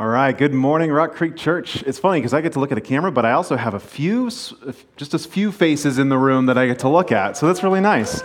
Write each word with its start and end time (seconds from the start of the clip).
All 0.00 0.08
right, 0.08 0.32
good 0.32 0.54
morning, 0.54 0.90
Rock 0.90 1.14
Creek 1.14 1.36
Church. 1.36 1.82
It's 1.82 1.98
funny 1.98 2.20
because 2.20 2.32
I 2.32 2.40
get 2.40 2.54
to 2.54 2.58
look 2.58 2.72
at 2.72 2.78
a 2.78 2.80
camera, 2.80 3.12
but 3.12 3.26
I 3.26 3.32
also 3.32 3.54
have 3.54 3.74
a 3.74 3.78
few, 3.78 4.30
just 4.96 5.12
a 5.12 5.18
few 5.18 5.52
faces 5.52 5.98
in 5.98 6.08
the 6.08 6.16
room 6.16 6.46
that 6.46 6.56
I 6.56 6.66
get 6.66 6.78
to 6.78 6.88
look 6.88 7.12
at. 7.12 7.36
So 7.36 7.46
that's 7.46 7.62
really 7.62 7.82
nice. 7.82 8.22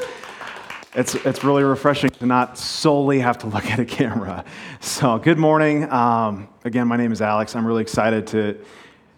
It's, 0.93 1.15
it's 1.15 1.43
really 1.43 1.63
refreshing 1.63 2.11
to 2.11 2.25
not 2.25 2.57
solely 2.57 3.19
have 3.19 3.37
to 3.39 3.47
look 3.53 3.65
at 3.65 3.81
a 3.81 3.83
camera. 3.83 4.45
So, 4.79 5.17
good 5.19 5.37
morning. 5.37 5.91
Um, 5.91 6.47
again, 6.63 6.87
my 6.87 6.95
name 6.95 7.11
is 7.11 7.21
Alex. 7.21 7.57
I'm 7.57 7.67
really 7.67 7.81
excited 7.81 8.25
to, 8.27 8.57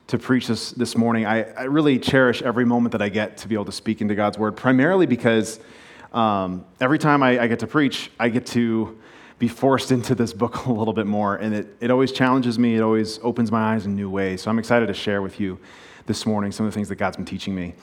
to 0.08 0.18
preach 0.18 0.48
this 0.48 0.72
this 0.72 0.98
morning. 0.98 1.28
I, 1.28 1.44
I 1.52 1.64
really 1.66 2.00
cherish 2.00 2.42
every 2.42 2.66
moment 2.66 2.92
that 2.94 3.04
I 3.04 3.10
get 3.10 3.38
to 3.38 3.48
be 3.48 3.54
able 3.54 3.66
to 3.66 3.72
speak 3.72 4.02
into 4.02 4.16
God's 4.16 4.40
Word, 4.40 4.58
primarily 4.58 5.06
because 5.06 5.60
um, 6.12 6.66
every 6.82 6.98
time 6.98 7.22
I, 7.22 7.40
I 7.40 7.46
get 7.46 7.60
to 7.60 7.68
preach, 7.68 8.10
I 8.20 8.30
get 8.30 8.48
to 8.48 8.98
be 9.40 9.48
forced 9.48 9.92
into 9.92 10.16
this 10.16 10.34
book 10.34 10.56
a 10.66 10.72
little 10.72 10.94
bit 10.94 11.08
more. 11.08 11.36
And 11.36 11.54
it, 11.54 11.76
it 11.80 11.92
always 11.92 12.12
challenges 12.12 12.58
me, 12.58 12.76
it 12.76 12.82
always 12.82 13.20
opens 13.24 13.52
my 13.52 13.74
eyes 13.74 13.86
in 13.86 13.96
new 13.96 14.10
ways. 14.10 14.42
So 14.42 14.52
I'm 14.52 14.60
excited 14.60 14.88
to 14.88 14.94
share 14.94 15.22
with 15.22 15.40
you 15.40 15.60
this 16.06 16.26
morning 16.26 16.52
some 16.52 16.66
of 16.66 16.72
the 16.72 16.76
things 16.76 16.90
that 16.90 16.96
God's 16.96 17.18
been 17.18 17.26
teaching 17.26 17.54
me. 17.54 17.76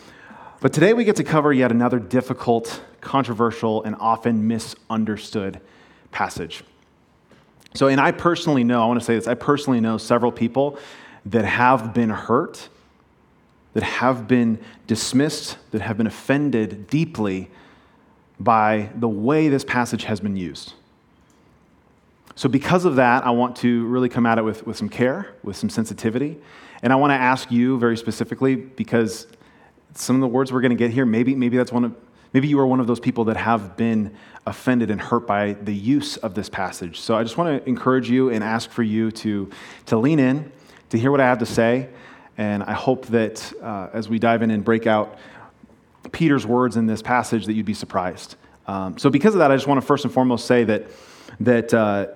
But 0.61 0.73
today 0.73 0.95
we 0.95 1.05
get 1.05 1.17
to 1.17 1.25
cover 1.25 1.53
yet 1.53 1.71
another 1.71 1.98
difficult, 1.98 2.83
controversial, 3.01 3.83
and 3.83 3.95
often 4.01 4.48
misunderstood 4.48 5.61
passage. 6.11 6.65
So, 7.75 7.89
and 7.89 8.01
I 8.01 8.12
personally 8.12 8.65
know, 8.65 8.83
I 8.83 8.87
want 8.87 9.01
to 9.01 9.05
say 9.05 9.15
this, 9.15 9.27
I 9.27 9.34
personally 9.34 9.81
know 9.81 9.98
several 9.98 10.33
people 10.33 10.79
that 11.27 11.45
have 11.45 11.93
been 11.93 12.11
hurt, 12.11 12.69
that 13.75 13.83
have 13.83 14.29
been 14.29 14.59
dismissed, 14.87 15.59
that 15.73 15.81
have 15.81 15.98
been 15.98 16.07
offended 16.07 16.87
deeply 16.87 17.51
by 18.39 18.91
the 18.95 19.09
way 19.09 19.48
this 19.48 19.65
passage 19.65 20.05
has 20.05 20.21
been 20.21 20.37
used. 20.37 20.75
So, 22.37 22.48
because 22.48 22.84
of 22.84 22.97
that, 22.97 23.24
I 23.24 23.30
want 23.30 23.56
to 23.56 23.87
really 23.87 24.09
come 24.09 24.27
at 24.27 24.38
it 24.38 24.42
with, 24.42 24.66
with 24.66 24.77
some 24.77 24.88
care, 24.88 25.34
with 25.42 25.56
some 25.56 25.70
sensitivity. 25.70 26.37
And 26.83 26.92
I 26.92 26.97
want 26.97 27.12
to 27.12 27.15
ask 27.15 27.51
you 27.51 27.79
very 27.79 27.97
specifically, 27.97 28.56
because 28.56 29.27
some 29.95 30.17
of 30.17 30.20
the 30.20 30.28
words 30.28 30.53
we're 30.53 30.61
going 30.61 30.70
to 30.70 30.77
get 30.77 30.91
here, 30.91 31.06
maybe, 31.06 31.34
maybe 31.34 31.56
that's 31.56 31.72
one 31.72 31.84
of, 31.84 31.94
maybe 32.33 32.48
you 32.48 32.59
are 32.59 32.67
one 32.67 32.81
of 32.81 32.86
those 32.86 33.00
people 33.00 33.25
that 33.25 33.36
have 33.36 33.77
been 33.77 34.14
offended 34.47 34.91
and 34.91 35.00
hurt 35.00 35.27
by 35.27 35.53
the 35.53 35.72
use 35.72 36.17
of 36.19 36.34
this 36.34 36.48
passage. 36.48 37.00
So 37.00 37.17
I 37.17 37.22
just 37.22 37.39
want 37.39 37.62
to 37.62 37.69
encourage 37.69 38.11
you 38.11 38.31
and 38.31 38.42
ask 38.42 38.69
for 38.70 38.83
you 38.83 39.11
to, 39.12 39.50
to 39.87 39.97
lean 39.97 40.19
in, 40.19 40.50
to 40.91 40.98
hear 40.98 41.11
what 41.11 41.20
I 41.20 41.27
have 41.27 41.39
to 41.39 41.47
say. 41.47 41.89
And 42.37 42.62
I 42.64 42.72
hope 42.72 43.06
that 43.06 43.53
uh, 43.62 43.91
as 43.92 44.09
we 44.09 44.19
dive 44.19 44.42
in 44.42 44.50
and 44.50 44.64
break 44.64 44.87
out 44.87 45.19
Peter's 46.11 46.44
words 46.44 46.77
in 46.77 46.87
this 46.87 47.00
passage, 47.00 47.47
that 47.47 47.55
you'd 47.55 47.64
be 47.64 47.75
surprised. 47.75 48.34
Um, 48.66 48.98
so 48.98 49.09
because 49.09 49.34
of 49.34 49.39
that, 49.39 49.50
I 49.50 49.56
just 49.56 49.69
want 49.69 49.81
to 49.81 49.87
first 49.87 50.05
and 50.05 50.12
foremost 50.12 50.47
say 50.47 50.64
that, 50.64 50.91
that 51.41 51.72
uh, 51.72 52.06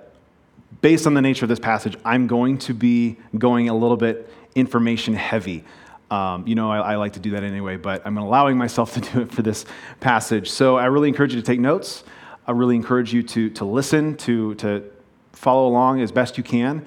based 0.81 1.07
on 1.07 1.15
the 1.15 1.23
nature 1.23 1.45
of 1.45 1.49
this 1.49 1.59
passage, 1.59 1.97
I'm 2.05 2.27
going 2.27 2.59
to 2.59 2.75
be 2.75 3.17
going 3.37 3.69
a 3.69 3.75
little 3.75 3.97
bit 3.97 4.33
information 4.55 5.15
heavy. 5.15 5.65
Um, 6.11 6.47
you 6.47 6.55
know, 6.55 6.71
I, 6.71 6.93
I, 6.93 6.97
like 6.97 7.13
to 7.15 7.21
do 7.21 7.33
that 7.33 7.43
anyway, 7.43 7.77
but 7.77 8.01
I'm 8.07 8.17
allowing 8.17 8.57
myself 8.57 8.95
to 8.95 9.01
do 9.01 9.21
it 9.21 9.33
for 9.33 9.43
this 9.43 9.67
passage. 10.01 10.51
So 10.51 10.77
I 10.77 10.87
really 10.87 11.09
encourage 11.09 11.35
you 11.35 11.41
to 11.41 11.47
take 11.47 11.61
notes. 11.61 12.05
I 12.47 12.53
really 12.53 12.77
encourage 12.77 13.13
you 13.13 13.23
to, 13.25 13.51
to 13.51 13.65
listen, 13.65 14.17
to, 14.19 14.55
to 14.57 14.91
follow 15.33 15.69
along 15.69 16.01
as 16.01 16.11
best 16.11 16.39
you 16.39 16.45
can. 16.45 16.85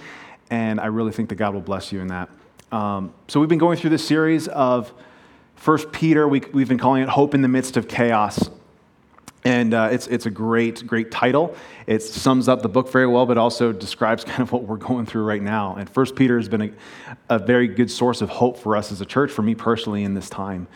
And 0.49 0.79
I 0.79 0.87
really 0.87 1.11
think 1.11 1.29
that 1.29 1.35
God 1.35 1.53
will 1.53 1.61
bless 1.61 1.91
you 1.91 2.01
in 2.01 2.07
that. 2.07 2.29
Um, 2.71 3.13
so 3.27 3.39
we've 3.39 3.49
been 3.49 3.59
going 3.59 3.77
through 3.77 3.91
this 3.91 4.05
series 4.05 4.47
of 4.47 4.91
First 5.55 5.91
Peter. 5.91 6.27
We, 6.27 6.41
we've 6.51 6.67
been 6.67 6.79
calling 6.79 7.03
it 7.03 7.09
Hope 7.09 7.35
in 7.35 7.41
the 7.41 7.47
Midst 7.47 7.77
of 7.77 7.87
Chaos. 7.87 8.49
And 9.43 9.73
uh, 9.73 9.89
it's, 9.91 10.07
it's 10.07 10.27
a 10.27 10.29
great, 10.29 10.85
great 10.85 11.09
title. 11.09 11.55
It 11.87 12.03
sums 12.03 12.47
up 12.47 12.61
the 12.61 12.69
book 12.69 12.91
very 12.91 13.07
well, 13.07 13.25
but 13.25 13.37
also 13.37 13.71
describes 13.71 14.23
kind 14.25 14.41
of 14.41 14.51
what 14.51 14.63
we're 14.63 14.77
going 14.77 15.05
through 15.05 15.23
right 15.23 15.41
now. 15.41 15.75
And 15.75 15.89
First 15.89 16.15
Peter 16.15 16.37
has 16.37 16.47
been 16.47 16.61
a, 16.61 17.35
a 17.35 17.39
very 17.39 17.67
good 17.67 17.89
source 17.89 18.21
of 18.21 18.29
hope 18.29 18.57
for 18.57 18.75
us 18.75 18.91
as 18.91 19.01
a 19.01 19.05
church, 19.05 19.31
for 19.31 19.41
me 19.41 19.55
personally, 19.55 20.03
in 20.03 20.13
this 20.13 20.29
time. 20.29 20.67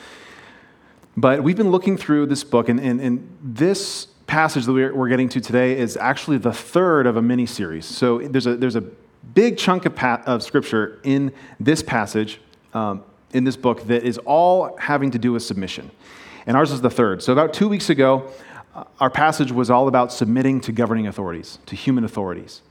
But 1.18 1.44
we've 1.44 1.56
been 1.56 1.72
looking 1.72 1.96
through 1.96 2.26
this 2.26 2.44
book, 2.44 2.68
and, 2.68 2.80
and, 2.80 3.00
and 3.00 3.38
this 3.42 4.08
passage 4.28 4.66
that 4.66 4.74
we're, 4.74 5.08
getting 5.08 5.30
to 5.30 5.40
today 5.40 5.78
is 5.78 5.96
actually 5.98 6.38
the 6.38 6.52
third 6.52 7.06
of 7.06 7.16
a 7.16 7.22
mini 7.22 7.46
series. 7.46 7.86
So 7.86 8.20
there's 8.20 8.48
a, 8.48 8.58
there's 8.58 8.76
a 8.76 8.82
big 8.82 9.58
chunk 9.58 9.86
of, 9.86 9.96
pa- 9.96 10.24
of 10.26 10.44
scripture 10.44 11.00
in 11.04 11.32
this 11.60 11.82
passage, 11.82 12.42
um, 12.74 13.04
in 13.32 13.44
this 13.44 13.56
book, 13.56 13.84
that 13.88 14.04
is 14.04 14.18
all 14.20 14.76
having 14.78 15.12
to 15.12 15.20
do 15.20 15.32
with 15.32 15.44
submission. 15.44 15.92
And 16.48 16.58
ours 16.58 16.72
is 16.72 16.82
the 16.82 16.90
third. 16.90 17.24
So 17.24 17.34
about 17.34 17.54
two 17.54 17.68
weeks 17.68 17.90
ago, 17.90 18.32
our 19.00 19.10
passage 19.10 19.52
was 19.52 19.70
all 19.70 19.88
about 19.88 20.12
submitting 20.12 20.60
to 20.62 20.72
governing 20.72 21.08
authorities, 21.08 21.60
to 21.66 21.76
human 21.76 22.04
authorities. 22.04 22.62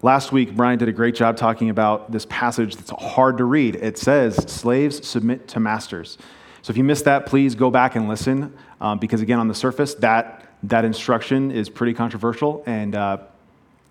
Last 0.00 0.32
week, 0.32 0.54
Brian 0.56 0.78
did 0.78 0.88
a 0.88 0.92
great 0.92 1.14
job 1.14 1.36
talking 1.36 1.70
about 1.70 2.10
this 2.10 2.26
passage 2.28 2.76
that's 2.76 2.90
hard 2.90 3.38
to 3.38 3.44
read. 3.44 3.76
It 3.76 3.98
says, 3.98 4.34
Slaves 4.50 5.06
submit 5.06 5.48
to 5.48 5.60
masters. 5.60 6.18
So 6.62 6.70
if 6.70 6.76
you 6.76 6.84
missed 6.84 7.04
that, 7.04 7.26
please 7.26 7.54
go 7.54 7.70
back 7.70 7.96
and 7.96 8.08
listen, 8.08 8.56
um, 8.80 8.98
because 8.98 9.20
again, 9.20 9.38
on 9.38 9.48
the 9.48 9.54
surface, 9.54 9.94
that, 9.94 10.48
that 10.64 10.84
instruction 10.84 11.50
is 11.50 11.68
pretty 11.68 11.94
controversial. 11.94 12.62
And 12.66 12.94
uh, 12.94 13.18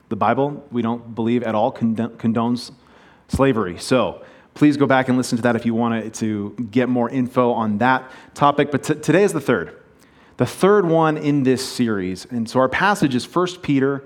the 0.09 0.15
Bible, 0.15 0.65
we 0.71 0.81
don't 0.81 1.15
believe 1.15 1.43
at 1.43 1.55
all, 1.55 1.71
condones 1.71 2.71
slavery. 3.27 3.77
So 3.77 4.23
please 4.53 4.77
go 4.77 4.85
back 4.85 5.07
and 5.07 5.17
listen 5.17 5.37
to 5.37 5.41
that 5.43 5.55
if 5.55 5.65
you 5.65 5.73
want 5.73 6.13
to 6.15 6.67
get 6.71 6.87
more 6.89 7.09
info 7.09 7.51
on 7.51 7.77
that 7.79 8.09
topic. 8.33 8.71
But 8.71 8.83
t- 8.83 8.95
today 8.95 9.23
is 9.23 9.33
the 9.33 9.41
third 9.41 9.80
the 10.41 10.47
third 10.47 10.87
one 10.87 11.17
in 11.17 11.43
this 11.43 11.63
series. 11.63 12.25
And 12.25 12.49
so 12.49 12.59
our 12.59 12.67
passage 12.67 13.13
is 13.13 13.31
1 13.31 13.57
Peter 13.61 14.03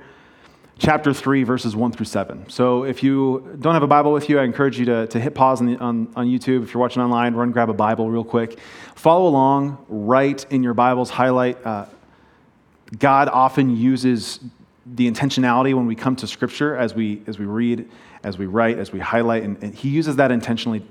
chapter 0.78 1.14
3, 1.14 1.44
verses 1.44 1.78
1 1.78 1.94
through 1.94 2.08
7. 2.08 2.50
So 2.50 2.84
if 2.84 3.02
you 3.04 3.58
don't 3.62 3.74
have 3.74 3.84
a 3.84 3.88
Bible 3.88 4.12
with 4.12 4.28
you, 4.28 4.38
I 4.38 4.44
encourage 4.44 4.78
you 4.78 4.84
to, 4.84 5.08
to 5.08 5.18
hit 5.18 5.34
pause 5.34 5.62
on, 5.62 5.68
the, 5.68 5.78
on, 5.78 6.12
on 6.14 6.28
YouTube. 6.28 6.64
If 6.64 6.74
you're 6.74 6.82
watching 6.82 7.02
online, 7.02 7.36
run 7.36 7.52
grab 7.52 7.70
a 7.70 7.74
Bible 7.74 8.10
real 8.10 8.26
quick. 8.26 8.60
Follow 8.96 9.30
along, 9.30 9.86
write 9.88 10.46
in 10.52 10.62
your 10.62 10.74
Bibles, 10.74 11.10
highlight. 11.10 11.66
Uh, 11.66 11.86
God 13.00 13.30
often 13.30 13.74
uses 13.74 14.42
the 14.86 15.10
intentionality 15.10 15.74
when 15.74 15.88
we 15.88 15.96
come 15.96 16.18
to 16.18 16.28
Scripture 16.28 16.76
as 16.76 16.94
we, 16.94 17.22
as 17.28 17.40
we 17.40 17.46
read, 17.46 17.90
as 18.26 18.38
we 18.38 18.46
write, 18.46 18.78
as 18.78 18.92
we 18.92 19.00
highlight, 19.00 19.44
and, 19.44 19.64
and 19.64 19.74
He 19.74 19.88
uses 19.88 20.18
that 20.18 20.32
intentionally. 20.32 20.86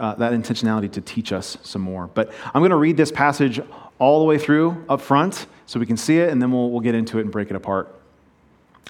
Uh, 0.00 0.14
that 0.14 0.30
intentionality 0.32 0.92
to 0.92 1.00
teach 1.00 1.32
us 1.32 1.58
some 1.64 1.82
more. 1.82 2.06
But 2.06 2.32
I'm 2.54 2.60
going 2.60 2.70
to 2.70 2.76
read 2.76 2.96
this 2.96 3.10
passage 3.10 3.60
all 3.98 4.20
the 4.20 4.24
way 4.24 4.38
through 4.38 4.84
up 4.88 5.00
front 5.00 5.46
so 5.66 5.78
we 5.78 5.86
can 5.86 5.96
see 5.96 6.18
it, 6.18 6.30
and 6.30 6.40
then 6.40 6.50
we'll, 6.50 6.70
we'll 6.70 6.80
get 6.80 6.94
into 6.94 7.18
it 7.18 7.22
and 7.22 7.30
break 7.30 7.50
it 7.50 7.56
apart. 7.56 7.94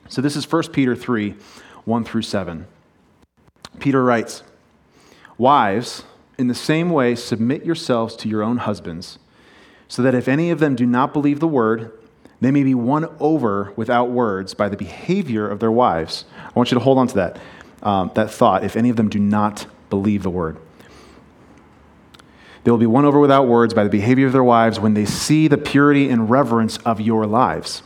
So 0.08 0.22
this 0.22 0.36
is 0.36 0.50
1 0.50 0.68
Peter 0.68 0.94
3 0.94 1.34
1 1.84 2.04
through 2.04 2.22
7. 2.22 2.66
Peter 3.78 4.04
writes, 4.04 4.42
Wives, 5.38 6.04
in 6.36 6.48
the 6.48 6.54
same 6.54 6.90
way, 6.90 7.14
submit 7.14 7.64
yourselves 7.64 8.14
to 8.16 8.28
your 8.28 8.42
own 8.42 8.58
husbands, 8.58 9.18
so 9.88 10.02
that 10.02 10.14
if 10.14 10.28
any 10.28 10.50
of 10.50 10.58
them 10.58 10.74
do 10.76 10.84
not 10.84 11.12
believe 11.12 11.40
the 11.40 11.48
word, 11.48 11.92
they 12.40 12.50
may 12.50 12.62
be 12.62 12.74
won 12.74 13.06
over 13.18 13.72
without 13.74 14.10
words 14.10 14.54
by 14.54 14.68
the 14.68 14.76
behavior 14.76 15.48
of 15.48 15.60
their 15.60 15.72
wives. 15.72 16.24
I 16.36 16.50
want 16.54 16.70
you 16.70 16.76
to 16.76 16.84
hold 16.84 16.98
on 16.98 17.08
to 17.08 17.14
that, 17.14 17.40
um, 17.82 18.10
that 18.14 18.30
thought, 18.30 18.64
if 18.64 18.76
any 18.76 18.90
of 18.90 18.96
them 18.96 19.08
do 19.08 19.18
not 19.18 19.66
believe 19.90 20.22
the 20.22 20.30
word. 20.30 20.58
They 22.64 22.70
will 22.70 22.78
be 22.78 22.86
won 22.86 23.04
over 23.04 23.18
without 23.18 23.46
words 23.46 23.74
by 23.74 23.84
the 23.84 23.90
behavior 23.90 24.26
of 24.26 24.32
their 24.32 24.44
wives 24.44 24.80
when 24.80 24.94
they 24.94 25.04
see 25.04 25.48
the 25.48 25.58
purity 25.58 26.08
and 26.08 26.28
reverence 26.28 26.78
of 26.78 27.00
your 27.00 27.26
lives. 27.26 27.82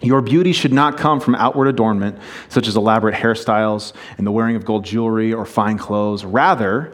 Your 0.00 0.20
beauty 0.20 0.52
should 0.52 0.72
not 0.72 0.98
come 0.98 1.20
from 1.20 1.34
outward 1.34 1.68
adornment, 1.68 2.18
such 2.48 2.68
as 2.68 2.76
elaborate 2.76 3.14
hairstyles 3.14 3.92
and 4.18 4.26
the 4.26 4.30
wearing 4.30 4.54
of 4.54 4.64
gold 4.64 4.84
jewelry 4.84 5.32
or 5.32 5.46
fine 5.46 5.78
clothes. 5.78 6.24
Rather, 6.24 6.92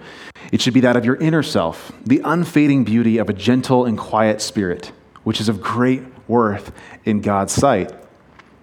it 0.52 0.60
should 0.60 0.74
be 0.74 0.80
that 0.80 0.96
of 0.96 1.04
your 1.04 1.16
inner 1.16 1.42
self, 1.42 1.92
the 2.04 2.20
unfading 2.24 2.84
beauty 2.84 3.18
of 3.18 3.28
a 3.28 3.32
gentle 3.32 3.84
and 3.84 3.98
quiet 3.98 4.40
spirit, 4.40 4.92
which 5.24 5.40
is 5.40 5.48
of 5.48 5.60
great 5.60 6.02
worth 6.28 6.72
in 7.04 7.20
God's 7.20 7.52
sight. 7.52 7.92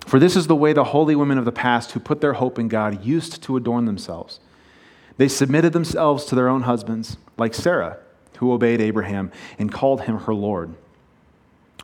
For 0.05 0.19
this 0.19 0.35
is 0.35 0.47
the 0.47 0.55
way 0.55 0.73
the 0.73 0.85
holy 0.85 1.15
women 1.15 1.37
of 1.37 1.45
the 1.45 1.51
past 1.51 1.91
who 1.91 1.99
put 1.99 2.21
their 2.21 2.33
hope 2.33 2.57
in 2.57 2.67
God 2.67 3.05
used 3.05 3.43
to 3.43 3.57
adorn 3.57 3.85
themselves. 3.85 4.39
They 5.19 5.27
submitted 5.27 5.73
themselves 5.73 6.23
to 6.25 6.35
their 6.35 6.47
own 6.47 6.61
husbands, 6.61 7.17
like 7.37 7.53
Sarah 7.53 7.97
who 8.37 8.53
obeyed 8.53 8.79
Abraham 8.79 9.33
and 9.57 9.69
called 9.69 10.03
him 10.03 10.19
her 10.19 10.33
Lord. 10.33 10.73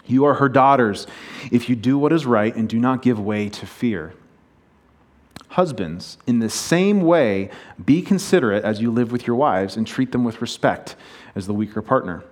You 0.06 0.24
are 0.24 0.36
her 0.36 0.48
daughters 0.48 1.06
if 1.52 1.68
you 1.68 1.76
do 1.76 1.98
what 1.98 2.14
is 2.14 2.26
right 2.26 2.56
and 2.56 2.70
do 2.70 2.80
not 2.80 3.02
give 3.02 3.20
way 3.20 3.50
to 3.50 3.66
fear. 3.66 4.14
Husbands, 5.50 6.18
in 6.26 6.40
the 6.40 6.50
same 6.50 7.02
way, 7.02 7.50
be 7.84 8.02
considerate 8.02 8.64
as 8.64 8.80
you 8.80 8.90
live 8.90 9.12
with 9.12 9.28
your 9.28 9.36
wives 9.36 9.76
and 9.76 9.86
treat 9.86 10.14
them 10.14 10.24
with 10.24 10.40
respect 10.40 10.96
as 11.36 11.46
the 11.46 11.54
weaker 11.54 11.82
partner, 11.82 12.24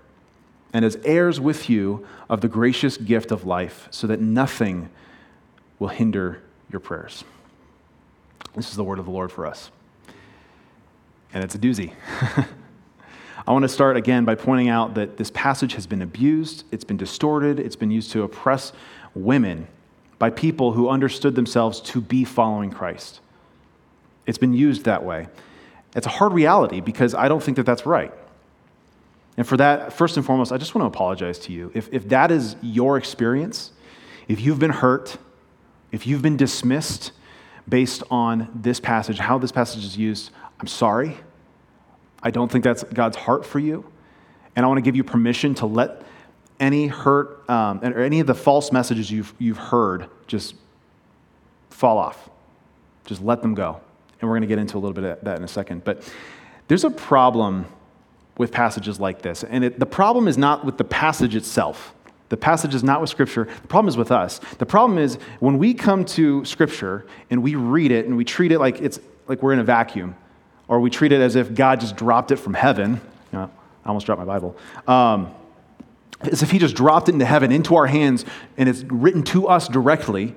and 0.71 0.85
as 0.85 0.95
heirs 1.03 1.37
with 1.37 1.69
you 1.69 2.07
of 2.29 2.39
the 2.39 2.47
gracious 2.47 2.95
gift 2.95 3.29
of 3.29 3.43
life, 3.43 3.89
so 3.91 4.07
that 4.07 4.21
nothing 4.21 4.87
will 5.79 5.89
hinder 5.89 6.41
your 6.71 6.79
prayers. 6.79 7.25
This 8.55 8.69
is 8.69 8.77
the 8.77 8.85
word 8.85 8.99
of 8.99 9.05
the 9.05 9.11
Lord 9.11 9.33
for 9.33 9.45
us. 9.45 9.69
And 11.33 11.43
it's 11.43 11.55
a 11.55 11.59
doozy. 11.59 11.93
I 13.45 13.51
want 13.51 13.63
to 13.63 13.69
start 13.69 13.97
again 13.97 14.23
by 14.23 14.35
pointing 14.35 14.69
out 14.69 14.93
that 14.93 15.17
this 15.17 15.31
passage 15.31 15.73
has 15.73 15.85
been 15.85 16.01
abused, 16.01 16.63
it's 16.71 16.85
been 16.85 16.97
distorted, 16.97 17.59
it's 17.59 17.75
been 17.75 17.91
used 17.91 18.11
to 18.11 18.23
oppress 18.23 18.71
women 19.13 19.67
by 20.17 20.29
people 20.29 20.71
who 20.71 20.87
understood 20.87 21.35
themselves 21.35 21.81
to 21.81 21.99
be 21.99 22.23
following 22.23 22.71
Christ. 22.71 23.19
It's 24.25 24.37
been 24.37 24.53
used 24.53 24.85
that 24.85 25.03
way. 25.03 25.27
It's 25.95 26.07
a 26.07 26.11
hard 26.11 26.31
reality 26.31 26.79
because 26.79 27.13
I 27.13 27.27
don't 27.27 27.43
think 27.43 27.57
that 27.57 27.65
that's 27.65 27.85
right. 27.85 28.13
And 29.35 29.45
for 29.45 29.57
that, 29.57 29.91
first 29.91 30.15
and 30.15 30.25
foremost, 30.25 30.51
I 30.51 30.57
just 30.57 30.75
want 30.75 30.83
to 30.83 30.95
apologize 30.95 31.39
to 31.39 31.51
you. 31.51 31.71
If, 31.73 31.89
if 31.91 32.07
that 32.09 32.31
is 32.31 32.55
your 32.61 32.97
experience, 32.97 33.71
if 34.27 34.39
you've 34.39 34.59
been 34.59 34.71
hurt, 34.71 35.17
if 35.91 36.07
you've 36.07 36.21
been 36.21 36.37
dismissed 36.37 37.11
based 37.67 38.03
on 38.11 38.49
this 38.55 38.79
passage, 38.79 39.19
how 39.19 39.37
this 39.37 39.51
passage 39.51 39.83
is 39.83 39.97
used, 39.97 40.31
I'm 40.63 40.67
sorry. 40.67 41.17
I 42.21 42.31
don't 42.31 42.49
think 42.49 42.63
that's 42.63 42.85
God's 42.85 43.17
heart 43.17 43.45
for 43.45 43.59
you. 43.59 43.83
And 44.55 44.63
I 44.63 44.69
want 44.69 44.77
to 44.77 44.81
give 44.81 44.95
you 44.95 45.03
permission 45.03 45.53
to 45.55 45.65
let 45.65 46.03
any 46.57 46.87
hurt 46.87 47.49
um, 47.49 47.81
or 47.83 47.99
any 47.99 48.21
of 48.21 48.27
the 48.27 48.33
false 48.33 48.71
messages 48.71 49.11
you've, 49.11 49.33
you've 49.39 49.57
heard 49.57 50.09
just 50.25 50.55
fall 51.69 51.97
off. 51.97 52.29
Just 53.03 53.21
let 53.21 53.41
them 53.41 53.55
go. 53.55 53.81
And 54.21 54.29
we're 54.29 54.35
going 54.37 54.43
to 54.43 54.47
get 54.47 54.57
into 54.57 54.77
a 54.77 54.79
little 54.79 54.93
bit 54.93 55.03
of 55.03 55.21
that 55.25 55.35
in 55.35 55.43
a 55.43 55.49
second. 55.49 55.83
But 55.83 56.09
there's 56.69 56.85
a 56.85 56.89
problem 56.89 57.65
with 58.37 58.53
passages 58.53 59.01
like 59.01 59.21
this. 59.21 59.43
And 59.43 59.65
it, 59.65 59.79
the 59.79 59.85
problem 59.85 60.29
is 60.29 60.37
not 60.37 60.63
with 60.63 60.77
the 60.77 60.85
passage 60.85 61.35
itself. 61.35 61.93
The 62.29 62.37
passage 62.37 62.73
is 62.73 62.85
not 62.85 63.01
with 63.01 63.09
Scripture. 63.09 63.49
The 63.63 63.67
problem 63.67 63.89
is 63.89 63.97
with 63.97 64.13
us. 64.13 64.39
The 64.59 64.65
problem 64.65 64.97
is 64.97 65.15
when 65.41 65.57
we 65.57 65.73
come 65.73 66.05
to 66.05 66.45
Scripture 66.45 67.05
and 67.29 67.43
we 67.43 67.55
read 67.55 67.91
it 67.91 68.05
and 68.05 68.15
we 68.15 68.23
treat 68.23 68.53
it 68.53 68.59
like 68.59 68.79
it's 68.79 69.01
like 69.27 69.43
we're 69.43 69.53
in 69.53 69.59
a 69.59 69.63
vacuum, 69.65 70.15
or 70.73 70.79
we 70.79 70.89
treat 70.89 71.11
it 71.11 71.21
as 71.21 71.35
if 71.35 71.53
God 71.53 71.79
just 71.79 71.95
dropped 71.95 72.31
it 72.31 72.37
from 72.37 72.55
heaven. 72.55 72.99
I 73.31 73.47
almost 73.85 74.07
dropped 74.07 74.17
my 74.19 74.25
Bible. 74.25 74.57
Um, 74.87 75.31
as 76.21 76.41
if 76.41 76.49
He 76.49 76.57
just 76.57 76.75
dropped 76.75 77.09
it 77.09 77.13
into 77.13 77.25
heaven, 77.25 77.51
into 77.51 77.75
our 77.75 77.85
hands, 77.85 78.25
and 78.57 78.67
it's 78.67 78.81
written 78.85 79.21
to 79.25 79.47
us 79.47 79.67
directly. 79.67 80.35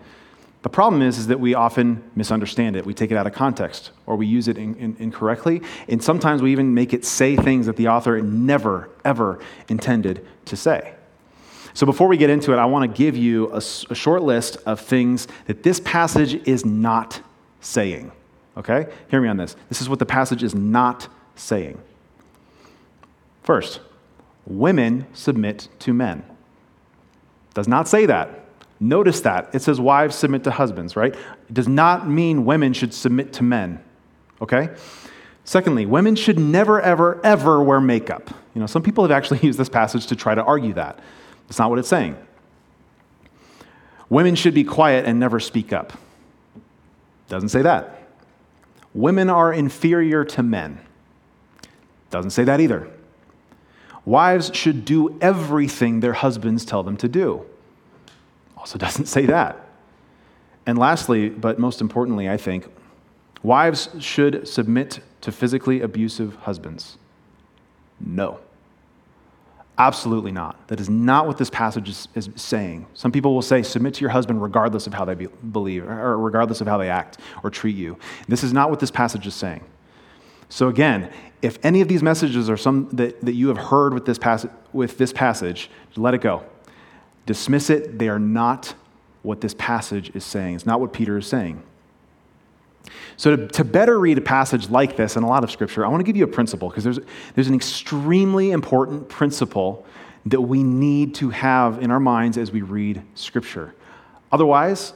The 0.60 0.68
problem 0.68 1.00
is, 1.00 1.16
is 1.16 1.28
that 1.28 1.40
we 1.40 1.54
often 1.54 2.04
misunderstand 2.14 2.76
it. 2.76 2.84
We 2.84 2.92
take 2.92 3.10
it 3.10 3.16
out 3.16 3.26
of 3.26 3.32
context 3.32 3.92
or 4.04 4.16
we 4.16 4.26
use 4.26 4.46
it 4.46 4.58
in, 4.58 4.74
in, 4.74 4.96
incorrectly. 4.98 5.62
And 5.88 6.04
sometimes 6.04 6.42
we 6.42 6.52
even 6.52 6.74
make 6.74 6.92
it 6.92 7.06
say 7.06 7.34
things 7.34 7.64
that 7.64 7.76
the 7.76 7.88
author 7.88 8.20
never, 8.20 8.90
ever 9.06 9.38
intended 9.68 10.26
to 10.46 10.56
say. 10.56 10.92
So 11.72 11.86
before 11.86 12.08
we 12.08 12.18
get 12.18 12.28
into 12.28 12.52
it, 12.52 12.56
I 12.56 12.66
want 12.66 12.90
to 12.90 12.94
give 12.94 13.16
you 13.16 13.50
a, 13.52 13.58
a 13.58 13.94
short 13.94 14.22
list 14.22 14.58
of 14.66 14.80
things 14.80 15.28
that 15.46 15.62
this 15.62 15.80
passage 15.80 16.46
is 16.46 16.66
not 16.66 17.22
saying. 17.60 18.12
Okay? 18.56 18.86
Hear 19.10 19.20
me 19.20 19.28
on 19.28 19.36
this. 19.36 19.56
This 19.68 19.80
is 19.80 19.88
what 19.88 19.98
the 19.98 20.06
passage 20.06 20.42
is 20.42 20.54
not 20.54 21.08
saying. 21.34 21.78
First, 23.42 23.80
women 24.46 25.06
submit 25.12 25.68
to 25.80 25.92
men. 25.92 26.24
Does 27.54 27.68
not 27.68 27.88
say 27.88 28.06
that. 28.06 28.46
Notice 28.78 29.20
that. 29.22 29.54
It 29.54 29.62
says 29.62 29.80
wives 29.80 30.16
submit 30.16 30.44
to 30.44 30.50
husbands, 30.50 30.96
right? 30.96 31.14
It 31.14 31.54
does 31.54 31.68
not 31.68 32.08
mean 32.08 32.44
women 32.44 32.72
should 32.72 32.92
submit 32.92 33.32
to 33.34 33.42
men, 33.42 33.82
okay? 34.42 34.70
Secondly, 35.44 35.86
women 35.86 36.16
should 36.16 36.38
never, 36.38 36.80
ever, 36.80 37.20
ever 37.24 37.62
wear 37.62 37.80
makeup. 37.80 38.30
You 38.54 38.60
know, 38.60 38.66
some 38.66 38.82
people 38.82 39.04
have 39.04 39.10
actually 39.10 39.38
used 39.42 39.58
this 39.58 39.68
passage 39.68 40.06
to 40.08 40.16
try 40.16 40.34
to 40.34 40.42
argue 40.42 40.74
that. 40.74 40.98
That's 41.46 41.58
not 41.58 41.70
what 41.70 41.78
it's 41.78 41.88
saying. 41.88 42.16
Women 44.08 44.34
should 44.34 44.54
be 44.54 44.64
quiet 44.64 45.04
and 45.04 45.18
never 45.18 45.40
speak 45.40 45.72
up. 45.72 45.92
Doesn't 47.28 47.48
say 47.48 47.62
that. 47.62 48.05
Women 48.96 49.30
are 49.30 49.52
inferior 49.52 50.24
to 50.24 50.42
men. 50.42 50.80
Doesn't 52.10 52.30
say 52.30 52.44
that 52.44 52.60
either. 52.60 52.88
Wives 54.04 54.50
should 54.54 54.84
do 54.84 55.18
everything 55.20 56.00
their 56.00 56.14
husbands 56.14 56.64
tell 56.64 56.82
them 56.82 56.96
to 56.96 57.08
do 57.08 57.44
also 58.66 58.78
doesn't 58.78 59.06
say 59.06 59.26
that. 59.26 59.64
And 60.66 60.76
lastly, 60.76 61.28
but 61.28 61.60
most 61.60 61.80
importantly, 61.80 62.28
I 62.28 62.36
think, 62.36 62.66
wives 63.44 63.88
should 64.00 64.48
submit 64.48 64.98
to 65.20 65.30
physically 65.30 65.80
abusive 65.80 66.34
husbands. 66.34 66.98
No. 68.00 68.40
Absolutely 69.78 70.32
not. 70.32 70.68
That 70.68 70.80
is 70.80 70.88
not 70.88 71.26
what 71.26 71.36
this 71.36 71.50
passage 71.50 71.88
is, 71.88 72.08
is, 72.14 72.30
saying. 72.34 72.86
Some 72.94 73.12
people 73.12 73.34
will 73.34 73.42
say, 73.42 73.62
submit 73.62 73.94
to 73.94 74.00
your 74.00 74.10
husband 74.10 74.42
regardless 74.42 74.86
of 74.86 74.94
how 74.94 75.04
they 75.04 75.14
be, 75.14 75.26
believe, 75.26 75.86
or 75.86 76.18
regardless 76.18 76.62
of 76.62 76.66
how 76.66 76.78
they 76.78 76.88
act 76.88 77.18
or 77.44 77.50
treat 77.50 77.76
you. 77.76 77.98
This 78.26 78.42
is 78.42 78.54
not 78.54 78.70
what 78.70 78.80
this 78.80 78.90
passage 78.90 79.26
is 79.26 79.34
saying. 79.34 79.62
So, 80.48 80.68
again, 80.68 81.12
if 81.42 81.58
any 81.62 81.82
of 81.82 81.88
these 81.88 82.02
messages 82.02 82.48
are 82.48 82.56
some 82.56 82.88
that, 82.92 83.20
that 83.22 83.34
you 83.34 83.48
have 83.48 83.58
heard 83.58 83.92
with 83.92 84.06
this, 84.06 84.18
passage, 84.18 84.50
with 84.72 84.96
this 84.96 85.12
passage, 85.12 85.68
let 85.96 86.14
it 86.14 86.22
go. 86.22 86.44
Dismiss 87.26 87.68
it. 87.68 87.98
They 87.98 88.08
are 88.08 88.18
not 88.18 88.74
what 89.22 89.40
this 89.40 89.54
passage 89.54 90.10
is 90.14 90.24
saying. 90.24 90.54
It's 90.54 90.66
not 90.66 90.80
what 90.80 90.92
Peter 90.92 91.18
is 91.18 91.26
saying. 91.26 91.62
So, 93.16 93.34
to, 93.34 93.48
to, 93.48 93.64
better 93.64 93.98
read 93.98 94.18
a 94.18 94.22
passage 94.22 94.68
like 94.70 94.96
this 94.96 95.16
and 95.16 95.24
a 95.24 95.28
lot 95.28 95.42
of 95.44 95.50
scripture, 95.50 95.84
I 95.84 95.88
want 95.88 96.00
to 96.00 96.04
give 96.04 96.16
you 96.16 96.24
a 96.24 96.28
principle 96.28 96.68
because 96.68 96.84
there's, 96.84 96.98
there's 97.34 97.48
an 97.48 97.54
extremely 97.54 98.50
important 98.50 99.08
principle 99.08 99.86
that 100.26 100.40
we 100.40 100.62
need 100.62 101.14
to 101.16 101.30
have 101.30 101.82
in 101.82 101.90
our 101.90 102.00
minds 102.00 102.36
as 102.36 102.50
we 102.50 102.62
read 102.62 103.02
scripture. 103.14 103.74
Otherwise, 104.32 104.92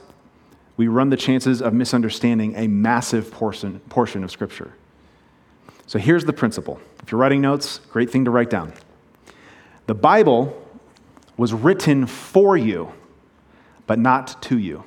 we 0.76 0.88
run 0.88 1.10
the 1.10 1.16
chances 1.16 1.62
of 1.62 1.72
misunderstanding 1.72 2.54
a 2.56 2.66
massive 2.66 3.31
portion, 3.31 3.81
portion 3.88 4.25
of 4.25 4.31
scripture. 4.31 4.72
So, 5.87 5.98
here's 5.98 6.25
the 6.25 6.32
principle. 6.32 6.81
If 7.02 7.10
you're 7.10 7.20
writing 7.20 7.40
notes, 7.40 7.78
great 7.90 8.10
thing 8.10 8.25
to 8.26 8.31
write 8.31 8.50
down. 8.50 8.72
The 9.87 9.94
Bible 9.94 10.56
was 11.37 11.52
written 11.52 12.06
for 12.06 12.56
you, 12.56 12.92
but 13.87 13.98
not 13.98 14.42
to 14.42 14.58
you. 14.58 14.84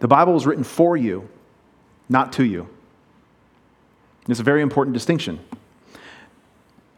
The 0.00 0.08
Bible 0.08 0.32
was 0.32 0.46
written 0.46 0.64
for 0.64 0.96
you, 0.96 1.28
not 2.08 2.32
to 2.34 2.44
you. 2.44 2.68
It's 4.28 4.40
a 4.40 4.44
very 4.44 4.62
important 4.62 4.94
distinction, 4.94 5.40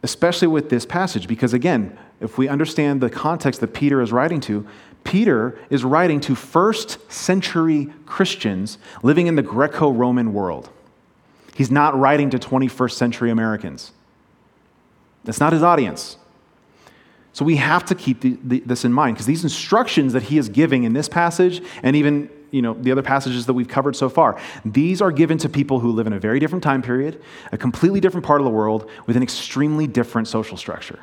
especially 0.03 0.47
with 0.47 0.69
this 0.69 0.85
passage, 0.85 1.27
because 1.27 1.53
again, 1.53 1.97
if 2.21 2.37
we 2.37 2.47
understand 2.47 3.01
the 3.01 3.09
context 3.09 3.61
that 3.61 3.73
Peter 3.73 4.01
is 4.01 4.11
writing 4.11 4.39
to, 4.41 4.65
Peter 5.03 5.57
is 5.69 5.83
writing 5.83 6.19
to 6.21 6.35
first 6.35 7.11
century 7.11 7.93
Christians 8.05 8.77
living 9.03 9.27
in 9.27 9.35
the 9.35 9.43
Greco 9.43 9.91
Roman 9.91 10.33
world. 10.33 10.69
He's 11.55 11.71
not 11.71 11.97
writing 11.97 12.29
to 12.31 12.39
21st 12.39 12.91
century 12.91 13.31
Americans. 13.31 13.91
That's 15.23 15.39
not 15.39 15.53
his 15.53 15.63
audience. 15.63 16.17
So 17.33 17.43
we 17.43 17.57
have 17.57 17.85
to 17.85 17.95
keep 17.95 18.21
the, 18.21 18.37
the, 18.43 18.59
this 18.61 18.85
in 18.85 18.93
mind 18.93 19.15
because 19.15 19.25
these 19.25 19.43
instructions 19.43 20.13
that 20.13 20.23
he 20.23 20.37
is 20.37 20.47
giving 20.49 20.83
in 20.83 20.93
this 20.93 21.09
passage 21.09 21.61
and 21.83 21.95
even 21.95 22.29
you 22.51 22.61
know, 22.61 22.73
the 22.73 22.91
other 22.91 23.01
passages 23.01 23.45
that 23.45 23.53
we've 23.53 23.67
covered 23.67 23.95
so 23.95 24.09
far, 24.09 24.39
these 24.63 25.01
are 25.01 25.11
given 25.11 25.37
to 25.39 25.49
people 25.49 25.79
who 25.79 25.91
live 25.91 26.07
in 26.07 26.13
a 26.13 26.19
very 26.19 26.39
different 26.39 26.63
time 26.63 26.81
period, 26.81 27.21
a 27.51 27.57
completely 27.57 27.99
different 27.99 28.25
part 28.25 28.41
of 28.41 28.45
the 28.45 28.51
world, 28.51 28.89
with 29.05 29.17
an 29.17 29.23
extremely 29.23 29.87
different 29.87 30.27
social 30.27 30.57
structure. 30.57 30.99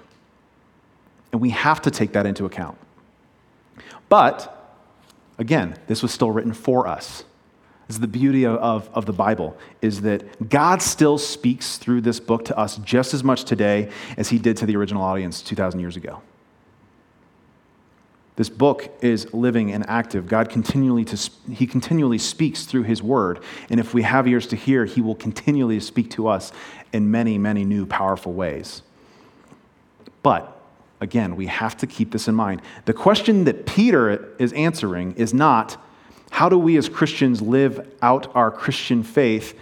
And 1.32 1.40
we 1.40 1.50
have 1.50 1.82
to 1.82 1.90
take 1.90 2.12
that 2.12 2.26
into 2.26 2.44
account. 2.44 2.78
But, 4.08 4.76
again, 5.38 5.78
this 5.86 6.02
was 6.02 6.12
still 6.12 6.30
written 6.30 6.52
for 6.52 6.86
us. 6.86 7.24
This 7.88 7.96
is 7.96 8.00
the 8.00 8.06
beauty 8.06 8.44
of, 8.44 8.56
of, 8.56 8.90
of, 8.94 9.06
the 9.06 9.12
Bible, 9.12 9.56
is 9.80 10.02
that 10.02 10.48
God 10.48 10.80
still 10.82 11.18
speaks 11.18 11.78
through 11.78 12.02
this 12.02 12.20
book 12.20 12.44
to 12.46 12.56
us 12.56 12.76
just 12.78 13.12
as 13.12 13.24
much 13.24 13.44
today 13.44 13.90
as 14.16 14.28
he 14.28 14.38
did 14.38 14.56
to 14.58 14.66
the 14.66 14.76
original 14.76 15.02
audience 15.02 15.42
2,000 15.42 15.80
years 15.80 15.96
ago. 15.96 16.22
This 18.36 18.48
book 18.48 18.88
is 19.02 19.32
living 19.34 19.72
and 19.72 19.86
active. 19.88 20.26
God 20.26 20.48
continually, 20.48 21.04
to, 21.04 21.30
he 21.50 21.66
continually 21.66 22.18
speaks 22.18 22.64
through 22.64 22.84
his 22.84 23.02
word. 23.02 23.40
And 23.68 23.78
if 23.78 23.92
we 23.92 24.02
have 24.02 24.26
ears 24.26 24.46
to 24.48 24.56
hear, 24.56 24.86
he 24.86 25.02
will 25.02 25.14
continually 25.14 25.78
speak 25.80 26.10
to 26.12 26.28
us 26.28 26.50
in 26.92 27.10
many, 27.10 27.36
many 27.36 27.64
new 27.64 27.84
powerful 27.84 28.32
ways. 28.32 28.82
But 30.22 30.58
again, 31.00 31.36
we 31.36 31.46
have 31.46 31.76
to 31.78 31.86
keep 31.86 32.10
this 32.12 32.26
in 32.26 32.34
mind. 32.34 32.62
The 32.86 32.94
question 32.94 33.44
that 33.44 33.66
Peter 33.66 34.34
is 34.38 34.52
answering 34.54 35.14
is 35.16 35.34
not, 35.34 35.76
how 36.30 36.48
do 36.48 36.56
we 36.56 36.78
as 36.78 36.88
Christians 36.88 37.42
live 37.42 37.92
out 38.00 38.34
our 38.34 38.50
Christian 38.50 39.02
faith 39.02 39.58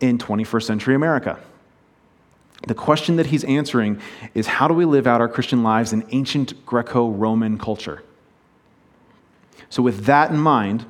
in 0.00 0.18
21st 0.18 0.62
century 0.64 0.94
America? 0.96 1.38
The 2.66 2.74
question 2.74 3.16
that 3.16 3.26
he's 3.26 3.44
answering 3.44 4.00
is 4.34 4.46
how 4.46 4.68
do 4.68 4.74
we 4.74 4.84
live 4.84 5.06
out 5.06 5.20
our 5.20 5.28
Christian 5.28 5.62
lives 5.62 5.92
in 5.92 6.06
ancient 6.10 6.66
Greco 6.66 7.08
Roman 7.08 7.58
culture? 7.58 8.02
So, 9.70 9.82
with 9.82 10.04
that 10.04 10.30
in 10.30 10.38
mind, 10.38 10.84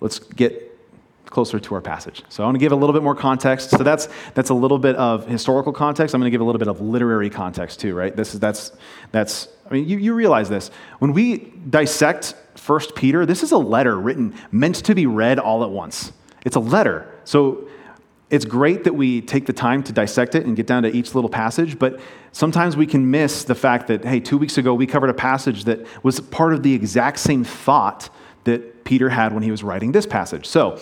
let's 0.00 0.18
get 0.18 0.72
closer 1.32 1.58
to 1.58 1.74
our 1.74 1.80
passage. 1.80 2.22
So 2.28 2.42
I 2.42 2.46
want 2.46 2.56
to 2.56 2.58
give 2.58 2.72
a 2.72 2.76
little 2.76 2.92
bit 2.92 3.02
more 3.02 3.16
context. 3.16 3.70
So 3.70 3.78
that's 3.78 4.08
that's 4.34 4.50
a 4.50 4.54
little 4.54 4.78
bit 4.78 4.94
of 4.96 5.26
historical 5.26 5.72
context. 5.72 6.14
I'm 6.14 6.20
going 6.20 6.30
to 6.30 6.30
give 6.30 6.42
a 6.42 6.44
little 6.44 6.58
bit 6.58 6.68
of 6.68 6.80
literary 6.80 7.30
context 7.30 7.80
too, 7.80 7.94
right? 7.94 8.14
This 8.14 8.34
is 8.34 8.40
that's 8.40 8.72
that's 9.12 9.48
I 9.68 9.72
mean, 9.72 9.88
you, 9.88 9.96
you 9.96 10.14
realize 10.14 10.50
this. 10.50 10.70
When 10.98 11.14
we 11.14 11.38
dissect 11.70 12.34
First 12.54 12.94
Peter, 12.94 13.24
this 13.24 13.42
is 13.42 13.52
a 13.52 13.58
letter 13.58 13.98
written, 13.98 14.34
meant 14.50 14.76
to 14.84 14.94
be 14.94 15.06
read 15.06 15.38
all 15.38 15.64
at 15.64 15.70
once. 15.70 16.12
It's 16.44 16.56
a 16.56 16.60
letter. 16.60 17.10
So 17.24 17.66
it's 18.32 18.46
great 18.46 18.84
that 18.84 18.94
we 18.94 19.20
take 19.20 19.44
the 19.44 19.52
time 19.52 19.82
to 19.82 19.92
dissect 19.92 20.34
it 20.34 20.46
and 20.46 20.56
get 20.56 20.66
down 20.66 20.84
to 20.84 20.88
each 20.88 21.14
little 21.14 21.28
passage, 21.28 21.78
but 21.78 22.00
sometimes 22.32 22.78
we 22.78 22.86
can 22.86 23.10
miss 23.10 23.44
the 23.44 23.54
fact 23.54 23.88
that, 23.88 24.06
hey, 24.06 24.20
two 24.20 24.38
weeks 24.38 24.56
ago 24.56 24.72
we 24.72 24.86
covered 24.86 25.10
a 25.10 25.14
passage 25.14 25.64
that 25.64 25.86
was 26.02 26.18
part 26.18 26.54
of 26.54 26.62
the 26.62 26.72
exact 26.72 27.18
same 27.18 27.44
thought 27.44 28.08
that 28.44 28.84
Peter 28.84 29.10
had 29.10 29.34
when 29.34 29.42
he 29.42 29.50
was 29.50 29.62
writing 29.62 29.92
this 29.92 30.06
passage. 30.06 30.46
So, 30.46 30.80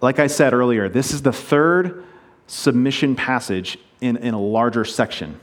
like 0.00 0.20
I 0.20 0.28
said 0.28 0.54
earlier, 0.54 0.88
this 0.88 1.12
is 1.12 1.22
the 1.22 1.32
third 1.32 2.04
submission 2.46 3.16
passage 3.16 3.76
in, 4.00 4.16
in 4.18 4.32
a 4.32 4.40
larger 4.40 4.84
section. 4.84 5.40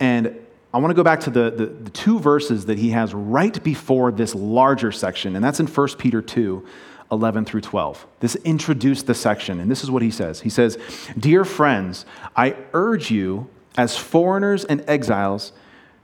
And 0.00 0.36
I 0.74 0.78
want 0.78 0.90
to 0.90 0.96
go 0.96 1.04
back 1.04 1.20
to 1.20 1.30
the, 1.30 1.52
the, 1.52 1.66
the, 1.66 1.90
two 1.90 2.18
verses 2.18 2.66
that 2.66 2.76
he 2.76 2.90
has 2.90 3.14
right 3.14 3.62
before 3.62 4.10
this 4.10 4.34
larger 4.34 4.90
section, 4.90 5.36
and 5.36 5.44
that's 5.44 5.60
in 5.60 5.68
1 5.68 5.88
Peter 5.96 6.20
2 6.20 6.66
11 7.10 7.44
through 7.44 7.60
12. 7.60 8.06
This 8.20 8.36
introduced 8.36 9.06
the 9.06 9.14
section, 9.14 9.60
and 9.60 9.70
this 9.70 9.84
is 9.84 9.90
what 9.90 10.02
he 10.02 10.10
says. 10.10 10.40
He 10.40 10.50
says, 10.50 10.78
Dear 11.18 11.44
friends, 11.44 12.04
I 12.34 12.56
urge 12.72 13.10
you, 13.10 13.48
as 13.76 13.96
foreigners 13.96 14.64
and 14.64 14.84
exiles, 14.88 15.52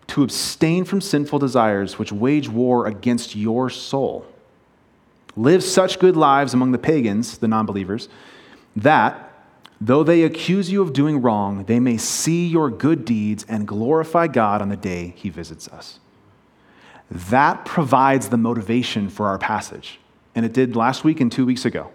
to 0.08 0.22
abstain 0.22 0.84
from 0.84 1.00
sinful 1.00 1.38
desires 1.38 1.98
which 1.98 2.12
wage 2.12 2.48
war 2.48 2.86
against 2.86 3.34
your 3.34 3.70
soul. 3.70 4.26
Live 5.36 5.64
such 5.64 5.98
good 5.98 6.16
lives 6.16 6.52
among 6.52 6.72
the 6.72 6.78
pagans, 6.78 7.38
the 7.38 7.48
non 7.48 7.64
believers, 7.64 8.08
that, 8.76 9.32
though 9.80 10.04
they 10.04 10.22
accuse 10.22 10.70
you 10.70 10.82
of 10.82 10.92
doing 10.92 11.22
wrong, 11.22 11.64
they 11.64 11.80
may 11.80 11.96
see 11.96 12.46
your 12.46 12.68
good 12.70 13.04
deeds 13.04 13.44
and 13.48 13.66
glorify 13.66 14.26
God 14.26 14.60
on 14.60 14.68
the 14.68 14.76
day 14.76 15.14
he 15.16 15.30
visits 15.30 15.68
us. 15.68 15.98
That 17.10 17.64
provides 17.64 18.28
the 18.28 18.36
motivation 18.36 19.08
for 19.08 19.26
our 19.26 19.38
passage. 19.38 19.98
And 20.34 20.46
it 20.46 20.52
did 20.52 20.76
last 20.76 21.04
week 21.04 21.20
and 21.20 21.30
two 21.30 21.44
weeks 21.44 21.64
ago. 21.64 21.90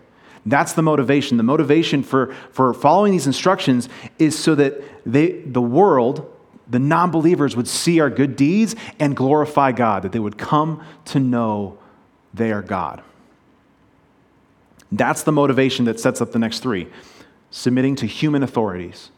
That's 0.46 0.74
the 0.74 0.82
motivation. 0.82 1.38
The 1.38 1.44
motivation 1.44 2.03
for, 2.03 2.34
for 2.51 2.74
following 2.74 3.12
these 3.12 3.27
instructions 3.27 3.89
is 4.17 4.38
so 4.38 4.56
that 4.56 4.82
they, 5.06 5.41
the 5.41 5.62
world, 5.62 6.34
the 6.70 6.79
non 6.79 7.12
believers, 7.12 7.56
would 7.56 7.67
see 7.67 8.00
our 8.00 8.10
good 8.10 8.36
deeds 8.36 8.75
and 9.00 9.15
glorify 9.15 9.72
God, 9.74 10.03
that 10.03 10.13
they 10.13 10.20
would 10.20 10.38
come 10.38 10.84
to 11.06 11.20
know 11.20 11.77
they 12.34 12.51
are 12.51 12.62
God. 12.62 13.01
That's 14.91 15.24
the 15.24 15.34
motivation 15.34 15.86
that 15.86 16.00
sets 16.00 16.22
up 16.22 16.32
the 16.32 16.39
next 16.39 16.60
three 16.60 16.88
submitting 17.50 17.96
to 17.96 18.06
human 18.06 18.44
authorities, 18.44 19.10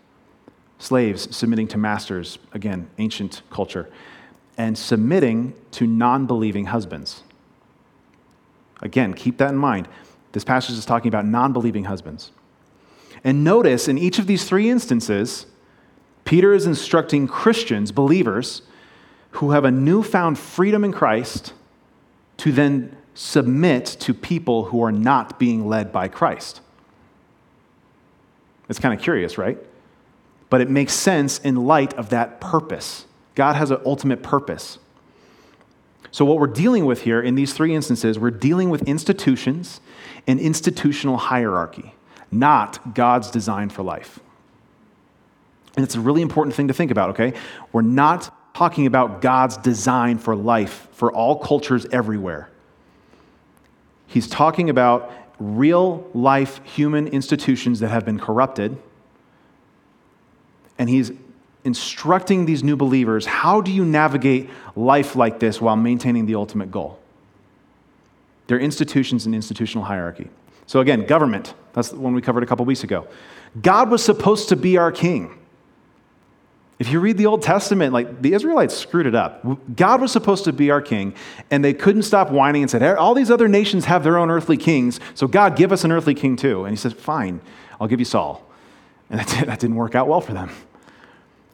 slaves 0.77 1.35
submitting 1.35 1.67
to 1.67 1.77
masters, 1.77 2.37
again, 2.53 2.89
ancient 2.97 3.41
culture, 3.49 3.89
and 4.57 4.77
submitting 4.77 5.53
to 5.71 5.85
non 5.85 6.25
believing 6.25 6.65
husbands. 6.65 7.23
Again, 8.81 9.13
keep 9.13 9.37
that 9.37 9.49
in 9.49 9.57
mind. 9.57 9.87
This 10.31 10.43
passage 10.43 10.77
is 10.77 10.85
talking 10.85 11.07
about 11.07 11.25
non 11.25 11.53
believing 11.53 11.85
husbands. 11.85 12.31
And 13.23 13.43
notice 13.43 13.87
in 13.87 13.97
each 13.97 14.19
of 14.19 14.27
these 14.27 14.45
three 14.45 14.69
instances, 14.69 15.45
Peter 16.23 16.53
is 16.53 16.65
instructing 16.65 17.27
Christians, 17.27 17.91
believers, 17.91 18.61
who 19.31 19.51
have 19.51 19.65
a 19.65 19.71
newfound 19.71 20.37
freedom 20.37 20.83
in 20.83 20.93
Christ 20.93 21.53
to 22.37 22.51
then 22.51 22.95
submit 23.13 23.85
to 23.85 24.13
people 24.13 24.65
who 24.65 24.81
are 24.83 24.91
not 24.91 25.39
being 25.39 25.67
led 25.67 25.91
by 25.91 26.07
Christ. 26.07 26.61
It's 28.69 28.79
kind 28.79 28.93
of 28.93 29.01
curious, 29.01 29.37
right? 29.37 29.57
But 30.49 30.61
it 30.61 30.69
makes 30.69 30.93
sense 30.93 31.39
in 31.39 31.55
light 31.55 31.93
of 31.95 32.09
that 32.09 32.39
purpose. 32.39 33.05
God 33.35 33.55
has 33.55 33.71
an 33.71 33.81
ultimate 33.85 34.23
purpose. 34.23 34.79
So, 36.11 36.25
what 36.25 36.39
we're 36.39 36.47
dealing 36.47 36.85
with 36.85 37.03
here 37.03 37.21
in 37.21 37.35
these 37.35 37.53
three 37.53 37.75
instances, 37.75 38.17
we're 38.17 38.31
dealing 38.31 38.69
with 38.69 38.83
institutions 38.83 39.79
and 40.25 40.39
institutional 40.39 41.17
hierarchy, 41.17 41.93
not 42.31 42.95
God's 42.95 43.29
design 43.29 43.69
for 43.69 43.83
life. 43.83 44.19
And 45.75 45.83
it's 45.83 45.95
a 45.95 45.99
really 45.99 46.21
important 46.21 46.55
thing 46.55 46.67
to 46.67 46.73
think 46.73 46.91
about, 46.91 47.11
okay? 47.11 47.33
We're 47.71 47.83
not 47.83 48.35
talking 48.55 48.85
about 48.85 49.21
God's 49.21 49.57
design 49.57 50.17
for 50.17 50.35
life 50.35 50.87
for 50.91 51.11
all 51.11 51.37
cultures 51.37 51.85
everywhere. 51.91 52.49
He's 54.07 54.27
talking 54.27 54.69
about 54.69 55.13
real 55.39 56.09
life 56.13 56.59
human 56.65 57.07
institutions 57.07 57.79
that 57.79 57.89
have 57.89 58.03
been 58.03 58.19
corrupted. 58.19 58.77
And 60.77 60.89
he's 60.89 61.11
instructing 61.63 62.45
these 62.45 62.63
new 62.63 62.75
believers 62.75 63.25
how 63.25 63.61
do 63.61 63.71
you 63.71 63.83
navigate 63.83 64.49
life 64.75 65.15
like 65.15 65.39
this 65.39 65.59
while 65.59 65.75
maintaining 65.75 66.25
the 66.25 66.35
ultimate 66.35 66.71
goal? 66.71 66.99
There 68.47 68.57
are 68.57 68.61
institutions 68.61 69.25
and 69.25 69.35
institutional 69.35 69.85
hierarchy. 69.85 70.29
So, 70.65 70.79
again, 70.79 71.05
government. 71.05 71.53
That's 71.73 71.89
the 71.89 71.97
one 71.97 72.13
we 72.13 72.21
covered 72.21 72.43
a 72.43 72.45
couple 72.45 72.65
weeks 72.65 72.83
ago. 72.83 73.07
God 73.61 73.89
was 73.89 74.03
supposed 74.03 74.49
to 74.49 74.55
be 74.55 74.77
our 74.77 74.91
king. 74.91 75.35
If 76.79 76.89
you 76.89 76.99
read 76.99 77.17
the 77.17 77.25
Old 77.25 77.41
Testament, 77.41 77.91
like 77.91 78.21
the 78.21 78.33
Israelites 78.33 78.75
screwed 78.75 79.05
it 79.05 79.13
up. 79.13 79.45
God 79.75 79.99
was 79.99 80.11
supposed 80.11 80.45
to 80.45 80.53
be 80.53 80.71
our 80.71 80.81
king, 80.81 81.13
and 81.51 81.63
they 81.63 81.73
couldn't 81.73 82.03
stop 82.03 82.31
whining 82.31 82.61
and 82.61 82.71
said, 82.71 82.81
All 82.95 83.13
these 83.13 83.29
other 83.29 83.49
nations 83.49 83.85
have 83.85 84.03
their 84.03 84.17
own 84.17 84.31
earthly 84.31 84.57
kings, 84.57 84.99
so 85.13 85.27
God, 85.27 85.57
give 85.57 85.71
us 85.71 85.83
an 85.83 85.91
earthly 85.91 86.15
king 86.15 86.37
too. 86.37 86.63
And 86.63 86.71
he 86.71 86.77
said, 86.77 86.95
Fine, 86.95 87.41
I'll 87.81 87.87
give 87.87 87.99
you 87.99 88.05
Saul. 88.05 88.45
And 89.09 89.19
that 89.19 89.59
didn't 89.59 89.75
work 89.75 89.93
out 89.93 90.07
well 90.07 90.21
for 90.21 90.33
them. 90.33 90.49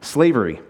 Slavery. 0.05 0.61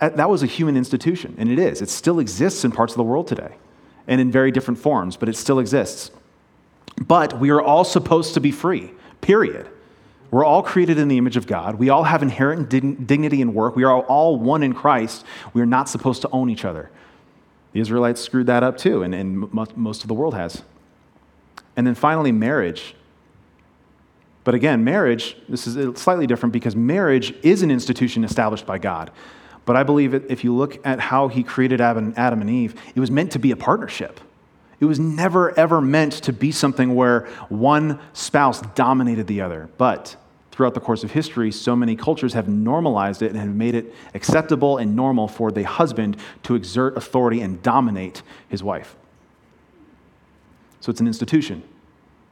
That 0.00 0.30
was 0.30 0.42
a 0.42 0.46
human 0.46 0.76
institution, 0.76 1.34
and 1.36 1.50
it 1.50 1.58
is. 1.58 1.82
It 1.82 1.90
still 1.90 2.20
exists 2.20 2.64
in 2.64 2.72
parts 2.72 2.94
of 2.94 2.96
the 2.96 3.04
world 3.04 3.28
today, 3.28 3.56
and 4.06 4.20
in 4.20 4.32
very 4.32 4.50
different 4.50 4.80
forms, 4.80 5.16
but 5.16 5.28
it 5.28 5.36
still 5.36 5.58
exists. 5.58 6.10
But 6.98 7.38
we 7.38 7.50
are 7.50 7.60
all 7.60 7.84
supposed 7.84 8.34
to 8.34 8.40
be 8.40 8.50
free, 8.50 8.92
period. 9.20 9.68
We're 10.30 10.44
all 10.44 10.62
created 10.62 10.96
in 10.96 11.08
the 11.08 11.18
image 11.18 11.36
of 11.36 11.46
God. 11.46 11.74
We 11.74 11.90
all 11.90 12.04
have 12.04 12.22
inherent 12.22 12.70
dignity 12.70 13.42
and 13.42 13.54
work. 13.54 13.76
We 13.76 13.84
are 13.84 14.00
all 14.00 14.38
one 14.38 14.62
in 14.62 14.72
Christ. 14.72 15.24
We 15.52 15.60
are 15.60 15.66
not 15.66 15.88
supposed 15.88 16.22
to 16.22 16.30
own 16.30 16.48
each 16.48 16.64
other. 16.64 16.90
The 17.72 17.80
Israelites 17.80 18.20
screwed 18.20 18.46
that 18.46 18.62
up 18.62 18.78
too, 18.78 19.02
and, 19.02 19.14
and 19.14 19.52
most 19.76 20.02
of 20.02 20.08
the 20.08 20.14
world 20.14 20.34
has. 20.34 20.62
And 21.76 21.86
then 21.86 21.94
finally, 21.94 22.32
marriage. 22.32 22.94
But 24.44 24.54
again, 24.54 24.84
marriage, 24.84 25.36
this 25.48 25.66
is 25.66 25.98
slightly 25.98 26.26
different 26.26 26.52
because 26.52 26.74
marriage 26.74 27.34
is 27.42 27.62
an 27.62 27.70
institution 27.70 28.24
established 28.24 28.66
by 28.66 28.78
God. 28.78 29.10
But 29.66 29.76
I 29.76 29.82
believe 29.82 30.14
if 30.14 30.42
you 30.42 30.54
look 30.54 30.84
at 30.86 30.98
how 30.98 31.28
he 31.28 31.42
created 31.42 31.80
Adam 31.80 32.14
and 32.16 32.50
Eve, 32.50 32.74
it 32.94 33.00
was 33.00 33.10
meant 33.10 33.32
to 33.32 33.38
be 33.38 33.50
a 33.50 33.56
partnership. 33.56 34.20
It 34.80 34.86
was 34.86 34.98
never, 34.98 35.56
ever 35.58 35.80
meant 35.82 36.14
to 36.14 36.32
be 36.32 36.52
something 36.52 36.94
where 36.94 37.28
one 37.50 38.00
spouse 38.14 38.62
dominated 38.74 39.26
the 39.26 39.42
other. 39.42 39.68
But 39.76 40.16
throughout 40.50 40.72
the 40.72 40.80
course 40.80 41.04
of 41.04 41.12
history, 41.12 41.52
so 41.52 41.76
many 41.76 41.94
cultures 41.94 42.32
have 42.32 42.48
normalized 42.48 43.20
it 43.20 43.30
and 43.30 43.38
have 43.38 43.54
made 43.54 43.74
it 43.74 43.94
acceptable 44.14 44.78
and 44.78 44.96
normal 44.96 45.28
for 45.28 45.52
the 45.52 45.64
husband 45.64 46.16
to 46.44 46.54
exert 46.54 46.96
authority 46.96 47.42
and 47.42 47.62
dominate 47.62 48.22
his 48.48 48.62
wife. 48.62 48.96
So 50.80 50.90
it's 50.90 51.00
an 51.00 51.06
institution, 51.06 51.62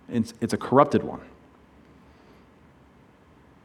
it's, 0.09 0.33
it's 0.41 0.55
a 0.55 0.59
corrupted 0.59 1.03
one. 1.05 1.21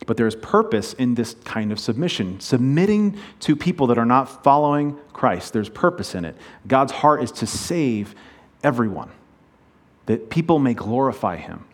But 0.06 0.18
there's 0.18 0.36
purpose 0.36 0.94
in 0.94 1.16
this 1.16 1.36
kind 1.46 1.72
of 1.72 1.80
submission. 1.80 2.40
Submitting 2.40 3.18
to 3.42 3.56
people 3.56 3.88
that 3.88 3.98
are 3.98 4.06
not 4.06 4.44
following 4.44 4.98
Christ, 5.14 5.54
there's 5.54 5.70
purpose 5.70 6.16
in 6.16 6.26
it. 6.26 6.36
God's 6.68 6.92
heart 6.92 7.24
is 7.24 7.32
to 7.34 7.48
save 7.48 8.16
everyone, 8.64 9.12
that 10.06 10.30
people 10.30 10.60
may 10.60 10.74
glorify 10.74 11.38
him. 11.38 11.66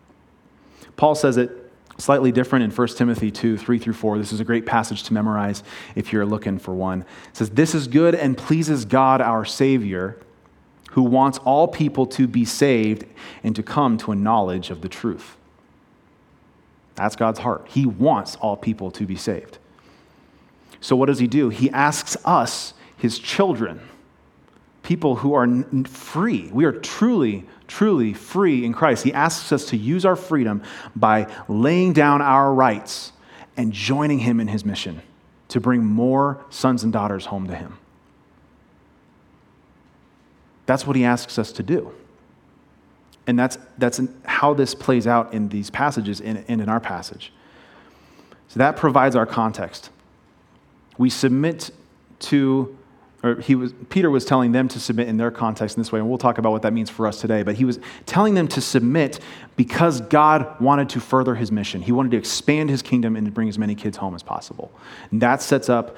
Paul 0.96 1.14
says 1.14 1.36
it 1.36 1.60
slightly 1.98 2.32
different 2.32 2.64
in 2.64 2.70
1 2.70 2.88
Timothy 2.88 3.30
2 3.30 3.56
3 3.56 3.78
through 3.78 3.92
4. 3.92 4.18
This 4.18 4.32
is 4.32 4.40
a 4.40 4.44
great 4.44 4.66
passage 4.66 5.02
to 5.04 5.14
memorize 5.14 5.62
if 5.94 6.12
you're 6.12 6.26
looking 6.26 6.58
for 6.58 6.74
one. 6.74 7.02
It 7.02 7.36
says, 7.36 7.50
This 7.50 7.74
is 7.74 7.88
good 7.88 8.14
and 8.14 8.36
pleases 8.36 8.84
God 8.84 9.20
our 9.20 9.44
Savior, 9.44 10.16
who 10.92 11.02
wants 11.02 11.38
all 11.38 11.68
people 11.68 12.06
to 12.06 12.26
be 12.26 12.44
saved 12.44 13.04
and 13.42 13.54
to 13.56 13.62
come 13.62 13.96
to 13.98 14.12
a 14.12 14.16
knowledge 14.16 14.70
of 14.70 14.80
the 14.80 14.88
truth. 14.88 15.36
That's 17.00 17.16
God's 17.16 17.38
heart. 17.38 17.66
He 17.66 17.86
wants 17.86 18.36
all 18.36 18.58
people 18.58 18.90
to 18.90 19.06
be 19.06 19.16
saved. 19.16 19.56
So, 20.82 20.96
what 20.96 21.06
does 21.06 21.18
He 21.18 21.26
do? 21.26 21.48
He 21.48 21.70
asks 21.70 22.14
us, 22.26 22.74
His 22.98 23.18
children, 23.18 23.80
people 24.82 25.16
who 25.16 25.32
are 25.32 25.48
free. 25.84 26.50
We 26.52 26.66
are 26.66 26.72
truly, 26.72 27.46
truly 27.66 28.12
free 28.12 28.66
in 28.66 28.74
Christ. 28.74 29.04
He 29.04 29.14
asks 29.14 29.50
us 29.50 29.64
to 29.70 29.78
use 29.78 30.04
our 30.04 30.16
freedom 30.16 30.62
by 30.94 31.26
laying 31.48 31.94
down 31.94 32.20
our 32.20 32.52
rights 32.52 33.12
and 33.56 33.72
joining 33.72 34.18
Him 34.18 34.38
in 34.38 34.48
His 34.48 34.66
mission 34.66 35.00
to 35.48 35.58
bring 35.58 35.82
more 35.82 36.44
sons 36.50 36.84
and 36.84 36.92
daughters 36.92 37.26
home 37.26 37.46
to 37.48 37.54
Him. 37.54 37.78
That's 40.66 40.86
what 40.86 40.96
He 40.96 41.04
asks 41.04 41.38
us 41.38 41.50
to 41.52 41.62
do. 41.62 41.94
And 43.26 43.38
that's, 43.38 43.58
that's 43.78 44.00
how 44.24 44.54
this 44.54 44.74
plays 44.74 45.06
out 45.06 45.32
in 45.34 45.48
these 45.48 45.70
passages 45.70 46.20
and 46.20 46.44
in, 46.48 46.60
in 46.60 46.68
our 46.68 46.80
passage. 46.80 47.32
So 48.48 48.58
that 48.58 48.76
provides 48.76 49.14
our 49.14 49.26
context. 49.26 49.90
We 50.98 51.10
submit 51.10 51.70
to 52.20 52.76
or 53.22 53.40
he 53.40 53.54
was, 53.54 53.74
Peter 53.90 54.10
was 54.10 54.24
telling 54.24 54.52
them 54.52 54.68
to 54.68 54.80
submit 54.80 55.08
in 55.08 55.18
their 55.18 55.30
context 55.30 55.76
in 55.76 55.82
this 55.82 55.92
way, 55.92 56.00
and 56.00 56.08
we'll 56.08 56.18
talk 56.18 56.38
about 56.38 56.52
what 56.52 56.62
that 56.62 56.72
means 56.72 56.88
for 56.88 57.06
us 57.06 57.20
today. 57.20 57.42
But 57.42 57.56
he 57.56 57.64
was 57.64 57.78
telling 58.06 58.34
them 58.34 58.48
to 58.48 58.60
submit 58.60 59.20
because 59.56 60.00
God 60.00 60.58
wanted 60.60 60.88
to 60.90 61.00
further 61.00 61.34
his 61.34 61.52
mission. 61.52 61.82
He 61.82 61.92
wanted 61.92 62.12
to 62.12 62.16
expand 62.16 62.70
his 62.70 62.80
kingdom 62.80 63.16
and 63.16 63.26
to 63.26 63.32
bring 63.32 63.48
as 63.48 63.58
many 63.58 63.74
kids 63.74 63.98
home 63.98 64.14
as 64.14 64.22
possible. 64.22 64.72
And 65.10 65.20
that 65.20 65.42
sets 65.42 65.68
up 65.68 65.96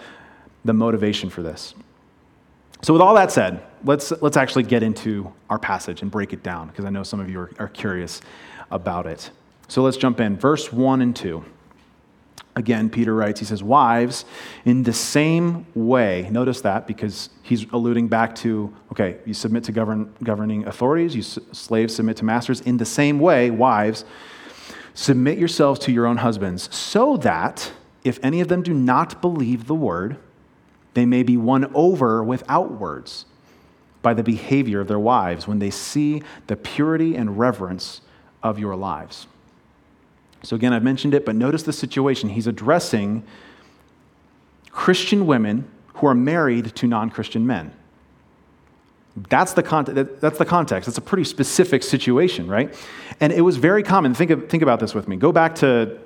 the 0.64 0.72
motivation 0.72 1.30
for 1.30 1.42
this. 1.42 1.74
So, 2.82 2.92
with 2.92 3.00
all 3.00 3.14
that 3.14 3.30
said, 3.30 3.62
let's, 3.84 4.12
let's 4.22 4.36
actually 4.36 4.64
get 4.64 4.82
into 4.82 5.32
our 5.48 5.58
passage 5.58 6.02
and 6.02 6.10
break 6.10 6.32
it 6.32 6.42
down 6.42 6.68
because 6.68 6.84
I 6.84 6.90
know 6.90 7.04
some 7.04 7.20
of 7.20 7.30
you 7.30 7.40
are, 7.40 7.50
are 7.58 7.68
curious 7.68 8.20
about 8.70 9.06
it. 9.06 9.30
So 9.68 9.82
let's 9.82 9.96
jump 9.96 10.20
in. 10.20 10.36
Verse 10.36 10.72
1 10.72 11.00
and 11.00 11.14
2. 11.14 11.44
Again, 12.54 12.90
Peter 12.90 13.14
writes, 13.14 13.40
he 13.40 13.46
says, 13.46 13.62
Wives, 13.62 14.26
in 14.66 14.82
the 14.82 14.92
same 14.92 15.64
way, 15.74 16.28
notice 16.30 16.60
that 16.62 16.86
because 16.86 17.30
he's 17.42 17.64
alluding 17.72 18.08
back 18.08 18.34
to, 18.36 18.74
okay, 18.90 19.16
you 19.24 19.32
submit 19.32 19.64
to 19.64 19.72
govern, 19.72 20.12
governing 20.22 20.66
authorities, 20.66 21.16
you 21.16 21.22
slaves 21.22 21.94
submit 21.94 22.18
to 22.18 22.24
masters. 22.24 22.60
In 22.60 22.76
the 22.76 22.84
same 22.84 23.18
way, 23.18 23.50
wives, 23.50 24.04
submit 24.92 25.38
yourselves 25.38 25.80
to 25.80 25.92
your 25.92 26.06
own 26.06 26.18
husbands, 26.18 26.74
so 26.74 27.16
that 27.18 27.72
if 28.04 28.18
any 28.22 28.42
of 28.42 28.48
them 28.48 28.62
do 28.62 28.74
not 28.74 29.22
believe 29.22 29.66
the 29.66 29.74
word, 29.74 30.18
they 30.94 31.06
may 31.06 31.22
be 31.22 31.36
won 31.36 31.70
over 31.74 32.22
without 32.22 32.72
words 32.72 33.24
by 34.02 34.12
the 34.14 34.22
behavior 34.22 34.80
of 34.80 34.88
their 34.88 34.98
wives 34.98 35.46
when 35.46 35.58
they 35.58 35.70
see 35.70 36.22
the 36.48 36.56
purity 36.56 37.16
and 37.16 37.38
reverence 37.38 38.00
of 38.42 38.58
your 38.58 38.76
lives. 38.76 39.26
So, 40.42 40.56
again, 40.56 40.72
I've 40.72 40.82
mentioned 40.82 41.14
it, 41.14 41.24
but 41.24 41.36
notice 41.36 41.62
the 41.62 41.72
situation. 41.72 42.30
He's 42.30 42.48
addressing 42.48 43.22
Christian 44.70 45.26
women 45.26 45.70
who 45.94 46.08
are 46.08 46.14
married 46.14 46.74
to 46.76 46.88
non 46.88 47.10
Christian 47.10 47.46
men. 47.46 47.72
That's 49.28 49.52
the, 49.52 49.62
con- 49.62 49.84
that's 50.20 50.38
the 50.38 50.44
context. 50.44 50.88
It's 50.88 50.98
a 50.98 51.02
pretty 51.02 51.24
specific 51.24 51.82
situation, 51.82 52.48
right? 52.48 52.74
And 53.20 53.32
it 53.32 53.42
was 53.42 53.56
very 53.56 53.82
common. 53.82 54.14
Think, 54.14 54.30
of, 54.30 54.48
think 54.48 54.62
about 54.62 54.80
this 54.80 54.94
with 54.94 55.06
me. 55.06 55.16
Go 55.16 55.32
back 55.32 55.54
to 55.56 55.98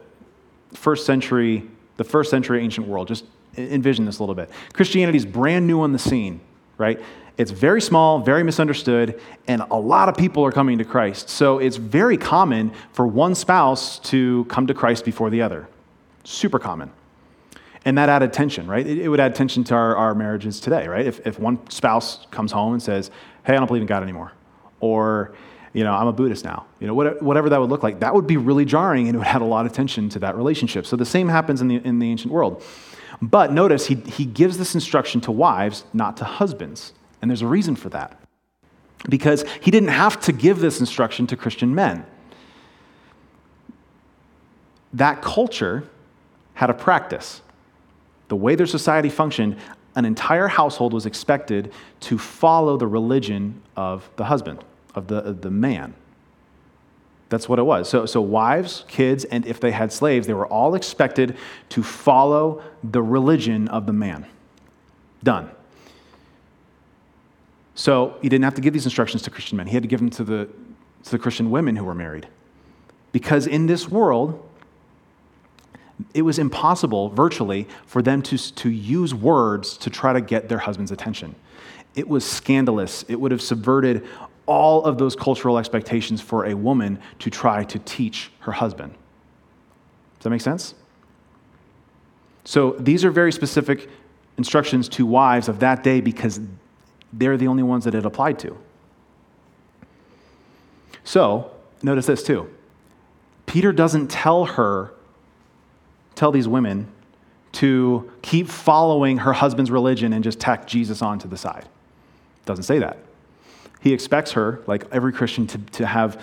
first 0.75 1.07
century, 1.07 1.69
the 1.97 2.05
first 2.05 2.31
century 2.31 2.63
ancient 2.63 2.89
world. 2.89 3.09
Just 3.09 3.25
envision 3.57 4.05
this 4.05 4.19
a 4.19 4.23
little 4.23 4.35
bit. 4.35 4.51
Christianity 4.73 5.19
is 5.19 5.27
brand 5.27 5.67
new 5.67 5.81
on 5.81 5.93
the 5.93 5.99
scene, 5.99 6.41
right? 6.79 7.01
It's 7.39 7.51
very 7.51 7.83
small, 7.83 8.21
very 8.21 8.43
misunderstood, 8.43 9.21
and 9.47 9.63
a 9.71 9.77
lot 9.77 10.09
of 10.09 10.17
people 10.17 10.45
are 10.45 10.53
coming 10.53 10.79
to 10.79 10.85
Christ. 10.85 11.29
So 11.29 11.59
it's 11.59 11.77
very 11.77 12.17
common 12.17 12.73
for 12.93 13.07
one 13.07 13.35
spouse 13.35 13.99
to 14.11 14.47
come 14.47 14.67
to 14.69 14.75
Christ 14.75 15.05
before 15.05 15.29
the 15.29 15.43
other. 15.43 15.69
Super 16.25 16.59
common. 16.59 16.91
And 17.85 17.99
that 17.99 18.09
added 18.09 18.33
tension, 18.33 18.67
right? 18.67 18.87
It, 18.87 19.09
would 19.09 19.21
add 19.21 19.35
tension 19.35 19.65
to 19.65 19.75
our, 19.75 19.95
our 19.97 20.15
marriages 20.15 20.61
today, 20.61 20.89
right? 20.89 21.07
If, 21.07 21.25
if 21.27 21.39
one 21.39 21.59
spouse 21.71 22.27
comes 22.31 22.51
home 22.53 22.73
and 22.73 22.83
says, 22.83 23.11
hey, 23.45 23.53
I 23.53 23.59
don't 23.59 23.67
believe 23.67 23.83
in 23.83 23.87
God 23.87 24.03
anymore, 24.03 24.33
or, 24.81 25.35
you 25.73 25.85
know, 25.85 25.93
I'm 25.93 26.09
a 26.09 26.13
Buddhist 26.13 26.45
now, 26.45 26.67
you 26.81 26.87
know, 26.87 26.95
whatever 26.95 27.51
that 27.51 27.61
would 27.61 27.71
look 27.71 27.83
like, 27.83 28.01
that 28.01 28.15
would 28.15 28.27
be 28.27 28.39
really 28.39 28.65
jarring 28.65 29.09
and 29.09 29.15
it 29.15 29.19
would 29.19 29.27
add 29.29 29.43
a 29.43 29.45
lot 29.45 29.67
of 29.67 29.73
tension 29.73 30.09
to 30.09 30.19
that 30.21 30.37
relationship. 30.37 30.87
So 30.87 30.97
the 30.97 31.05
same 31.05 31.29
happens 31.29 31.61
in 31.61 31.69
the, 31.69 31.77
in 31.77 31.99
the 31.99 32.11
ancient 32.11 32.33
world. 32.33 32.65
But 33.23 33.53
notice 33.53 33.87
he, 33.87 33.95
he 33.95 34.25
gives 34.25 34.59
this 34.59 34.75
instruction 34.75 35.21
to 35.23 35.33
wives, 35.33 35.85
not 35.93 36.17
to 36.19 36.25
husbands. 36.25 36.93
And 37.21 37.31
there's 37.31 37.43
a 37.43 37.47
reason 37.47 37.77
for 37.77 37.89
that. 37.91 38.21
Because 39.09 39.45
he 39.61 39.71
didn't 39.71 39.91
have 39.91 40.21
to 40.23 40.33
give 40.33 40.61
this 40.61 40.81
instruction 40.81 41.27
to 41.29 41.37
Christian 41.37 41.75
men. 41.75 42.05
That 44.93 45.23
culture 45.23 45.89
had 46.55 46.71
a 46.71 46.75
practice. 46.75 47.43
The 48.29 48.37
way 48.37 48.55
their 48.55 48.67
society 48.67 49.09
functioned, 49.09 49.57
an 49.95 50.05
entire 50.05 50.49
household 50.49 50.93
was 50.93 51.07
expected 51.07 51.73
to 52.01 52.19
follow 52.19 52.77
the 52.77 52.87
religion 52.87 53.63
of 53.77 54.09
the 54.17 54.25
husband, 54.25 54.65
of 54.95 55.07
the, 55.07 55.17
of 55.17 55.43
the 55.43 55.51
man. 55.51 55.95
That's 57.29 57.49
what 57.49 57.59
it 57.59 57.65
was. 57.65 57.89
So, 57.89 58.07
so, 58.07 58.21
wives, 58.21 58.85
kids, 58.87 59.25
and 59.25 59.45
if 59.47 59.59
they 59.59 59.73
had 59.73 59.93
slaves, 59.93 60.27
they 60.27 60.35
were 60.35 60.47
all 60.47 60.75
expected 60.75 61.37
to 61.71 61.83
follow 61.83 62.63
the 62.85 63.03
religion 63.03 63.67
of 63.69 63.87
the 63.87 63.93
man. 63.93 64.27
Done. 65.25 65.51
So 67.75 68.17
he 68.23 68.29
didn't 68.29 68.45
have 68.45 68.55
to 68.55 68.61
give 68.61 68.73
these 68.73 68.87
instructions 68.87 69.23
to 69.23 69.31
Christian 69.31 69.57
men. 69.57 69.67
He 69.67 69.75
had 69.75 69.83
to 69.83 69.89
give 69.89 70.01
them 70.01 70.11
to 70.11 70.25
the, 70.25 70.49
to 71.05 71.11
the 71.11 71.19
Christian 71.19 71.51
women 71.51 71.77
who 71.77 71.85
were 71.85 71.95
married. 71.95 72.29
Because 73.13 73.47
in 73.47 73.67
this 73.67 73.89
world, 73.89 74.43
it 76.15 76.23
was 76.23 76.39
impossible, 76.39 77.09
virtually, 77.11 77.67
for 77.87 78.03
them 78.03 78.23
to, 78.23 78.39
to 78.55 78.71
use 78.71 79.15
words 79.15 79.77
to 79.79 79.91
try 79.91 80.13
to 80.13 80.21
get 80.21 80.49
their 80.49 80.59
husband's 80.59 80.93
attention. 80.93 81.35
It 81.95 82.09
was 82.09 82.25
scandalous. 82.25 83.05
It 83.09 83.21
would 83.21 83.31
have 83.31 83.43
subverted 83.43 84.07
all 84.47 84.85
of 84.85 84.99
those 84.99 85.17
cultural 85.17 85.59
expectations 85.59 86.21
for 86.21 86.47
a 86.47 86.55
woman 86.55 86.99
to 87.19 87.31
try 87.31 87.65
to 87.65 87.79
teach 87.81 88.31
her 88.41 88.53
husband. 88.53 88.93
Does 88.93 90.25
that 90.25 90.31
make 90.31 90.41
sense? 90.41 90.75
So 92.45 92.77
these 92.79 93.05
are 93.05 93.11
very 93.11 93.33
specific 93.33 93.89
instructions 94.39 94.89
to 94.91 95.05
wives 95.05 95.49
of 95.49 95.61
that 95.61 95.83
day 95.83 96.01
because 96.01 96.41
they're 97.13 97.37
the 97.37 97.49
only 97.49 97.63
ones 97.63 97.85
that 97.85 97.95
it 97.95 98.07
applied 98.07 98.39
to. 98.41 98.57
So, 101.05 101.51
notice 101.83 102.07
this 102.07 102.23
too. 102.23 102.51
Peter 103.47 103.73
doesn't 103.73 104.09
tell 104.09 104.45
her, 104.45 104.93
tell 106.15 106.33
these 106.33 106.49
women 106.49 106.89
to 107.53 108.11
keep 108.23 108.49
following 108.49 109.19
her 109.19 109.33
husband's 109.33 109.71
religion 109.71 110.13
and 110.13 110.23
just 110.23 110.39
tack 110.39 110.67
Jesus 110.67 111.01
onto 111.01 111.29
the 111.29 111.37
side. 111.37 111.69
Doesn't 112.45 112.65
say 112.65 112.79
that. 112.81 112.99
He 113.87 113.93
expects 113.93 114.33
her, 114.33 114.65
like 114.67 114.85
every 114.91 115.13
Christian, 115.13 115.47
to, 115.47 115.59
to 115.59 115.87
have 115.87 116.21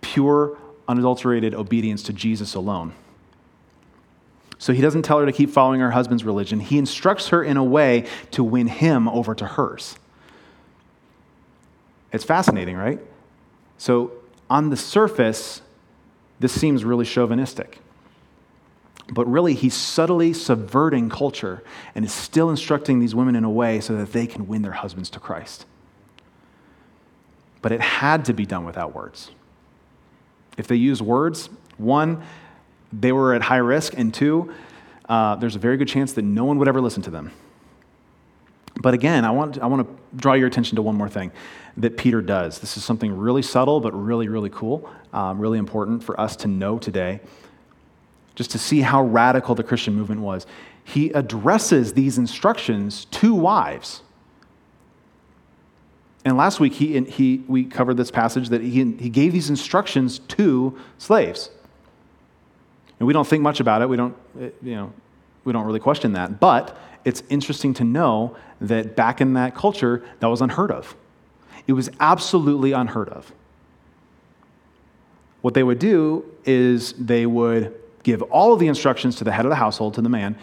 pure, 0.00 0.58
unadulterated 0.88 1.54
obedience 1.54 2.02
to 2.02 2.12
Jesus 2.12 2.56
alone. 2.56 2.92
So 4.58 4.72
he 4.72 4.82
doesn't 4.82 5.02
tell 5.02 5.20
her 5.20 5.26
to 5.26 5.30
keep 5.30 5.50
following 5.50 5.78
her 5.78 5.92
husband's 5.92 6.24
religion. 6.24 6.58
He 6.58 6.76
instructs 6.76 7.28
her 7.28 7.40
in 7.44 7.56
a 7.56 7.62
way 7.62 8.08
to 8.32 8.42
win 8.42 8.66
him 8.66 9.06
over 9.06 9.32
to 9.32 9.46
hers. 9.46 9.96
It's 12.12 12.24
fascinating, 12.24 12.76
right? 12.76 12.98
So, 13.78 14.10
on 14.50 14.70
the 14.70 14.76
surface, 14.76 15.62
this 16.40 16.50
seems 16.50 16.84
really 16.84 17.04
chauvinistic. 17.04 17.78
But 19.08 19.30
really, 19.30 19.54
he's 19.54 19.74
subtly 19.74 20.32
subverting 20.32 21.10
culture 21.10 21.62
and 21.94 22.04
is 22.04 22.12
still 22.12 22.50
instructing 22.50 22.98
these 22.98 23.14
women 23.14 23.36
in 23.36 23.44
a 23.44 23.50
way 23.50 23.78
so 23.78 23.94
that 23.98 24.12
they 24.12 24.26
can 24.26 24.48
win 24.48 24.62
their 24.62 24.72
husbands 24.72 25.10
to 25.10 25.20
Christ. 25.20 25.64
But 27.64 27.72
it 27.72 27.80
had 27.80 28.26
to 28.26 28.34
be 28.34 28.44
done 28.44 28.66
without 28.66 28.94
words. 28.94 29.30
If 30.58 30.66
they 30.66 30.76
use 30.76 31.00
words, 31.00 31.48
one, 31.78 32.22
they 32.92 33.10
were 33.10 33.32
at 33.32 33.40
high 33.40 33.56
risk, 33.56 33.94
and 33.96 34.12
two, 34.12 34.52
uh, 35.08 35.36
there's 35.36 35.56
a 35.56 35.58
very 35.58 35.78
good 35.78 35.88
chance 35.88 36.12
that 36.12 36.26
no 36.26 36.44
one 36.44 36.58
would 36.58 36.68
ever 36.68 36.82
listen 36.82 37.02
to 37.04 37.10
them. 37.10 37.30
But 38.82 38.92
again, 38.92 39.24
I 39.24 39.30
want, 39.30 39.58
I 39.60 39.66
want 39.66 39.88
to 39.88 39.96
draw 40.14 40.34
your 40.34 40.46
attention 40.46 40.76
to 40.76 40.82
one 40.82 40.94
more 40.94 41.08
thing 41.08 41.32
that 41.78 41.96
Peter 41.96 42.20
does. 42.20 42.58
This 42.58 42.76
is 42.76 42.84
something 42.84 43.16
really 43.16 43.40
subtle, 43.40 43.80
but 43.80 43.92
really, 43.92 44.28
really 44.28 44.50
cool, 44.50 44.86
um, 45.14 45.38
really 45.38 45.58
important 45.58 46.04
for 46.04 46.20
us 46.20 46.36
to 46.36 46.48
know 46.48 46.78
today, 46.78 47.18
just 48.34 48.50
to 48.50 48.58
see 48.58 48.82
how 48.82 49.02
radical 49.02 49.54
the 49.54 49.64
Christian 49.64 49.94
movement 49.94 50.20
was. 50.20 50.46
He 50.84 51.12
addresses 51.12 51.94
these 51.94 52.18
instructions 52.18 53.06
to 53.06 53.34
wives. 53.34 54.02
And 56.24 56.36
last 56.36 56.58
week, 56.58 56.72
he, 56.72 56.98
he, 57.02 57.44
we 57.48 57.64
covered 57.64 57.96
this 57.96 58.10
passage 58.10 58.48
that 58.48 58.62
he, 58.62 58.92
he 58.92 59.10
gave 59.10 59.32
these 59.32 59.50
instructions 59.50 60.20
to 60.20 60.78
slaves. 60.96 61.50
And 62.98 63.06
we 63.06 63.12
don't 63.12 63.26
think 63.26 63.42
much 63.42 63.60
about 63.60 63.82
it. 63.82 63.88
We 63.88 63.96
don't, 63.96 64.16
eh, 64.40 64.50
you 64.62 64.74
know, 64.74 64.92
we 65.44 65.52
don't 65.52 65.66
really 65.66 65.80
question 65.80 66.12
that. 66.14 66.40
But 66.40 66.76
it's 67.04 67.22
interesting 67.28 67.74
to 67.74 67.84
know 67.84 68.36
that 68.60 68.96
back 68.96 69.20
in 69.20 69.34
that 69.34 69.54
culture, 69.54 70.02
that 70.20 70.26
was 70.26 70.40
unheard 70.40 70.70
of. 70.70 70.96
It 71.66 71.72
was 71.74 71.90
absolutely 72.00 72.72
unheard 72.72 73.10
of. 73.10 73.32
What 75.42 75.52
they 75.52 75.62
would 75.62 75.78
do 75.78 76.24
is 76.46 76.94
they 76.94 77.26
would 77.26 77.74
give 78.02 78.22
all 78.22 78.52
of 78.54 78.60
the 78.60 78.66
instructions 78.66 79.16
to 79.16 79.24
the 79.24 79.32
head 79.32 79.44
of 79.44 79.50
the 79.50 79.56
household, 79.56 79.94
to 79.94 80.02
the 80.02 80.08
man, 80.08 80.36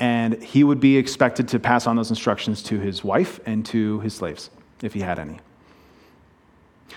and 0.00 0.42
he 0.42 0.64
would 0.64 0.80
be 0.80 0.96
expected 0.96 1.48
to 1.48 1.58
pass 1.58 1.86
on 1.86 1.96
those 1.96 2.10
instructions 2.10 2.62
to 2.64 2.78
his 2.78 3.02
wife 3.02 3.40
and 3.46 3.64
to 3.66 4.00
his 4.00 4.14
slaves, 4.14 4.50
if 4.82 4.94
he 4.94 5.00
had 5.00 5.18
any. 5.18 5.38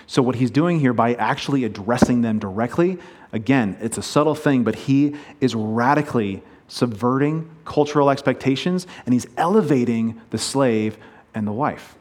So, 0.06 0.22
what 0.22 0.36
he's 0.36 0.50
doing 0.50 0.80
here 0.80 0.92
by 0.92 1.14
actually 1.14 1.64
addressing 1.64 2.22
them 2.22 2.38
directly, 2.38 2.98
again, 3.32 3.76
it's 3.80 3.98
a 3.98 4.02
subtle 4.02 4.34
thing, 4.34 4.64
but 4.64 4.74
he 4.74 5.16
is 5.40 5.54
radically 5.54 6.42
subverting 6.68 7.50
cultural 7.64 8.10
expectations, 8.10 8.86
and 9.04 9.12
he's 9.12 9.26
elevating 9.36 10.20
the 10.30 10.38
slave 10.38 10.96
and 11.34 11.46
the 11.46 11.52
wife 11.52 11.96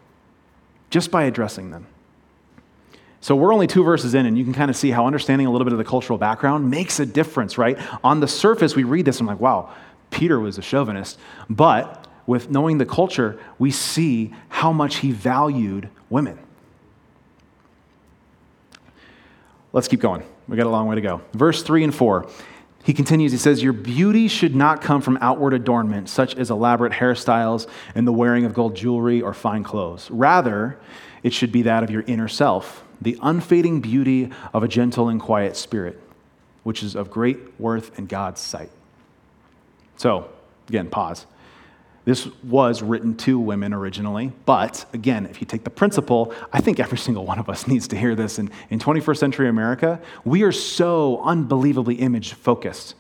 just 0.90 1.12
by 1.12 1.24
addressing 1.24 1.72
them. 1.72 1.88
So 3.22 3.36
we're 3.36 3.54
only 3.54 3.68
two 3.68 3.84
verses 3.84 4.16
in, 4.16 4.26
and 4.26 4.38
you 4.38 4.44
can 4.44 4.54
kind 4.54 4.70
of 4.70 4.78
see 4.78 4.92
how 4.92 5.06
understanding 5.06 5.46
a 5.46 5.52
little 5.52 5.66
bit 5.66 5.74
of 5.74 5.78
the 5.78 5.86
cultural 5.86 6.18
background 6.18 6.70
makes 6.70 7.00
a 7.00 7.06
difference, 7.06 7.58
right? 7.58 7.78
On 8.04 8.22
the 8.22 8.28
surface, 8.28 8.76
we 8.76 8.84
read 8.84 9.06
this 9.06 9.20
and 9.20 9.30
I'm 9.30 9.36
like, 9.36 9.42
wow, 9.42 9.74
Peter 10.10 10.40
was 10.40 10.58
a 10.58 10.62
chauvinist. 10.62 11.20
But 11.50 12.08
with 12.30 12.52
knowing 12.52 12.78
the 12.78 12.86
culture, 12.86 13.40
we 13.58 13.72
see 13.72 14.32
how 14.50 14.72
much 14.72 14.98
he 14.98 15.12
valued 15.12 15.90
women. 16.12 16.38
Let's 19.74 19.88
keep 19.88 20.00
going. 20.00 20.22
We 20.48 20.56
got 20.56 20.68
a 20.68 20.70
long 20.70 20.86
way 20.86 20.94
to 20.94 21.02
go. 21.02 21.22
Verse 21.34 21.64
3 21.64 21.86
and 21.86 21.96
4. 21.96 22.30
He 22.84 22.94
continues, 22.94 23.32
he 23.32 23.40
says, 23.40 23.64
Your 23.64 23.74
beauty 23.74 24.28
should 24.28 24.56
not 24.56 24.80
come 24.80 25.02
from 25.02 25.18
outward 25.22 25.56
adornment, 25.56 26.08
such 26.08 26.36
as 26.36 26.52
elaborate 26.52 26.94
hairstyles 26.94 27.68
and 27.96 28.06
the 28.06 28.14
wearing 28.14 28.46
of 28.46 28.54
gold 28.54 28.76
jewelry 28.76 29.24
or 29.24 29.34
fine 29.34 29.64
clothes. 29.64 30.08
Rather, 30.12 30.80
it 31.24 31.34
should 31.34 31.52
be 31.52 31.64
that 31.64 31.82
of 31.82 31.90
your 31.90 32.04
inner 32.04 32.28
self, 32.28 32.84
the 33.02 33.18
unfading 33.24 33.82
beauty 33.82 34.30
of 34.54 34.62
a 34.62 34.68
gentle 34.68 35.10
and 35.10 35.20
quiet 35.20 35.58
spirit, 35.58 36.00
which 36.62 36.84
is 36.84 36.96
of 36.96 37.10
great 37.10 37.60
worth 37.60 37.98
in 37.98 38.06
God's 38.06 38.40
sight. 38.40 38.70
So, 39.98 40.30
again, 40.68 40.92
pause. 40.92 41.26
This 42.10 42.28
was 42.44 42.82
written 42.82 43.16
to 43.18 43.38
women 43.38 43.72
originally, 43.72 44.32
but 44.46 44.84
again, 44.94 45.28
if 45.28 45.42
you 45.42 45.46
take 45.46 45.64
the 45.64 45.70
principle, 45.70 46.34
I 46.52 46.60
think 46.60 46.80
every 46.80 46.98
single 46.98 47.24
one 47.24 47.38
of 47.38 47.50
us 47.50 47.68
needs 47.74 47.88
to 47.90 47.96
hear 47.96 48.16
this. 48.16 48.40
And 48.40 48.50
in 48.72 48.80
21st 48.80 49.18
century 49.18 49.48
America, 49.48 50.02
we 50.26 50.42
are 50.42 50.52
so 50.52 51.22
unbelievably 51.22 51.98
image 51.98 52.34
focused. 52.34 52.96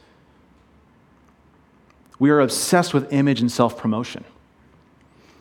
We 2.20 2.30
are 2.30 2.40
obsessed 2.40 2.94
with 2.94 3.12
image 3.12 3.42
and 3.42 3.52
self 3.52 3.80
promotion. 3.80 4.26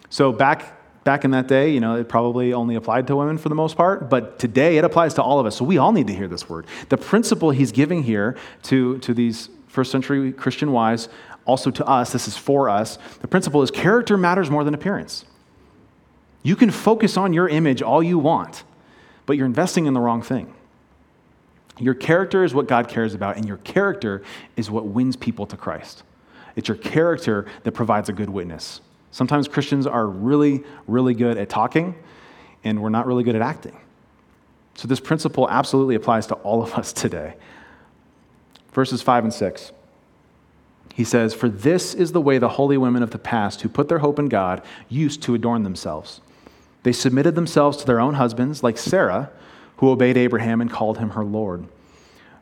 So 0.08 0.32
back 0.32 1.04
back 1.04 1.26
in 1.26 1.32
that 1.32 1.46
day, 1.46 1.70
you 1.70 1.80
know, 1.80 1.96
it 1.96 2.08
probably 2.08 2.54
only 2.54 2.74
applied 2.74 3.06
to 3.08 3.16
women 3.16 3.36
for 3.36 3.50
the 3.50 3.54
most 3.54 3.76
part, 3.76 4.08
but 4.08 4.38
today 4.38 4.78
it 4.78 4.84
applies 4.84 5.12
to 5.14 5.22
all 5.22 5.40
of 5.40 5.44
us. 5.44 5.56
So 5.56 5.66
we 5.66 5.76
all 5.76 5.92
need 5.92 6.06
to 6.06 6.14
hear 6.14 6.26
this 6.26 6.48
word. 6.48 6.64
The 6.88 6.96
principle 6.96 7.50
he's 7.50 7.72
giving 7.72 8.02
here 8.02 8.34
to, 8.62 8.96
to 9.00 9.12
these 9.12 9.50
first 9.66 9.92
century 9.92 10.32
Christian 10.32 10.72
wives 10.72 11.10
also 11.48 11.70
to 11.70 11.86
us, 11.86 12.12
this 12.12 12.28
is 12.28 12.36
for 12.36 12.68
us. 12.68 12.98
The 13.22 13.26
principle 13.26 13.62
is 13.62 13.70
character 13.70 14.18
matters 14.18 14.50
more 14.50 14.62
than 14.62 14.74
appearance. 14.74 15.24
You 16.42 16.54
can 16.54 16.70
focus 16.70 17.16
on 17.16 17.32
your 17.32 17.48
image 17.48 17.80
all 17.82 18.02
you 18.02 18.18
want, 18.18 18.64
but 19.24 19.36
you're 19.36 19.46
investing 19.46 19.86
in 19.86 19.94
the 19.94 20.00
wrong 20.00 20.22
thing. 20.22 20.54
Your 21.78 21.94
character 21.94 22.44
is 22.44 22.52
what 22.52 22.68
God 22.68 22.88
cares 22.88 23.14
about, 23.14 23.36
and 23.36 23.46
your 23.46 23.56
character 23.58 24.22
is 24.56 24.70
what 24.70 24.86
wins 24.86 25.16
people 25.16 25.46
to 25.46 25.56
Christ. 25.56 26.02
It's 26.54 26.68
your 26.68 26.76
character 26.76 27.46
that 27.62 27.72
provides 27.72 28.08
a 28.08 28.12
good 28.12 28.28
witness. 28.28 28.82
Sometimes 29.10 29.48
Christians 29.48 29.86
are 29.86 30.06
really, 30.06 30.64
really 30.86 31.14
good 31.14 31.38
at 31.38 31.48
talking, 31.48 31.94
and 32.62 32.82
we're 32.82 32.90
not 32.90 33.06
really 33.06 33.24
good 33.24 33.36
at 33.36 33.42
acting. 33.42 33.76
So, 34.74 34.86
this 34.86 35.00
principle 35.00 35.48
absolutely 35.48 35.94
applies 35.94 36.26
to 36.26 36.34
all 36.34 36.62
of 36.62 36.74
us 36.74 36.92
today. 37.04 37.34
Verses 38.72 39.00
5 39.00 39.24
and 39.24 39.32
6. 39.32 39.72
He 40.98 41.04
says, 41.04 41.32
For 41.32 41.48
this 41.48 41.94
is 41.94 42.10
the 42.10 42.20
way 42.20 42.38
the 42.38 42.48
holy 42.48 42.76
women 42.76 43.04
of 43.04 43.12
the 43.12 43.20
past 43.20 43.60
who 43.60 43.68
put 43.68 43.88
their 43.88 44.00
hope 44.00 44.18
in 44.18 44.26
God 44.26 44.60
used 44.88 45.22
to 45.22 45.34
adorn 45.36 45.62
themselves. 45.62 46.20
They 46.82 46.90
submitted 46.90 47.36
themselves 47.36 47.76
to 47.76 47.86
their 47.86 48.00
own 48.00 48.14
husbands, 48.14 48.64
like 48.64 48.76
Sarah, 48.76 49.30
who 49.76 49.90
obeyed 49.90 50.16
Abraham 50.16 50.60
and 50.60 50.68
called 50.68 50.98
him 50.98 51.10
her 51.10 51.24
Lord. 51.24 51.68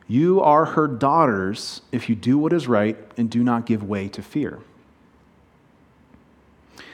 You 0.07 0.41
are 0.41 0.65
her 0.65 0.87
daughters 0.87 1.81
if 1.91 2.09
you 2.09 2.15
do 2.15 2.39
what 2.39 2.51
is 2.51 2.67
right 2.67 2.97
and 3.15 3.29
do 3.29 3.43
not 3.43 3.67
give 3.67 3.83
way 3.83 4.07
to 4.07 4.23
fear. 4.23 4.57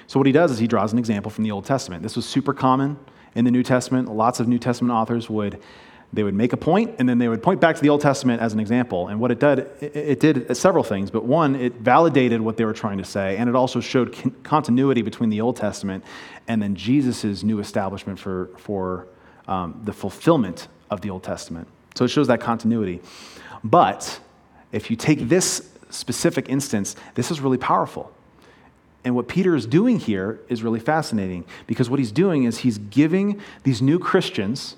So, 0.07 0.19
what 0.19 0.27
he 0.27 0.33
does 0.33 0.51
is 0.51 0.59
he 0.59 0.67
draws 0.67 0.91
an 0.91 0.99
example 0.99 1.31
from 1.31 1.45
the 1.45 1.51
Old 1.51 1.63
Testament. 1.63 2.03
This 2.03 2.17
was 2.17 2.25
super 2.25 2.53
common 2.53 2.99
in 3.35 3.45
the 3.45 3.51
New 3.51 3.63
Testament. 3.63 4.13
Lots 4.13 4.41
of 4.41 4.49
New 4.49 4.59
Testament 4.59 4.93
authors 4.93 5.29
would 5.29 5.61
they 6.13 6.23
would 6.23 6.35
make 6.35 6.53
a 6.53 6.57
point 6.57 6.95
and 6.99 7.09
then 7.09 7.17
they 7.17 7.27
would 7.27 7.41
point 7.41 7.59
back 7.59 7.75
to 7.75 7.81
the 7.81 7.89
Old 7.89 8.01
Testament 8.01 8.39
as 8.39 8.53
an 8.53 8.59
example. 8.59 9.07
And 9.07 9.19
what 9.19 9.31
it 9.31 9.39
did, 9.39 9.67
it, 9.81 10.19
did 10.19 10.55
several 10.55 10.83
things, 10.83 11.09
but 11.09 11.25
one, 11.25 11.55
it 11.55 11.73
validated 11.73 12.39
what 12.39 12.55
they 12.55 12.65
were 12.65 12.73
trying 12.73 12.99
to 12.99 13.03
say, 13.03 13.35
and 13.37 13.49
it 13.49 13.55
also 13.55 13.79
showed 13.79 14.15
continuity 14.43 15.01
between 15.01 15.31
the 15.31 15.41
Old 15.41 15.57
Testament 15.57 16.03
and 16.47 16.61
then 16.61 16.75
Jesus' 16.75 17.43
new 17.43 17.59
establishment 17.59 18.19
for, 18.19 18.51
for 18.57 19.07
um, 19.47 19.81
the 19.83 19.93
fulfillment 19.93 20.67
of 20.91 21.01
the 21.01 21.09
Old 21.09 21.23
Testament. 21.23 21.67
So 21.95 22.05
it 22.05 22.09
shows 22.09 22.27
that 22.27 22.39
continuity. 22.39 23.01
But 23.63 24.19
if 24.71 24.91
you 24.91 24.95
take 24.95 25.29
this 25.29 25.69
specific 25.89 26.47
instance, 26.47 26.95
this 27.15 27.31
is 27.31 27.41
really 27.41 27.57
powerful. 27.57 28.11
And 29.03 29.15
what 29.15 29.27
Peter 29.27 29.55
is 29.55 29.65
doing 29.65 29.99
here 29.99 30.39
is 30.47 30.63
really 30.63 30.79
fascinating 30.79 31.43
because 31.67 31.89
what 31.89 31.99
he's 31.99 32.11
doing 32.11 32.43
is 32.43 32.59
he's 32.59 32.77
giving 32.77 33.41
these 33.63 33.81
new 33.81 33.99
Christians 33.99 34.75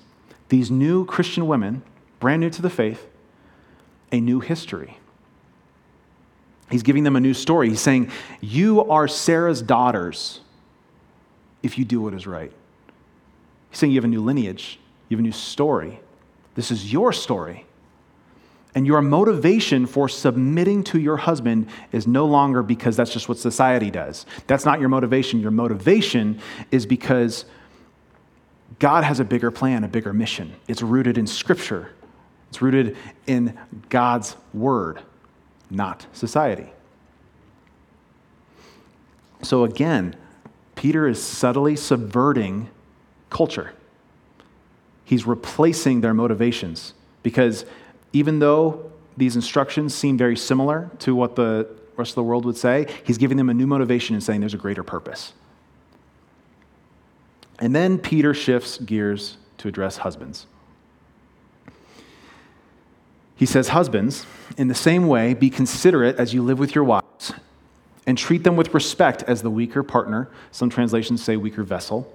these 0.48 0.70
new 0.70 1.04
Christian 1.04 1.46
women, 1.46 1.82
brand 2.20 2.40
new 2.40 2.50
to 2.50 2.62
the 2.62 2.70
faith, 2.70 3.06
a 4.12 4.20
new 4.20 4.40
history. 4.40 4.98
He's 6.70 6.82
giving 6.82 7.04
them 7.04 7.16
a 7.16 7.20
new 7.20 7.34
story. 7.34 7.68
He's 7.68 7.80
saying, 7.80 8.10
You 8.40 8.88
are 8.90 9.06
Sarah's 9.06 9.62
daughters 9.62 10.40
if 11.62 11.78
you 11.78 11.84
do 11.84 12.00
what 12.00 12.14
is 12.14 12.26
right. 12.26 12.52
He's 13.70 13.78
saying 13.78 13.92
you 13.92 13.98
have 13.98 14.04
a 14.04 14.08
new 14.08 14.22
lineage, 14.22 14.78
you 15.08 15.16
have 15.16 15.22
a 15.22 15.26
new 15.26 15.32
story. 15.32 16.00
This 16.54 16.70
is 16.70 16.92
your 16.92 17.12
story. 17.12 17.66
And 18.74 18.86
your 18.86 19.00
motivation 19.00 19.86
for 19.86 20.06
submitting 20.06 20.84
to 20.84 21.00
your 21.00 21.16
husband 21.16 21.68
is 21.92 22.06
no 22.06 22.26
longer 22.26 22.62
because 22.62 22.94
that's 22.94 23.10
just 23.10 23.26
what 23.26 23.38
society 23.38 23.90
does. 23.90 24.26
That's 24.46 24.66
not 24.66 24.80
your 24.80 24.90
motivation. 24.90 25.40
Your 25.40 25.50
motivation 25.50 26.40
is 26.70 26.84
because 26.84 27.46
God 28.78 29.04
has 29.04 29.20
a 29.20 29.24
bigger 29.24 29.50
plan, 29.50 29.84
a 29.84 29.88
bigger 29.88 30.12
mission. 30.12 30.54
It's 30.68 30.82
rooted 30.82 31.16
in 31.18 31.26
Scripture, 31.26 31.92
it's 32.48 32.60
rooted 32.60 32.96
in 33.26 33.58
God's 33.88 34.36
Word, 34.52 35.00
not 35.70 36.06
society. 36.12 36.70
So 39.42 39.64
again, 39.64 40.16
Peter 40.74 41.06
is 41.06 41.22
subtly 41.22 41.76
subverting 41.76 42.68
culture. 43.30 43.72
He's 45.04 45.26
replacing 45.26 46.00
their 46.00 46.14
motivations 46.14 46.94
because 47.22 47.64
even 48.12 48.38
though 48.40 48.90
these 49.16 49.36
instructions 49.36 49.94
seem 49.94 50.18
very 50.18 50.36
similar 50.36 50.90
to 51.00 51.14
what 51.14 51.36
the 51.36 51.68
rest 51.96 52.10
of 52.12 52.16
the 52.16 52.22
world 52.22 52.44
would 52.44 52.56
say, 52.56 52.86
he's 53.04 53.18
giving 53.18 53.36
them 53.36 53.48
a 53.48 53.54
new 53.54 53.66
motivation 53.66 54.14
and 54.14 54.22
saying 54.22 54.40
there's 54.40 54.54
a 54.54 54.58
greater 54.58 54.82
purpose. 54.82 55.32
And 57.58 57.74
then 57.74 57.98
Peter 57.98 58.34
shifts 58.34 58.78
gears 58.78 59.38
to 59.58 59.68
address 59.68 59.98
husbands. 59.98 60.46
He 63.36 63.46
says, 63.46 63.68
Husbands, 63.68 64.26
in 64.56 64.68
the 64.68 64.74
same 64.74 65.06
way, 65.06 65.34
be 65.34 65.50
considerate 65.50 66.16
as 66.16 66.32
you 66.32 66.42
live 66.42 66.58
with 66.58 66.74
your 66.74 66.84
wives, 66.84 67.32
and 68.06 68.16
treat 68.16 68.44
them 68.44 68.56
with 68.56 68.72
respect 68.72 69.22
as 69.24 69.42
the 69.42 69.50
weaker 69.50 69.82
partner, 69.82 70.28
some 70.50 70.70
translations 70.70 71.22
say 71.22 71.36
weaker 71.36 71.62
vessel, 71.62 72.12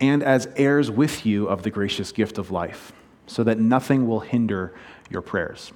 and 0.00 0.22
as 0.22 0.48
heirs 0.56 0.90
with 0.90 1.26
you 1.26 1.46
of 1.46 1.62
the 1.62 1.70
gracious 1.70 2.12
gift 2.12 2.38
of 2.38 2.50
life, 2.50 2.92
so 3.26 3.42
that 3.42 3.58
nothing 3.58 4.06
will 4.06 4.20
hinder 4.20 4.72
your 5.10 5.22
prayers. 5.22 5.72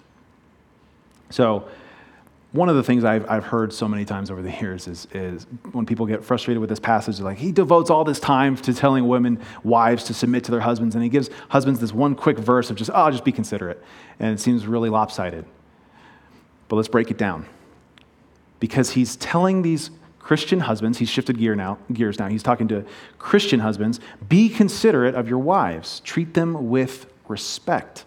So, 1.31 1.69
one 2.53 2.71
of 2.71 2.77
the 2.77 2.83
things 2.83 3.05
I've, 3.05 3.29
I've 3.29 3.45
heard 3.45 3.75
so 3.75 3.87
many 3.87 4.07
times 4.07 4.31
over 4.31 4.41
the 4.41 4.51
years 4.51 4.89
is, 4.89 5.07
is 5.13 5.47
when 5.73 5.85
people 5.85 6.07
get 6.07 6.25
frustrated 6.25 6.61
with 6.61 6.71
this 6.71 6.81
passage, 6.81 7.21
like, 7.21 7.37
he 7.37 7.53
devotes 7.53 7.91
all 7.91 8.05
this 8.05 8.19
time 8.19 8.57
to 8.57 8.73
telling 8.73 9.07
women, 9.07 9.39
wives, 9.63 10.05
to 10.05 10.15
submit 10.15 10.45
to 10.45 10.51
their 10.51 10.61
husbands, 10.61 10.95
and 10.95 11.05
he 11.05 11.11
gives 11.11 11.29
husbands 11.51 11.79
this 11.79 11.93
one 11.93 12.15
quick 12.15 12.39
verse 12.39 12.71
of 12.71 12.77
just, 12.77 12.91
oh, 12.95 13.11
just 13.11 13.25
be 13.25 13.33
considerate. 13.33 13.83
And 14.19 14.33
it 14.33 14.41
seems 14.41 14.67
really 14.67 14.89
lopsided. 14.89 15.45
But 16.69 16.77
let's 16.77 16.89
break 16.89 17.11
it 17.11 17.19
down. 17.19 17.47
Because 18.61 18.91
he's 18.91 19.17
telling 19.17 19.61
these 19.61 19.91
Christian 20.19 20.61
husbands, 20.61 20.99
he's 20.99 21.11
shifted 21.11 21.39
gear 21.39 21.55
now, 21.55 21.79
gears 21.93 22.19
now, 22.19 22.29
he's 22.29 22.43
talking 22.43 22.69
to 22.69 22.85
Christian 23.19 23.61
husbands, 23.61 24.01
be 24.27 24.49
considerate 24.49 25.15
of 25.15 25.29
your 25.29 25.39
wives, 25.39 26.01
treat 26.01 26.33
them 26.33 26.71
with 26.71 27.13
respect. 27.29 28.07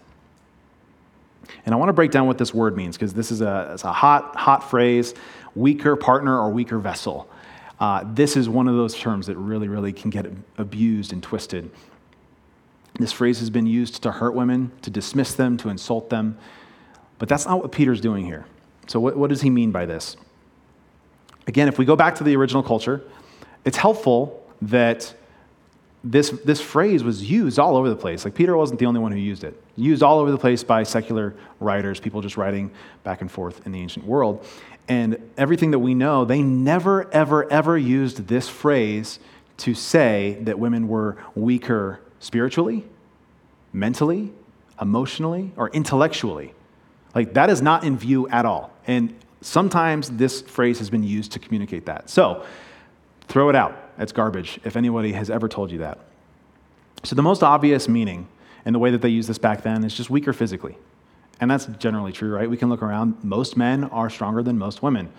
And 1.66 1.74
I 1.74 1.78
want 1.78 1.90
to 1.90 1.94
break 1.94 2.12
down 2.12 2.28
what 2.28 2.38
this 2.38 2.54
word 2.54 2.76
means 2.76 2.98
because 2.98 3.14
this 3.14 3.32
is 3.32 3.42
a, 3.42 3.78
a, 3.84 3.92
hot, 3.92 4.36
hot 4.36 4.70
phrase 4.70 5.14
weaker 5.56 5.96
partner 5.96 6.40
or 6.40 6.50
weaker 6.50 6.80
vessel. 6.80 7.30
Uh, 7.80 8.04
this 8.14 8.38
is 8.38 8.48
one 8.48 8.68
of 8.68 8.76
those 8.76 8.96
terms 8.98 9.28
that 9.28 9.38
really, 9.38 9.68
really 9.68 9.92
can 9.92 10.10
get 10.10 10.26
abused 10.58 11.14
and 11.14 11.24
twisted. 11.24 11.70
This 13.00 13.12
phrase 13.12 13.40
has 13.40 13.50
been 13.50 13.66
used 13.66 14.04
to 14.04 14.12
hurt 14.12 14.36
women, 14.36 14.72
to 14.84 14.90
dismiss 14.90 15.34
them, 15.34 15.58
to 15.58 15.70
insult 15.70 16.10
them. 16.10 16.38
But 17.18 17.30
that's 17.30 17.46
not 17.46 17.62
what 17.62 17.72
Peter's 17.72 18.02
doing 18.02 18.26
here. 18.26 18.46
So, 18.88 19.00
what, 19.00 19.16
what 19.16 19.30
does 19.30 19.42
he 19.42 19.50
mean 19.50 19.72
by 19.72 19.86
this? 19.86 20.18
Again, 21.48 21.68
if 21.68 21.78
we 21.78 21.86
go 21.86 21.96
back 21.96 22.16
to 22.16 22.24
the 22.24 22.36
original 22.36 22.62
culture, 22.62 23.02
it's 23.66 23.78
helpful 23.78 24.46
that 24.62 25.14
this, 26.04 26.32
this 26.44 26.60
phrase 26.60 27.04
was 27.04 27.30
used 27.30 27.60
all 27.60 27.78
over 27.78 27.90
the 27.90 27.96
place. 27.96 28.26
Like 28.26 28.34
Peter 28.34 28.58
wasn't 28.58 28.80
the 28.80 28.88
only 28.88 29.00
one 29.00 29.12
who 29.12 29.20
used 29.20 29.44
it. 29.44 29.62
Used 29.76 30.02
all 30.02 30.20
over 30.20 30.32
the 30.32 30.38
place 30.38 30.64
by 30.64 30.84
secular 30.84 31.36
writers, 31.60 32.00
people 32.00 32.22
just 32.22 32.38
writing 32.38 32.72
back 33.04 33.22
and 33.22 33.32
forth 33.32 33.66
in 33.66 33.72
the 33.72 33.80
ancient 33.80 34.06
world. 34.06 34.46
And 34.88 35.18
everything 35.38 35.72
that 35.72 35.80
we 35.80 35.94
know, 35.94 36.26
they 36.26 36.42
never, 36.42 37.10
ever, 37.12 37.50
ever 37.52 37.78
used 37.78 38.28
this 38.28 38.50
phrase 38.50 39.20
to 39.58 39.76
say 39.76 40.40
that 40.42 40.58
women 40.58 40.88
were 40.88 41.18
weaker 41.36 42.02
spiritually, 42.20 42.84
mentally, 43.72 44.34
emotionally, 44.82 45.52
or 45.56 45.70
intellectually. 45.70 46.56
Like 47.14 47.36
that 47.36 47.52
is 47.52 47.62
not 47.62 47.84
in 47.84 47.96
view 47.96 48.28
at 48.30 48.46
all. 48.46 48.72
And 48.88 49.14
sometimes 49.42 50.10
this 50.10 50.42
phrase 50.42 50.80
has 50.80 50.90
been 50.90 51.04
used 51.04 51.32
to 51.34 51.40
communicate 51.40 51.86
that. 51.86 52.10
So 52.10 52.44
throw 53.28 53.50
it 53.50 53.56
out. 53.56 53.91
It's 54.02 54.12
garbage 54.12 54.60
if 54.64 54.76
anybody 54.76 55.14
has 55.14 55.30
ever 55.30 55.48
told 55.48 55.72
you 55.72 55.78
that. 55.80 56.00
So, 57.04 57.16
the 57.16 57.22
most 57.22 57.44
obvious 57.44 57.88
meaning 57.88 58.28
and 58.66 58.76
the 58.76 58.80
way 58.80 58.92
that 58.92 59.02
they 59.02 59.10
used 59.10 59.30
this 59.30 59.38
back 59.38 59.64
then 59.64 59.84
is 59.84 59.96
just 59.96 60.10
weaker 60.10 60.34
physically. 60.34 60.78
And 61.40 61.50
that's 61.50 61.66
generally 61.80 62.12
true, 62.12 62.34
right? 62.36 62.50
We 62.50 62.58
can 62.58 62.70
look 62.70 62.84
around. 62.84 63.24
Most 63.24 63.58
men 63.58 63.86
are 63.86 64.10
stronger 64.10 64.44
than 64.44 64.60
most 64.60 64.84
women 64.84 65.12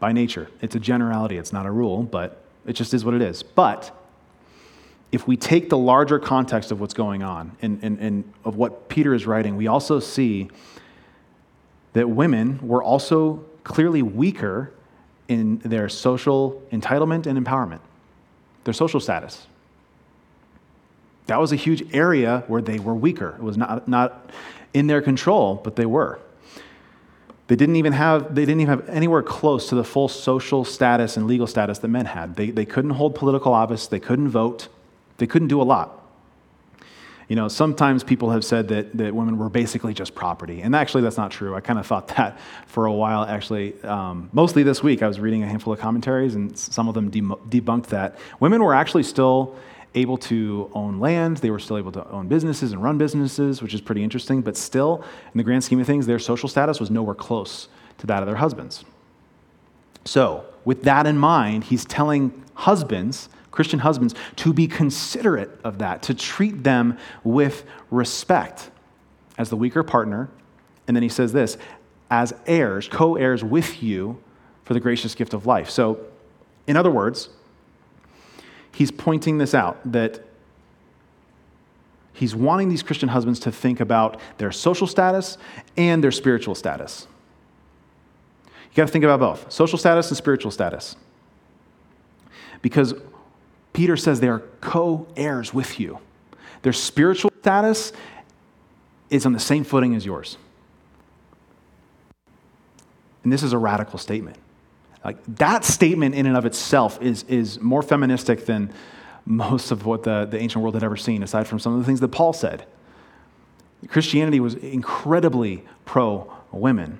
by 0.00 0.12
nature. 0.12 0.50
It's 0.60 0.74
a 0.74 0.80
generality, 0.80 1.36
it's 1.36 1.52
not 1.52 1.66
a 1.66 1.70
rule, 1.70 2.02
but 2.02 2.42
it 2.66 2.72
just 2.72 2.94
is 2.94 3.04
what 3.04 3.14
it 3.14 3.22
is. 3.22 3.42
But 3.42 3.94
if 5.10 5.26
we 5.26 5.36
take 5.36 5.68
the 5.68 5.78
larger 5.78 6.18
context 6.18 6.70
of 6.70 6.80
what's 6.80 6.94
going 6.94 7.22
on 7.22 7.56
and, 7.62 7.78
and, 7.82 7.98
and 7.98 8.32
of 8.44 8.56
what 8.56 8.88
Peter 8.88 9.14
is 9.14 9.26
writing, 9.26 9.56
we 9.56 9.66
also 9.66 10.00
see 10.00 10.50
that 11.94 12.10
women 12.10 12.58
were 12.66 12.82
also 12.82 13.44
clearly 13.64 14.02
weaker 14.02 14.72
in 15.28 15.58
their 15.58 15.88
social 15.88 16.62
entitlement 16.72 17.26
and 17.26 17.44
empowerment, 17.44 17.80
their 18.68 18.74
social 18.74 19.00
status. 19.00 19.46
That 21.24 21.40
was 21.40 21.52
a 21.52 21.56
huge 21.56 21.94
area 21.94 22.44
where 22.48 22.60
they 22.60 22.78
were 22.78 22.94
weaker. 22.94 23.34
It 23.38 23.42
was 23.42 23.56
not, 23.56 23.88
not 23.88 24.30
in 24.74 24.88
their 24.88 25.00
control, 25.00 25.54
but 25.54 25.76
they 25.76 25.86
were. 25.86 26.18
They 27.46 27.56
didn't 27.56 27.76
even 27.76 27.94
have, 27.94 28.34
they 28.34 28.42
didn't 28.42 28.60
even 28.60 28.78
have 28.78 28.86
anywhere 28.90 29.22
close 29.22 29.70
to 29.70 29.74
the 29.74 29.84
full 29.84 30.08
social 30.08 30.66
status 30.66 31.16
and 31.16 31.26
legal 31.26 31.46
status 31.46 31.78
that 31.78 31.88
men 31.88 32.04
had. 32.04 32.36
They, 32.36 32.50
they 32.50 32.66
couldn't 32.66 32.90
hold 32.90 33.14
political 33.14 33.54
office, 33.54 33.86
they 33.86 34.00
couldn't 34.00 34.28
vote, 34.28 34.68
they 35.16 35.26
couldn't 35.26 35.48
do 35.48 35.62
a 35.62 35.64
lot. 35.64 35.97
You 37.28 37.36
know, 37.36 37.48
sometimes 37.48 38.02
people 38.02 38.30
have 38.30 38.42
said 38.42 38.68
that, 38.68 38.96
that 38.96 39.14
women 39.14 39.36
were 39.36 39.50
basically 39.50 39.92
just 39.92 40.14
property. 40.14 40.62
And 40.62 40.74
actually, 40.74 41.02
that's 41.02 41.18
not 41.18 41.30
true. 41.30 41.54
I 41.54 41.60
kind 41.60 41.78
of 41.78 41.86
thought 41.86 42.08
that 42.16 42.40
for 42.66 42.86
a 42.86 42.92
while, 42.92 43.24
actually. 43.24 43.80
Um, 43.82 44.30
mostly 44.32 44.62
this 44.62 44.82
week, 44.82 45.02
I 45.02 45.08
was 45.08 45.20
reading 45.20 45.42
a 45.42 45.46
handful 45.46 45.72
of 45.72 45.78
commentaries, 45.78 46.34
and 46.34 46.58
some 46.58 46.88
of 46.88 46.94
them 46.94 47.10
debunked 47.10 47.86
that. 47.88 48.18
Women 48.40 48.62
were 48.62 48.74
actually 48.74 49.02
still 49.02 49.56
able 49.94 50.18
to 50.18 50.70
own 50.74 51.00
land, 51.00 51.38
they 51.38 51.50
were 51.50 51.58
still 51.58 51.78
able 51.78 51.92
to 51.92 52.06
own 52.10 52.28
businesses 52.28 52.72
and 52.72 52.82
run 52.82 52.98
businesses, 52.98 53.62
which 53.62 53.72
is 53.72 53.80
pretty 53.80 54.02
interesting, 54.02 54.42
but 54.42 54.56
still, 54.56 55.02
in 55.32 55.38
the 55.38 55.42
grand 55.42 55.64
scheme 55.64 55.80
of 55.80 55.86
things, 55.86 56.06
their 56.06 56.18
social 56.18 56.48
status 56.48 56.78
was 56.78 56.90
nowhere 56.90 57.14
close 57.14 57.68
to 57.96 58.06
that 58.06 58.22
of 58.22 58.26
their 58.26 58.36
husbands. 58.36 58.84
So, 60.04 60.44
with 60.64 60.82
that 60.82 61.06
in 61.06 61.18
mind, 61.18 61.64
he's 61.64 61.84
telling 61.84 62.44
husbands, 62.54 63.28
Christian 63.58 63.80
husbands, 63.80 64.14
to 64.36 64.52
be 64.52 64.68
considerate 64.68 65.50
of 65.64 65.78
that, 65.78 66.00
to 66.02 66.14
treat 66.14 66.62
them 66.62 66.96
with 67.24 67.64
respect 67.90 68.70
as 69.36 69.50
the 69.50 69.56
weaker 69.56 69.82
partner. 69.82 70.28
And 70.86 70.96
then 70.96 71.02
he 71.02 71.08
says 71.08 71.32
this 71.32 71.58
as 72.08 72.32
heirs, 72.46 72.86
co 72.86 73.16
heirs 73.16 73.42
with 73.42 73.82
you 73.82 74.22
for 74.62 74.74
the 74.74 74.80
gracious 74.80 75.16
gift 75.16 75.34
of 75.34 75.44
life. 75.44 75.70
So, 75.70 75.98
in 76.68 76.76
other 76.76 76.88
words, 76.92 77.30
he's 78.70 78.92
pointing 78.92 79.38
this 79.38 79.54
out 79.54 79.80
that 79.90 80.24
he's 82.12 82.36
wanting 82.36 82.68
these 82.68 82.84
Christian 82.84 83.08
husbands 83.08 83.40
to 83.40 83.50
think 83.50 83.80
about 83.80 84.20
their 84.36 84.52
social 84.52 84.86
status 84.86 85.36
and 85.76 86.04
their 86.04 86.12
spiritual 86.12 86.54
status. 86.54 87.08
You 88.46 88.76
got 88.76 88.86
to 88.86 88.92
think 88.92 89.04
about 89.04 89.18
both 89.18 89.50
social 89.50 89.78
status 89.78 90.10
and 90.10 90.16
spiritual 90.16 90.52
status. 90.52 90.94
Because 92.62 92.94
Peter 93.78 93.96
says 93.96 94.18
they 94.18 94.26
are 94.26 94.40
co 94.60 95.06
heirs 95.16 95.54
with 95.54 95.78
you. 95.78 96.00
Their 96.62 96.72
spiritual 96.72 97.30
status 97.38 97.92
is 99.08 99.24
on 99.24 99.32
the 99.32 99.38
same 99.38 99.62
footing 99.62 99.94
as 99.94 100.04
yours. 100.04 100.36
And 103.22 103.32
this 103.32 103.44
is 103.44 103.52
a 103.52 103.58
radical 103.58 104.00
statement. 104.00 104.36
Like 105.04 105.18
that 105.36 105.64
statement 105.64 106.16
in 106.16 106.26
and 106.26 106.36
of 106.36 106.44
itself 106.44 107.00
is, 107.00 107.22
is 107.28 107.60
more 107.60 107.82
feministic 107.82 108.46
than 108.46 108.72
most 109.24 109.70
of 109.70 109.86
what 109.86 110.02
the, 110.02 110.26
the 110.28 110.40
ancient 110.40 110.60
world 110.60 110.74
had 110.74 110.82
ever 110.82 110.96
seen, 110.96 111.22
aside 111.22 111.46
from 111.46 111.60
some 111.60 111.72
of 111.74 111.78
the 111.78 111.84
things 111.84 112.00
that 112.00 112.08
Paul 112.08 112.32
said. 112.32 112.66
Christianity 113.86 114.40
was 114.40 114.56
incredibly 114.56 115.62
pro 115.84 116.32
women. 116.50 116.98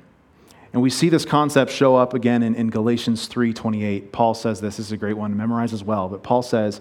And 0.73 0.83
we 0.83 0.91
see 0.91 1.09
this 1.09 1.25
concept 1.25 1.71
show 1.71 1.97
up 1.97 2.15
again 2.15 2.43
in, 2.43 2.55
in 2.55 2.71
Galatians 2.71 3.29
3:28. 3.29 4.13
Paul 4.13 4.35
says 4.35 4.61
this, 4.61 4.77
this 4.77 4.87
is 4.87 4.93
a 4.93 4.97
great 4.97 5.17
one 5.17 5.31
to 5.31 5.37
memorize 5.37 5.73
as 5.73 5.83
well, 5.83 6.09
but 6.09 6.23
Paul 6.23 6.43
says, 6.43 6.81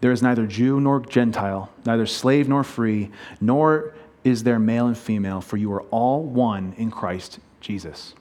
There 0.00 0.12
is 0.12 0.22
neither 0.22 0.46
Jew 0.46 0.80
nor 0.80 1.00
Gentile, 1.00 1.70
neither 1.86 2.06
slave 2.06 2.48
nor 2.48 2.64
free, 2.64 3.10
nor 3.40 3.94
is 4.24 4.42
there 4.42 4.58
male 4.58 4.86
and 4.86 4.98
female, 4.98 5.40
for 5.40 5.56
you 5.56 5.72
are 5.72 5.82
all 5.84 6.22
one 6.22 6.74
in 6.76 6.90
Christ 6.90 7.38
Jesus. 7.60 8.14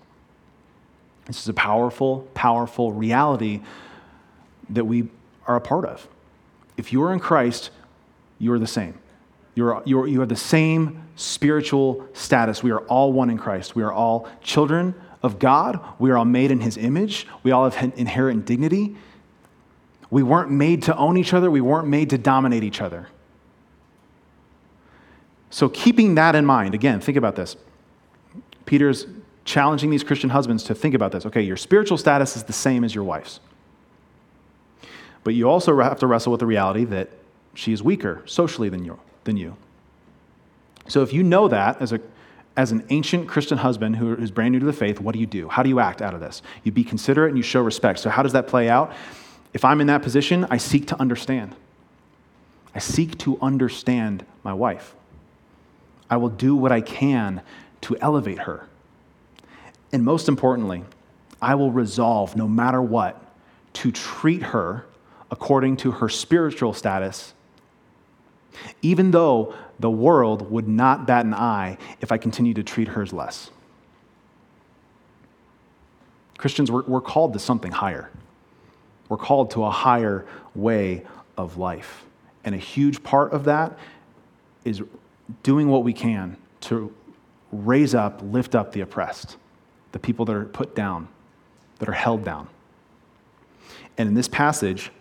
This 1.26 1.40
is 1.40 1.48
a 1.48 1.54
powerful, 1.54 2.28
powerful 2.34 2.92
reality 2.92 3.62
that 4.70 4.86
we 4.86 5.08
are 5.48 5.56
a 5.56 5.62
part 5.62 5.86
of. 5.86 6.08
If 6.76 6.92
you 6.92 7.02
are 7.04 7.14
in 7.14 7.20
Christ, 7.20 7.70
you 8.40 8.52
are 8.52 8.60
the 8.60 8.68
same. 8.68 8.96
You're, 9.56 9.82
you're, 9.86 10.08
you 10.08 10.20
have 10.20 10.30
the 10.30 10.36
same 10.36 11.04
spiritual 11.16 12.08
status. 12.13 12.63
We 12.63 12.72
are 12.72 12.82
all 12.82 13.13
one 13.13 13.30
in 13.30 13.38
Christ. 13.38 13.76
We 13.76 13.84
are 13.84 13.92
all 13.92 14.28
children 14.42 14.96
of 15.22 15.39
God. 15.39 15.80
We 16.00 16.12
are 16.12 16.18
all 16.18 16.26
made 16.26 16.52
in 16.52 16.60
His 16.60 16.78
image. 16.78 17.28
We 17.44 17.52
all 17.52 17.70
have 17.70 17.94
inherent 17.96 18.46
dignity. 18.46 18.96
We 20.10 20.22
weren't 20.22 20.52
made 20.52 20.84
to 20.84 20.96
own 20.96 21.18
each 21.18 21.34
other, 21.34 21.50
we 21.50 21.62
weren't 21.62 21.88
made 21.88 22.12
to 22.12 22.20
dominate 22.20 22.63
each 22.63 22.82
other. 22.82 23.08
So, 25.50 25.70
keeping 25.70 26.16
that 26.16 26.36
in 26.36 26.46
mind, 26.46 26.76
again, 26.76 27.00
think 27.00 27.18
about 27.18 27.36
this. 27.36 27.56
Peter's 28.66 29.08
challenging 29.46 29.89
these 29.89 30.04
Christian 30.04 30.30
husbands 30.30 30.63
to 30.66 30.76
think 30.76 30.96
about 30.96 31.12
this. 31.12 31.26
Okay, 31.26 31.42
your 31.42 31.58
spiritual 31.58 31.98
status 31.98 32.36
is 32.36 32.44
the 32.44 32.54
same 32.54 32.84
as 32.84 32.94
your 32.94 33.04
wife's. 33.04 33.39
But 35.24 35.34
you 35.34 35.50
also 35.50 35.80
have 35.80 36.00
to 36.00 36.08
wrestle 36.08 36.32
with 36.32 36.39
the 36.39 36.46
reality 36.46 36.86
that 36.86 37.10
she 37.54 37.74
is 37.74 37.82
weaker 37.82 38.22
socially 38.26 38.70
than 38.70 38.84
you. 38.84 39.00
Than 39.24 39.38
you. 39.38 39.56
So 40.88 41.02
if 41.02 41.14
you 41.14 41.24
know 41.24 41.48
that 41.48 41.82
as, 41.82 41.94
a, 41.94 42.02
as 42.58 42.72
an 42.72 42.86
ancient 42.90 43.28
Christian 43.28 43.58
husband 43.58 43.96
who 43.96 44.16
is 44.16 44.32
brand 44.32 44.52
new 44.52 44.60
to 44.60 44.66
the 44.66 44.74
faith, 44.74 45.00
what 45.00 45.14
do 45.14 45.20
you 45.20 45.26
do? 45.26 45.48
How 45.48 45.64
do 45.64 45.70
you 45.70 45.80
act 45.80 46.02
out 46.02 46.14
of 46.14 46.20
this? 46.20 46.42
You 46.64 46.72
be 46.72 46.84
considerate 46.84 47.30
and 47.30 47.38
you 47.38 47.44
show 47.44 47.62
respect. 47.62 48.00
So 48.00 48.10
how 48.10 48.22
does 48.24 48.34
that 48.34 48.48
play 48.48 48.70
out? 48.70 48.94
If 49.54 49.64
I'm 49.64 49.80
in 49.82 49.88
that 49.88 50.02
position, 50.02 50.46
I 50.50 50.58
seek 50.58 50.88
to 50.88 51.00
understand. 51.00 51.56
I 52.76 52.80
seek 52.80 53.18
to 53.20 53.40
understand 53.40 54.26
my 54.44 54.54
wife. 54.54 54.96
I 56.10 56.18
will 56.18 56.30
do 56.30 56.56
what 56.56 56.72
I 56.72 56.82
can 56.82 57.42
to 57.82 57.98
elevate 58.00 58.40
her. 58.40 58.68
And 59.92 60.04
most 60.04 60.28
importantly, 60.28 60.84
I 61.42 61.56
will 61.56 61.72
resolve, 61.72 62.36
no 62.36 62.48
matter 62.48 62.82
what, 62.82 63.22
to 63.74 63.92
treat 63.92 64.44
her 64.44 64.86
according 65.30 65.78
to 65.78 65.92
her 65.92 66.10
spiritual 66.10 66.74
status, 66.74 67.34
even 68.82 69.12
though 69.12 69.54
the 69.80 69.89
world 69.89 70.50
would 70.52 70.68
not 70.68 71.08
bat 71.08 71.26
an 71.26 71.34
eye 71.34 71.78
if 72.02 72.12
I 72.12 72.18
continue 72.18 72.54
to 72.54 72.63
treat 72.63 72.89
hers 72.89 73.13
less. 73.13 73.50
Christians, 76.38 76.72
we're, 76.72 76.84
we're 76.84 77.02
called 77.02 77.34
to 77.34 77.39
something 77.39 77.72
higher. 77.72 78.10
We're 79.10 79.18
called 79.18 79.52
to 79.52 79.63
a 79.63 79.72
higher 79.72 80.26
way 80.56 81.04
of 81.38 81.58
life. 81.58 82.06
And 82.44 82.54
a 82.54 82.58
huge 82.58 83.04
part 83.04 83.32
of 83.32 83.46
that 83.46 83.78
is 84.66 84.82
doing 85.42 85.68
what 85.68 85.84
we 85.84 85.94
can 85.94 86.38
to 86.62 86.94
raise 87.52 87.96
up, 87.96 88.22
lift 88.24 88.56
up 88.56 88.72
the 88.72 88.82
oppressed 88.82 89.38
the 89.94 90.00
people 90.00 90.26
that 90.26 90.36
are 90.36 90.46
put 90.46 90.76
down, 90.76 91.08
that 91.80 91.88
are 91.88 91.94
held 91.94 92.26
down. 92.26 92.50
And 93.98 94.10
in 94.10 94.16
this 94.16 94.28
passage, 94.28 94.92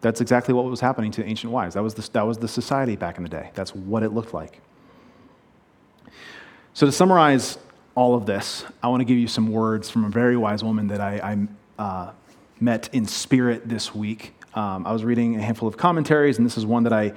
that's 0.00 0.20
exactly 0.20 0.54
what 0.54 0.64
was 0.64 0.80
happening 0.80 1.10
to 1.12 1.24
ancient 1.24 1.52
wives. 1.52 1.74
That 1.74 1.82
was, 1.82 1.94
the, 1.94 2.08
that 2.12 2.26
was 2.26 2.38
the 2.38 2.48
society 2.48 2.96
back 2.96 3.16
in 3.16 3.22
the 3.24 3.28
day. 3.28 3.50
That's 3.54 3.74
what 3.74 4.02
it 4.02 4.12
looked 4.12 4.32
like. 4.32 4.60
So, 6.74 6.86
to 6.86 6.92
summarize 6.92 7.58
all 7.94 8.14
of 8.14 8.26
this, 8.26 8.64
I 8.82 8.88
want 8.88 9.00
to 9.00 9.04
give 9.04 9.18
you 9.18 9.26
some 9.26 9.50
words 9.50 9.90
from 9.90 10.04
a 10.04 10.08
very 10.08 10.36
wise 10.36 10.62
woman 10.62 10.86
that 10.88 11.00
I, 11.00 11.46
I 11.78 11.82
uh, 11.82 12.12
met 12.60 12.88
in 12.92 13.06
spirit 13.06 13.68
this 13.68 13.94
week. 13.94 14.34
Um, 14.54 14.86
I 14.86 14.92
was 14.92 15.04
reading 15.04 15.36
a 15.36 15.42
handful 15.42 15.68
of 15.68 15.76
commentaries, 15.76 16.38
and 16.38 16.46
this 16.46 16.56
is 16.56 16.64
one 16.64 16.84
that 16.84 16.92
I 16.92 17.14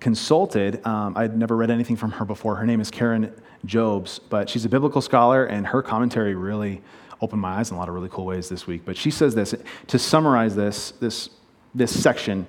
consulted. 0.00 0.86
Um, 0.86 1.16
I'd 1.16 1.36
never 1.36 1.56
read 1.56 1.70
anything 1.70 1.96
from 1.96 2.12
her 2.12 2.24
before. 2.24 2.56
Her 2.56 2.66
name 2.66 2.80
is 2.80 2.90
Karen 2.90 3.32
Jobes, 3.64 4.18
but 4.18 4.48
she's 4.48 4.64
a 4.64 4.68
biblical 4.68 5.00
scholar, 5.00 5.46
and 5.46 5.66
her 5.66 5.82
commentary 5.82 6.34
really 6.34 6.82
opened 7.20 7.42
my 7.42 7.58
eyes 7.58 7.70
in 7.70 7.76
a 7.76 7.78
lot 7.78 7.88
of 7.88 7.94
really 7.94 8.08
cool 8.08 8.26
ways 8.26 8.48
this 8.48 8.66
week. 8.66 8.82
But 8.84 8.96
she 8.96 9.10
says 9.10 9.34
this 9.34 9.54
to 9.88 9.98
summarize 9.98 10.54
this, 10.54 10.92
this, 10.92 11.30
this 11.78 11.98
section. 11.98 12.46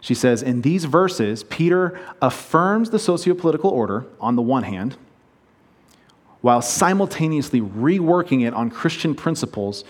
She 0.00 0.14
says, 0.14 0.42
In 0.42 0.62
these 0.62 0.84
verses, 0.84 1.44
Peter 1.44 1.98
affirms 2.20 2.90
the 2.90 2.98
socio-political 2.98 3.70
order 3.70 4.06
on 4.20 4.36
the 4.36 4.42
one 4.42 4.64
hand, 4.64 4.96
while 6.40 6.60
simultaneously 6.60 7.60
reworking 7.60 8.46
it 8.46 8.52
on 8.52 8.68
Christian 8.68 9.14
principles 9.14 9.84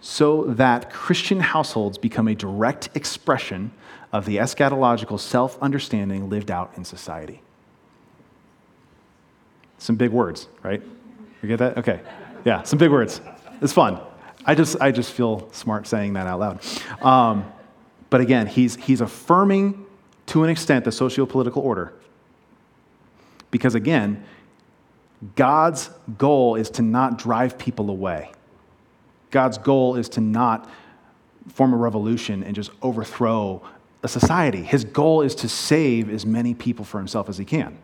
so 0.00 0.44
that 0.44 0.92
Christian 0.92 1.40
households 1.40 1.98
become 1.98 2.28
a 2.28 2.34
direct 2.34 2.90
expression 2.94 3.72
of 4.12 4.24
the 4.24 4.36
eschatological 4.36 5.18
self 5.18 5.60
understanding 5.60 6.30
lived 6.30 6.50
out 6.50 6.72
in 6.76 6.84
society. 6.84 7.42
Some 9.78 9.96
big 9.96 10.10
words, 10.10 10.48
right? 10.62 10.82
You 11.42 11.48
get 11.48 11.58
that? 11.58 11.78
Okay. 11.78 12.00
Yeah, 12.44 12.62
some 12.62 12.78
big 12.78 12.90
words. 12.90 13.20
It's 13.60 13.72
fun. 13.72 14.00
I 14.44 14.54
just, 14.54 14.80
I 14.80 14.92
just 14.92 15.12
feel 15.12 15.48
smart 15.52 15.86
saying 15.88 16.12
that 16.12 16.26
out 16.28 16.38
loud. 16.38 17.04
Um, 17.04 17.52
but 18.16 18.22
again, 18.22 18.46
he's, 18.46 18.76
he's 18.76 19.02
affirming 19.02 19.84
to 20.24 20.42
an 20.42 20.48
extent 20.48 20.86
the 20.86 20.90
socio 20.90 21.26
political 21.26 21.60
order. 21.60 21.92
Because 23.50 23.74
again, 23.74 24.24
God's 25.34 25.90
goal 26.16 26.54
is 26.54 26.70
to 26.70 26.82
not 26.82 27.18
drive 27.18 27.58
people 27.58 27.90
away. 27.90 28.32
God's 29.30 29.58
goal 29.58 29.96
is 29.96 30.08
to 30.08 30.22
not 30.22 30.66
form 31.48 31.74
a 31.74 31.76
revolution 31.76 32.42
and 32.42 32.56
just 32.56 32.70
overthrow 32.80 33.62
a 34.02 34.08
society. 34.08 34.62
His 34.62 34.86
goal 34.86 35.20
is 35.20 35.34
to 35.34 35.48
save 35.50 36.08
as 36.08 36.24
many 36.24 36.54
people 36.54 36.86
for 36.86 36.96
himself 36.96 37.28
as 37.28 37.36
he 37.36 37.44
can. 37.44 37.76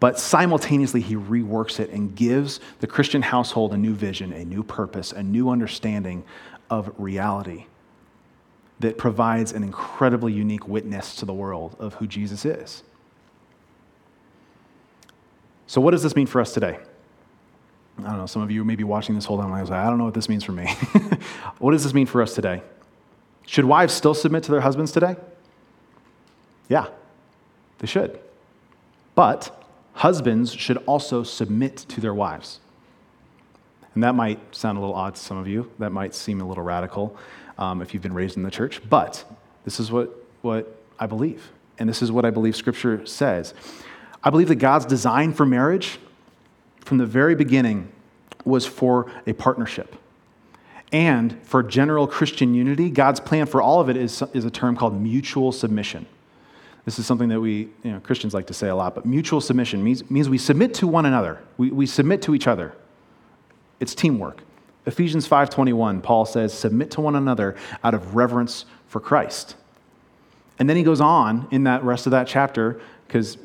But 0.00 0.18
simultaneously, 0.18 1.02
he 1.02 1.16
reworks 1.16 1.80
it 1.80 1.90
and 1.90 2.16
gives 2.16 2.60
the 2.78 2.86
Christian 2.86 3.20
household 3.20 3.74
a 3.74 3.76
new 3.76 3.92
vision, 3.92 4.32
a 4.32 4.42
new 4.42 4.62
purpose, 4.62 5.12
a 5.12 5.22
new 5.22 5.50
understanding 5.50 6.24
of 6.70 6.90
reality 6.96 7.66
that 8.80 8.96
provides 8.98 9.52
an 9.52 9.62
incredibly 9.62 10.32
unique 10.32 10.66
witness 10.66 11.14
to 11.16 11.26
the 11.26 11.34
world 11.34 11.76
of 11.78 11.94
who 11.94 12.06
Jesus 12.06 12.44
is. 12.44 12.82
So, 15.66 15.80
what 15.80 15.92
does 15.92 16.02
this 16.02 16.16
mean 16.16 16.26
for 16.26 16.40
us 16.40 16.52
today? 16.52 16.78
I 17.98 18.02
don't 18.02 18.16
know, 18.16 18.26
some 18.26 18.42
of 18.42 18.50
you 18.50 18.64
may 18.64 18.76
be 18.76 18.84
watching 18.84 19.14
this 19.14 19.26
whole 19.26 19.38
time 19.38 19.50
like, 19.50 19.70
I 19.70 19.86
don't 19.86 19.98
know 19.98 20.06
what 20.06 20.14
this 20.14 20.28
means 20.28 20.42
for 20.42 20.52
me. 20.52 20.66
what 21.58 21.72
does 21.72 21.84
this 21.84 21.92
mean 21.92 22.06
for 22.06 22.22
us 22.22 22.34
today? 22.34 22.62
Should 23.46 23.66
wives 23.66 23.92
still 23.92 24.14
submit 24.14 24.42
to 24.44 24.52
their 24.52 24.62
husbands 24.62 24.90
today? 24.90 25.16
Yeah, 26.68 26.86
they 27.78 27.86
should. 27.86 28.18
But 29.14 29.64
husbands 29.92 30.54
should 30.54 30.78
also 30.86 31.22
submit 31.22 31.76
to 31.88 32.00
their 32.00 32.14
wives. 32.14 32.60
And 33.94 34.02
that 34.04 34.14
might 34.14 34.54
sound 34.54 34.78
a 34.78 34.80
little 34.80 34.94
odd 34.94 35.16
to 35.16 35.20
some 35.20 35.36
of 35.36 35.46
you. 35.46 35.70
That 35.78 35.90
might 35.90 36.14
seem 36.14 36.40
a 36.40 36.44
little 36.44 36.62
radical 36.62 37.18
um, 37.60 37.82
if 37.82 37.94
you've 37.94 38.02
been 38.02 38.14
raised 38.14 38.36
in 38.36 38.42
the 38.42 38.50
church. 38.50 38.80
But 38.88 39.24
this 39.64 39.78
is 39.78 39.92
what, 39.92 40.26
what 40.42 40.76
I 40.98 41.06
believe. 41.06 41.52
And 41.78 41.88
this 41.88 42.02
is 42.02 42.10
what 42.10 42.24
I 42.24 42.30
believe 42.30 42.56
Scripture 42.56 43.06
says. 43.06 43.54
I 44.24 44.30
believe 44.30 44.48
that 44.48 44.56
God's 44.56 44.86
design 44.86 45.32
for 45.32 45.46
marriage 45.46 45.98
from 46.80 46.98
the 46.98 47.06
very 47.06 47.34
beginning 47.34 47.92
was 48.44 48.66
for 48.66 49.10
a 49.26 49.32
partnership. 49.34 49.94
And 50.92 51.38
for 51.44 51.62
general 51.62 52.06
Christian 52.06 52.54
unity, 52.54 52.90
God's 52.90 53.20
plan 53.20 53.46
for 53.46 53.62
all 53.62 53.80
of 53.80 53.88
it 53.88 53.96
is, 53.96 54.22
is 54.34 54.44
a 54.44 54.50
term 54.50 54.76
called 54.76 55.00
mutual 55.00 55.52
submission. 55.52 56.06
This 56.84 56.98
is 56.98 57.06
something 57.06 57.28
that 57.28 57.40
we, 57.40 57.68
you 57.84 57.92
know, 57.92 58.00
Christians 58.00 58.34
like 58.34 58.46
to 58.48 58.54
say 58.54 58.68
a 58.68 58.74
lot, 58.74 58.94
but 58.94 59.06
mutual 59.06 59.40
submission 59.40 59.84
means, 59.84 60.10
means 60.10 60.28
we 60.28 60.38
submit 60.38 60.74
to 60.74 60.86
one 60.86 61.06
another. 61.06 61.38
We, 61.58 61.70
we 61.70 61.86
submit 61.86 62.22
to 62.22 62.34
each 62.34 62.46
other. 62.46 62.74
It's 63.78 63.94
teamwork. 63.94 64.42
Ephesians 64.86 65.26
5:21, 65.26 66.00
Paul 66.00 66.24
says, 66.24 66.52
"Submit 66.52 66.90
to 66.92 67.00
one 67.00 67.16
another 67.16 67.54
out 67.84 67.94
of 67.94 68.14
reverence 68.14 68.64
for 68.88 69.00
Christ." 69.00 69.56
And 70.58 70.68
then 70.68 70.76
he 70.76 70.82
goes 70.82 71.00
on 71.00 71.46
in 71.50 71.64
that 71.64 71.84
rest 71.84 72.06
of 72.06 72.10
that 72.12 72.26
chapter 72.26 72.80
because 73.06 73.38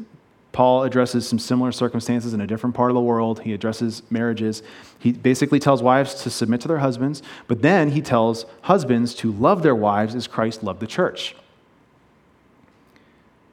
Paul 0.51 0.83
addresses 0.83 1.27
some 1.27 1.37
similar 1.37 1.73
circumstances 1.73 2.33
in 2.33 2.39
a 2.39 2.47
different 2.47 2.75
part 2.75 2.89
of 2.89 2.95
the 2.95 3.01
world. 3.01 3.41
He 3.41 3.53
addresses 3.53 4.03
marriages. 4.09 4.63
He 4.97 5.11
basically 5.11 5.59
tells 5.59 5.83
wives 5.83 6.23
to 6.23 6.29
submit 6.29 6.61
to 6.61 6.69
their 6.69 6.77
husbands, 6.77 7.21
but 7.47 7.61
then 7.61 7.91
he 7.91 8.01
tells 8.01 8.45
husbands 8.61 9.13
to 9.15 9.33
love 9.33 9.63
their 9.63 9.75
wives 9.75 10.15
as 10.15 10.27
Christ 10.27 10.63
loved 10.63 10.79
the 10.79 10.87
church. 10.87 11.35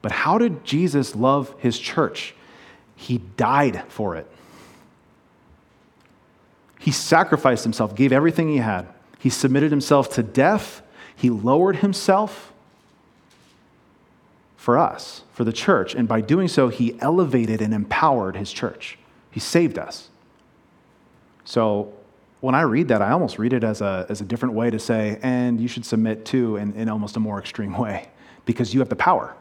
But 0.01 0.13
how 0.13 0.39
did 0.39 0.65
Jesus 0.65 1.17
love 1.17 1.55
his 1.59 1.79
church? 1.79 2.37
He 2.95 3.19
died 3.37 3.83
for 3.89 4.15
it. 4.15 4.29
He 6.83 6.91
sacrificed 6.91 7.63
himself, 7.63 7.95
gave 7.95 8.13
everything 8.13 8.49
he 8.49 8.57
had. 8.57 8.89
He 9.21 9.31
submitted 9.31 9.71
himself 9.71 10.13
to 10.15 10.23
death. 10.25 10.83
He 11.15 11.31
lowered 11.31 11.77
himself 11.77 12.53
for 14.57 14.77
us, 14.77 15.23
for 15.33 15.45
the 15.45 15.53
church. 15.53 15.95
And 15.95 16.09
by 16.09 16.21
doing 16.21 16.49
so, 16.49 16.71
he 16.71 16.99
elevated 17.01 17.63
and 17.63 17.73
empowered 17.73 18.35
his 18.35 18.53
church. 18.53 18.99
He 19.31 19.39
saved 19.39 19.79
us. 19.79 20.09
So 21.45 21.93
when 22.41 22.57
I 22.57 22.63
read 22.63 22.89
that, 22.89 23.01
I 23.01 23.13
almost 23.13 23.39
read 23.39 23.53
it 23.53 23.63
as 23.63 23.81
a, 23.81 24.05
as 24.09 24.21
a 24.21 24.25
different 24.25 24.57
way 24.57 24.69
to 24.71 24.81
say, 24.81 25.21
and 25.23 25.61
you 25.61 25.69
should 25.69 25.87
submit 25.87 26.25
too 26.25 26.57
in, 26.57 26.73
in 26.75 26.89
almost 26.89 27.17
a 27.17 27.21
more 27.21 27.39
extreme 27.39 27.79
way, 27.79 28.09
because 28.45 28.75
you 28.75 28.81
have 28.81 28.89
the 28.89 28.97
power. 28.97 29.37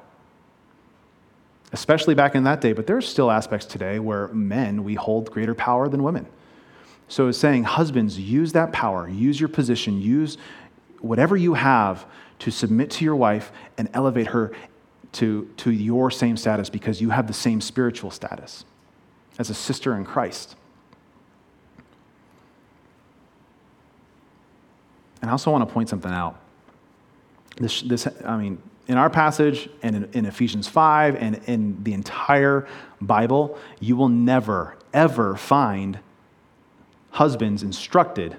Especially 1.72 2.14
back 2.14 2.36
in 2.36 2.44
that 2.44 2.62
day, 2.62 2.74
but 2.74 2.86
there's 2.86 3.08
still 3.08 3.32
aspects 3.32 3.66
today 3.66 3.98
where 3.98 4.28
men, 4.28 4.84
we 4.84 4.94
hold 4.94 5.32
greater 5.32 5.56
power 5.56 5.90
than 5.90 6.04
women. 6.04 6.28
So 7.12 7.28
it's 7.28 7.38
saying, 7.38 7.66
husbands, 7.66 8.18
use 8.18 8.54
that 8.54 8.72
power, 8.72 9.06
use 9.10 9.38
your 9.38 9.50
position, 9.50 10.02
use 10.02 10.38
whatever 11.02 11.36
you 11.36 11.56
have 11.56 12.06
to 12.40 12.52
submit 12.52 12.90
to 12.92 13.04
your 13.04 13.18
wife 13.18 13.52
and 13.78 13.90
elevate 13.94 14.28
her 14.28 14.54
to, 15.14 15.44
to 15.58 15.72
your 15.72 16.10
same 16.10 16.38
status 16.38 16.70
because 16.70 17.02
you 17.02 17.10
have 17.10 17.28
the 17.28 17.34
same 17.34 17.60
spiritual 17.60 18.12
status 18.12 18.64
as 19.38 19.50
a 19.50 19.54
sister 19.54 19.98
in 19.98 20.06
Christ. 20.06 20.56
And 25.22 25.30
I 25.30 25.34
also 25.34 25.52
want 25.52 25.68
to 25.68 25.74
point 25.74 25.90
something 25.90 26.14
out. 26.14 26.40
This, 27.58 27.82
this 27.82 28.08
I 28.24 28.38
mean, 28.38 28.58
in 28.88 28.98
our 28.98 29.10
passage 29.10 29.68
and 29.84 29.98
in, 29.98 30.10
in 30.14 30.26
Ephesians 30.28 30.70
5 30.70 31.18
and 31.18 31.42
in 31.46 31.84
the 31.84 31.92
entire 31.92 32.70
Bible, 33.02 33.60
you 33.82 33.98
will 33.98 34.08
never, 34.08 34.78
ever 34.94 35.36
find 35.36 36.00
husbands 37.12 37.64
instructed 37.64 38.38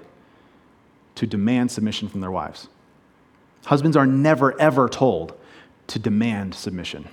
to 1.15 1.27
demand 1.27 1.71
submission 1.71 2.09
from 2.09 2.21
their 2.21 2.31
wives. 2.31 2.67
Husbands 3.65 3.95
are 3.95 4.05
never, 4.05 4.59
ever 4.59 4.89
told 4.89 5.33
to 5.87 5.99
demand 5.99 6.53
submission. 6.53 7.07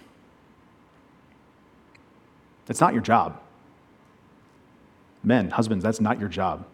It's 2.68 2.80
not 2.80 2.92
your 2.92 3.02
job. 3.02 3.40
Men, 5.22 5.50
husbands, 5.50 5.84
that's 5.84 6.00
not 6.00 6.18
your 6.18 6.28
job. 6.28 6.66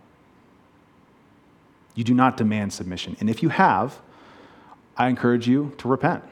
You 1.94 2.05
do 2.05 2.14
not 2.14 2.37
demand 2.37 2.72
submission. 2.72 3.16
And 3.18 3.29
if 3.29 3.42
you 3.42 3.49
have, 3.49 4.01
I 4.96 5.09
encourage 5.09 5.49
you 5.49 5.75
to 5.79 5.88
repent. 5.88 6.22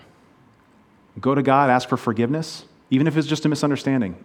Go 1.20 1.34
to 1.34 1.42
God, 1.42 1.70
ask 1.70 1.88
for 1.88 1.96
forgiveness, 1.96 2.66
even 2.90 3.06
if 3.06 3.16
it's 3.16 3.26
just 3.26 3.44
a 3.44 3.48
misunderstanding, 3.48 4.22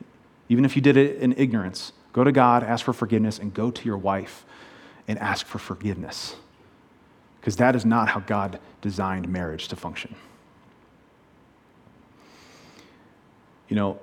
even 0.49 0.65
if 0.65 0.75
you 0.75 0.81
did 0.81 0.97
it 0.97 1.17
in 1.17 1.33
ignorance. 1.37 1.93
Go 2.13 2.23
to 2.23 2.31
God, 2.31 2.63
ask 2.63 2.83
for 2.83 2.93
forgiveness, 2.93 3.39
and 3.39 3.53
go 3.53 3.71
to 3.71 3.85
your 3.85 3.97
wife 3.97 4.45
and 5.07 5.17
ask 5.19 5.45
for 5.45 5.59
forgiveness. 5.59 6.35
Because 7.39 7.55
that 7.57 7.75
is 7.75 7.85
not 7.85 8.09
how 8.09 8.19
God 8.21 8.59
designed 8.81 9.27
marriage 9.29 9.67
to 9.69 9.75
function. 9.75 10.15
you 13.69 13.75
know, 13.75 13.99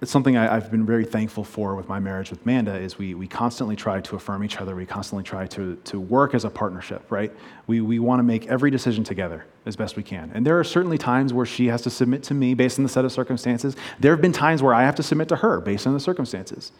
it's 0.00 0.12
something 0.12 0.36
I, 0.36 0.54
have 0.54 0.70
been 0.70 0.86
very 0.86 1.04
thankful 1.04 1.42
for 1.42 1.74
with 1.74 1.88
my 1.88 1.98
marriage 1.98 2.30
with 2.30 2.46
Manda 2.46 2.76
is 2.76 2.98
we, 2.98 3.14
we 3.14 3.26
constantly 3.26 3.74
try 3.74 4.00
to 4.00 4.14
affirm 4.14 4.44
each 4.44 4.58
other. 4.60 4.76
We 4.76 4.86
constantly 4.86 5.24
try 5.24 5.48
to, 5.48 5.74
to 5.74 5.98
work 5.98 6.34
as 6.34 6.44
a 6.44 6.50
partnership, 6.50 7.10
right? 7.10 7.32
We, 7.66 7.80
we 7.80 7.98
want 7.98 8.20
to 8.20 8.22
make 8.22 8.46
every 8.46 8.70
decision 8.70 9.02
together 9.02 9.44
as 9.66 9.74
best 9.74 9.96
we 9.96 10.04
can. 10.04 10.30
And 10.34 10.46
there 10.46 10.58
are 10.58 10.62
certainly 10.62 10.98
times 10.98 11.32
where 11.32 11.46
she 11.46 11.66
has 11.66 11.82
to 11.82 11.90
submit 11.90 12.22
to 12.24 12.34
me 12.34 12.54
based 12.54 12.78
on 12.78 12.84
the 12.84 12.88
set 12.88 13.04
of 13.04 13.10
circumstances. 13.10 13.74
There 13.98 14.12
have 14.12 14.22
been 14.22 14.32
times 14.32 14.62
where 14.62 14.72
I 14.72 14.82
have 14.82 14.94
to 14.96 15.02
submit 15.02 15.28
to 15.30 15.36
her 15.36 15.60
based 15.60 15.84
on 15.84 15.94
the 15.94 16.00
circumstances. 16.00 16.70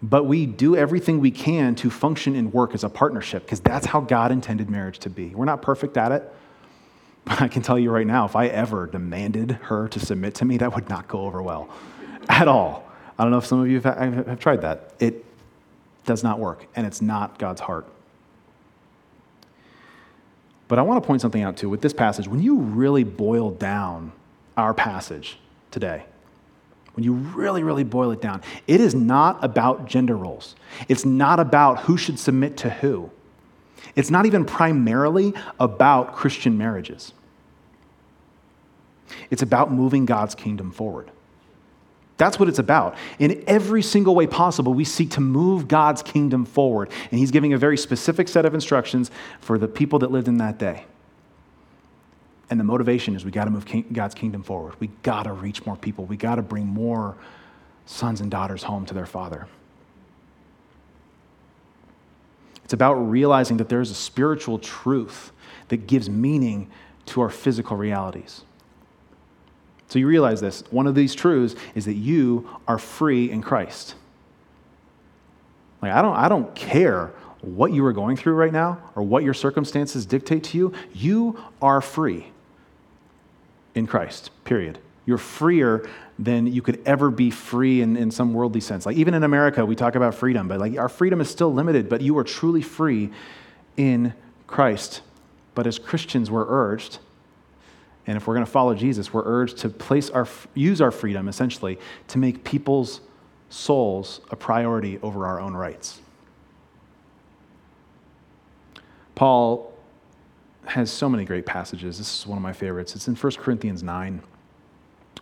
But 0.00 0.24
we 0.24 0.46
do 0.46 0.76
everything 0.76 1.18
we 1.18 1.32
can 1.32 1.74
to 1.76 1.90
function 1.90 2.36
and 2.36 2.52
work 2.52 2.72
as 2.72 2.84
a 2.84 2.88
partnership 2.88 3.44
because 3.46 3.60
that's 3.60 3.86
how 3.86 4.00
God 4.00 4.30
intended 4.30 4.70
marriage 4.70 5.00
to 5.00 5.10
be. 5.10 5.34
We're 5.34 5.44
not 5.44 5.60
perfect 5.60 5.96
at 5.96 6.12
it. 6.12 6.32
But 7.24 7.40
I 7.42 7.48
can 7.48 7.62
tell 7.62 7.80
you 7.80 7.90
right 7.90 8.06
now, 8.06 8.26
if 8.26 8.36
I 8.36 8.46
ever 8.46 8.86
demanded 8.86 9.52
her 9.62 9.88
to 9.88 9.98
submit 9.98 10.36
to 10.36 10.44
me, 10.44 10.58
that 10.58 10.72
would 10.72 10.88
not 10.88 11.08
go 11.08 11.22
over 11.22 11.42
well 11.42 11.68
at 12.28 12.48
all. 12.48 12.84
I 13.18 13.22
don't 13.22 13.30
know 13.30 13.38
if 13.38 13.46
some 13.46 13.60
of 13.60 13.68
you 13.68 13.80
have, 13.80 14.38
tried 14.40 14.62
that. 14.62 14.92
It 14.98 15.24
does 16.04 16.22
not 16.22 16.38
work, 16.38 16.66
and 16.74 16.86
it's 16.86 17.00
not 17.00 17.38
God's 17.38 17.60
heart. 17.60 17.86
But 20.66 20.78
I 20.78 20.82
want 20.82 21.02
to 21.02 21.06
point 21.06 21.20
something 21.20 21.42
out 21.42 21.56
too 21.56 21.68
with 21.68 21.80
this 21.80 21.92
passage. 21.92 22.26
When 22.26 22.42
you 22.42 22.56
really 22.56 23.04
boil 23.04 23.50
down 23.50 24.12
our 24.56 24.74
passage 24.74 25.38
today, 25.70 26.04
when 26.94 27.04
you 27.04 27.12
really, 27.12 27.62
really 27.62 27.84
boil 27.84 28.12
it 28.12 28.20
down, 28.20 28.42
it 28.66 28.80
is 28.80 28.94
not 28.94 29.42
about 29.42 29.86
gender 29.86 30.16
roles. 30.16 30.54
It's 30.88 31.04
not 31.04 31.40
about 31.40 31.80
who 31.80 31.96
should 31.96 32.18
submit 32.18 32.56
to 32.58 32.70
who. 32.70 33.10
It's 33.96 34.10
not 34.10 34.26
even 34.26 34.44
primarily 34.44 35.34
about 35.60 36.14
Christian 36.14 36.56
marriages. 36.56 37.12
It's 39.30 39.42
about 39.42 39.72
moving 39.72 40.06
God's 40.06 40.34
kingdom 40.34 40.70
forward. 40.72 41.10
That's 42.16 42.38
what 42.38 42.48
it's 42.48 42.60
about. 42.60 42.96
In 43.18 43.42
every 43.46 43.82
single 43.82 44.14
way 44.14 44.26
possible, 44.26 44.72
we 44.72 44.84
seek 44.84 45.10
to 45.12 45.20
move 45.20 45.66
God's 45.66 46.02
kingdom 46.02 46.44
forward. 46.44 46.90
And 47.10 47.18
He's 47.18 47.30
giving 47.30 47.52
a 47.52 47.58
very 47.58 47.76
specific 47.76 48.28
set 48.28 48.44
of 48.44 48.54
instructions 48.54 49.10
for 49.40 49.58
the 49.58 49.66
people 49.66 49.98
that 50.00 50.12
lived 50.12 50.28
in 50.28 50.38
that 50.38 50.58
day. 50.58 50.84
And 52.50 52.60
the 52.60 52.64
motivation 52.64 53.16
is 53.16 53.24
we 53.24 53.30
got 53.30 53.44
to 53.44 53.50
move 53.50 53.64
king, 53.64 53.86
God's 53.92 54.14
kingdom 54.14 54.42
forward. 54.42 54.74
We 54.78 54.88
got 55.02 55.24
to 55.24 55.32
reach 55.32 55.66
more 55.66 55.76
people. 55.76 56.04
We 56.04 56.16
got 56.16 56.36
to 56.36 56.42
bring 56.42 56.66
more 56.66 57.16
sons 57.86 58.20
and 58.20 58.30
daughters 58.30 58.62
home 58.62 58.86
to 58.86 58.94
their 58.94 59.06
father. 59.06 59.48
It's 62.62 62.72
about 62.72 62.94
realizing 62.94 63.56
that 63.58 63.68
there's 63.68 63.90
a 63.90 63.94
spiritual 63.94 64.58
truth 64.58 65.32
that 65.68 65.86
gives 65.86 66.08
meaning 66.08 66.70
to 67.06 67.20
our 67.20 67.28
physical 67.28 67.76
realities. 67.76 68.42
So 69.88 69.98
you 69.98 70.06
realize 70.06 70.40
this. 70.40 70.62
One 70.70 70.86
of 70.86 70.94
these 70.94 71.14
truths 71.14 71.54
is 71.74 71.84
that 71.84 71.94
you 71.94 72.48
are 72.66 72.78
free 72.78 73.30
in 73.30 73.42
Christ. 73.42 73.94
Like, 75.82 75.92
I 75.92 76.02
don't, 76.02 76.16
I 76.16 76.28
don't 76.28 76.54
care 76.54 77.12
what 77.42 77.72
you 77.72 77.84
are 77.84 77.92
going 77.92 78.16
through 78.16 78.34
right 78.34 78.52
now 78.52 78.78
or 78.94 79.02
what 79.02 79.22
your 79.22 79.34
circumstances 79.34 80.06
dictate 80.06 80.44
to 80.44 80.58
you. 80.58 80.72
You 80.94 81.38
are 81.60 81.80
free 81.80 82.28
in 83.74 83.86
Christ, 83.86 84.30
period. 84.44 84.78
You're 85.04 85.18
freer 85.18 85.86
than 86.18 86.46
you 86.46 86.62
could 86.62 86.80
ever 86.86 87.10
be 87.10 87.30
free 87.30 87.82
in, 87.82 87.96
in 87.96 88.10
some 88.10 88.32
worldly 88.32 88.60
sense. 88.60 88.86
Like, 88.86 88.96
even 88.96 89.12
in 89.12 89.24
America, 89.24 89.66
we 89.66 89.76
talk 89.76 89.94
about 89.94 90.14
freedom, 90.14 90.48
but 90.48 90.58
like, 90.58 90.78
our 90.78 90.88
freedom 90.88 91.20
is 91.20 91.28
still 91.28 91.52
limited, 91.52 91.88
but 91.88 92.00
you 92.00 92.16
are 92.16 92.24
truly 92.24 92.62
free 92.62 93.10
in 93.76 94.14
Christ. 94.46 95.02
But 95.54 95.66
as 95.66 95.78
Christians, 95.78 96.30
we're 96.30 96.46
urged 96.48 96.98
and 98.06 98.16
if 98.16 98.26
we're 98.26 98.34
going 98.34 98.44
to 98.44 98.50
follow 98.52 98.74
Jesus, 98.74 99.12
we're 99.12 99.24
urged 99.24 99.58
to 99.58 99.68
place 99.68 100.10
our, 100.10 100.28
use 100.54 100.80
our 100.80 100.90
freedom 100.90 101.28
essentially 101.28 101.78
to 102.08 102.18
make 102.18 102.44
people's 102.44 103.00
souls 103.48 104.20
a 104.30 104.36
priority 104.36 104.98
over 105.02 105.26
our 105.26 105.40
own 105.40 105.54
rights. 105.54 106.00
Paul 109.14 109.72
has 110.66 110.90
so 110.90 111.08
many 111.08 111.24
great 111.24 111.46
passages. 111.46 111.98
This 111.98 112.20
is 112.20 112.26
one 112.26 112.36
of 112.36 112.42
my 112.42 112.52
favorites. 112.52 112.96
It's 112.96 113.08
in 113.08 113.14
1 113.14 113.32
Corinthians 113.34 113.82
9, 113.82 114.22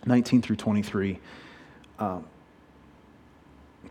19 0.07 0.43
through 0.43 0.57
23. 0.57 1.19
Um, 1.99 2.25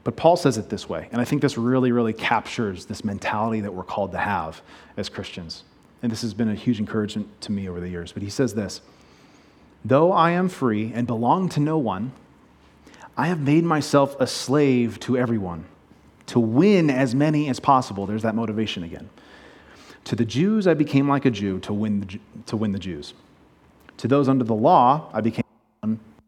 but 0.03 0.15
Paul 0.15 0.35
says 0.35 0.57
it 0.57 0.69
this 0.69 0.89
way, 0.89 1.07
and 1.11 1.21
I 1.21 1.25
think 1.25 1.41
this 1.41 1.57
really, 1.57 1.91
really 1.91 2.13
captures 2.13 2.85
this 2.85 3.05
mentality 3.05 3.61
that 3.61 3.71
we're 3.71 3.83
called 3.83 4.11
to 4.13 4.17
have 4.17 4.61
as 4.97 5.09
Christians. 5.09 5.63
And 6.01 6.11
this 6.11 6.21
has 6.21 6.33
been 6.33 6.49
a 6.49 6.55
huge 6.55 6.79
encouragement 6.79 7.41
to 7.41 7.51
me 7.51 7.69
over 7.69 7.79
the 7.79 7.89
years. 7.89 8.11
But 8.11 8.23
he 8.23 8.29
says 8.29 8.53
this 8.53 8.81
Though 9.83 10.11
I 10.11 10.31
am 10.31 10.49
free 10.49 10.91
and 10.93 11.07
belong 11.07 11.49
to 11.49 11.59
no 11.59 11.77
one, 11.77 12.11
I 13.17 13.27
have 13.27 13.39
made 13.39 13.63
myself 13.63 14.15
a 14.19 14.27
slave 14.27 14.99
to 15.01 15.17
everyone 15.17 15.65
to 16.27 16.39
win 16.39 16.89
as 16.89 17.13
many 17.13 17.49
as 17.49 17.59
possible. 17.59 18.05
There's 18.05 18.23
that 18.23 18.35
motivation 18.35 18.83
again. 18.83 19.09
To 20.05 20.15
the 20.15 20.25
Jews, 20.25 20.65
I 20.65 20.73
became 20.73 21.07
like 21.07 21.25
a 21.25 21.31
Jew 21.31 21.59
to 21.59 21.73
win 21.73 22.01
the, 22.01 22.19
to 22.47 22.57
win 22.57 22.71
the 22.71 22.79
Jews. 22.79 23.13
To 23.97 24.07
those 24.07 24.29
under 24.29 24.43
the 24.43 24.55
law, 24.55 25.09
I 25.13 25.21
became 25.21 25.43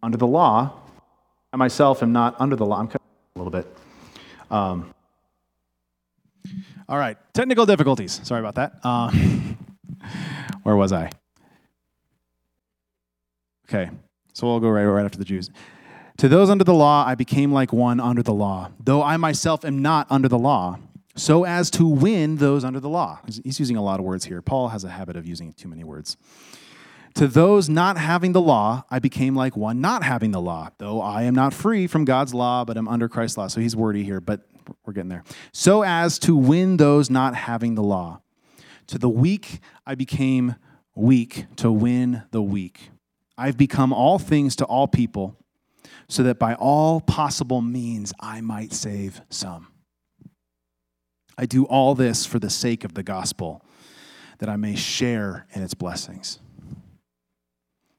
under 0.04 0.18
the 0.18 0.28
law. 0.28 0.74
I 1.52 1.58
myself 1.58 2.04
am 2.04 2.12
not 2.12 2.36
under 2.40 2.56
the 2.56 2.66
law. 2.66 2.80
I'm 2.80 2.88
cutting 2.88 3.08
a 3.36 3.40
little 3.40 3.52
bit. 3.52 3.66
Um, 4.52 4.94
all 6.90 6.98
right, 6.98 7.18
technical 7.34 7.66
difficulties. 7.66 8.20
Sorry 8.24 8.42
about 8.42 8.56
that. 8.56 8.86
Um, 8.86 9.58
where 10.64 10.76
was 10.76 10.92
I? 10.92 11.10
Okay, 13.68 13.90
so 14.34 14.48
we'll 14.48 14.60
go 14.60 14.70
right, 14.70 14.86
right 14.86 15.06
after 15.06 15.18
the 15.18 15.26
Jews. 15.26 15.50
To 16.18 16.28
those 16.28 16.50
under 16.50 16.64
the 16.64 16.74
law, 16.74 17.06
I 17.08 17.16
became 17.16 17.52
like 17.52 17.74
one 17.74 18.00
under 18.00 18.22
the 18.22 18.34
law, 18.34 18.72
though 18.80 19.02
I 19.02 19.18
myself 19.18 19.66
am 19.66 19.82
not 19.82 20.06
under 20.10 20.28
the 20.28 20.38
law, 20.38 20.78
so 21.16 21.44
as 21.44 21.70
to 21.72 21.88
win 21.88 22.38
those 22.38 22.64
under 22.64 22.80
the 22.80 22.90
law. 22.90 23.20
He's 23.26 23.60
using 23.60 23.78
a 23.78 23.84
lot 23.84 24.00
of 24.00 24.06
words 24.06 24.26
here. 24.26 24.42
Paul 24.42 24.70
has 24.70 24.84
a 24.84 24.90
habit 24.90 25.16
of 25.16 25.26
using 25.26 25.54
too 25.54 25.68
many 25.68 25.84
words. 25.84 26.18
To 27.16 27.28
those 27.28 27.70
not 27.70 27.98
having 27.98 28.32
the 28.32 28.42
law, 28.42 28.86
I 28.90 29.00
became 29.00 29.36
like 29.36 29.56
one 29.56 29.82
not 29.82 30.04
having 30.04 30.32
the 30.32 30.42
law, 30.42 30.70
though 30.80 31.00
I 31.02 31.24
am 31.24 31.36
not 31.36 31.54
free 31.54 31.86
from 31.86 32.06
God's 32.06 32.34
law, 32.34 32.66
but 32.66 32.78
am 32.78 32.88
under 32.88 33.08
Christ's 33.08 33.38
law. 33.38 33.48
So 33.48 33.62
he's 33.62 33.76
wordy 33.76 34.04
here, 34.04 34.20
but 34.20 34.42
we're 34.86 34.94
getting 34.94 35.10
there. 35.10 35.24
So 35.52 35.84
as 35.84 36.18
to 36.20 36.36
win 36.36 36.78
those 36.78 37.10
not 37.10 37.36
having 37.36 37.76
the 37.76 37.84
law. 37.84 38.22
To 38.88 38.98
the 38.98 39.10
weak, 39.10 39.60
I 39.86 39.96
became 39.96 40.56
weak 40.96 41.46
to 41.58 41.72
win 41.72 42.24
the 42.32 42.42
weak. 42.42 42.90
I've 43.38 43.58
become 43.58 43.92
all 43.94 44.20
things 44.20 44.56
to 44.58 44.66
all 44.66 44.88
people, 44.88 45.38
so 46.08 46.24
that 46.24 46.38
by 46.38 46.54
all 46.56 47.02
possible 47.02 47.62
means 47.62 48.14
I 48.20 48.42
might 48.42 48.74
save 48.74 49.22
some. 49.30 49.68
I 51.38 51.46
do 51.46 51.66
all 51.66 51.96
this 51.96 52.26
for 52.26 52.40
the 52.40 52.50
sake 52.50 52.84
of 52.84 52.94
the 52.94 53.04
gospel, 53.04 53.66
that 54.40 54.50
I 54.50 54.56
may 54.56 54.76
share 54.76 55.48
in 55.54 55.64
its 55.64 55.74
blessings. 55.74 56.40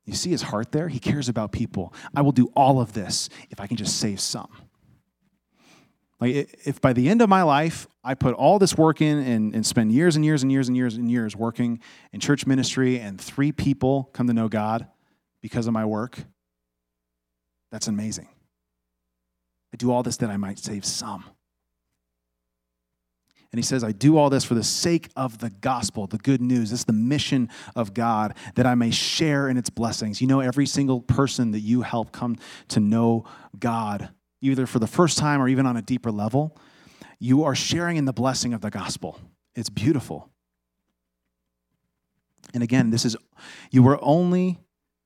You 0.05 0.15
see 0.15 0.31
his 0.31 0.43
heart 0.43 0.71
there? 0.71 0.89
He 0.89 0.99
cares 0.99 1.29
about 1.29 1.51
people. 1.51 1.93
I 2.15 2.21
will 2.21 2.33
do 2.33 2.53
all 2.55 2.81
of 2.81 2.93
this 2.93 3.29
if 3.51 3.59
I 3.59 3.67
can 3.67 3.77
just 3.77 3.99
save 3.99 4.21
some. 4.21 4.51
Like, 6.21 6.35
if 6.65 6.81
by 6.81 6.93
the 6.93 7.09
end 7.09 7.23
of 7.23 7.29
my 7.29 7.43
life, 7.43 7.89
I 8.05 8.15
put 8.15 8.35
all 8.35 8.59
this 8.59 8.77
work 8.77 9.01
in 9.01 9.19
and, 9.19 9.55
and 9.55 9.65
spend 9.65 9.91
years 9.91 10.15
and 10.15 10.25
years 10.25 10.43
and 10.43 10.53
years 10.53 10.69
and 10.69 10.77
years 10.77 10.97
and 10.97 11.11
years 11.11 11.35
working 11.35 11.81
in 12.13 12.21
church 12.21 12.47
ministry, 12.47 13.01
and 13.01 13.19
three 13.19 13.51
people 13.51 14.11
come 14.13 14.27
to 14.27 14.35
know 14.35 14.49
God 14.49 14.87
because 15.41 15.67
of 15.67 15.73
my 15.73 15.85
work, 15.85 16.19
that's 17.73 17.89
amazing. 17.89 18.29
I 19.73 19.77
do 19.77 19.91
all 19.91 20.03
this 20.03 20.19
that 20.19 20.31
I 20.31 20.37
might 20.37 20.59
save 20.59 20.85
some. 20.85 21.25
And 23.51 23.59
he 23.59 23.63
says, 23.63 23.85
I 23.85 23.93
do 23.93 24.19
all 24.19 24.31
this 24.31 24.45
for 24.45 24.55
the 24.55 24.65
sake 24.65 25.11
of 25.17 25.39
the 25.39 25.49
gospel, 25.49 26.07
the 26.07 26.19
good 26.19 26.41
news. 26.41 26.71
This 26.71 26.81
is 26.81 26.85
the 26.87 26.93
mission 26.93 27.49
of 27.77 27.95
God, 27.95 28.35
that 28.57 28.67
I 28.67 28.75
may 28.75 28.91
share 28.91 29.49
in 29.49 29.57
its 29.57 29.71
blessings. 29.71 30.21
You 30.21 30.27
know, 30.27 30.41
every 30.41 30.67
single 30.67 31.01
person 31.01 31.53
that 31.53 31.61
you 31.61 31.83
help 31.83 32.11
come 32.11 32.37
to 32.69 32.81
know 32.81 33.25
God 33.59 34.11
either 34.41 34.67
for 34.67 34.79
the 34.79 34.87
first 34.87 35.19
time 35.19 35.41
or 35.41 35.49
even 35.49 35.67
on 35.67 35.77
a 35.77 35.83
deeper 35.83 36.11
level, 36.11 36.57
you 37.25 37.45
are 37.45 37.55
sharing 37.55 37.97
in 37.97 38.05
the 38.05 38.13
blessing 38.13 38.53
of 38.53 38.61
the 38.61 38.69
gospel. 38.69 39.19
It's 39.55 39.71
beautiful. 39.71 40.29
And 42.53 42.63
again, 42.63 42.91
this 42.91 43.07
is, 43.07 43.17
you 43.71 43.89
are 43.89 43.99
only 44.03 44.59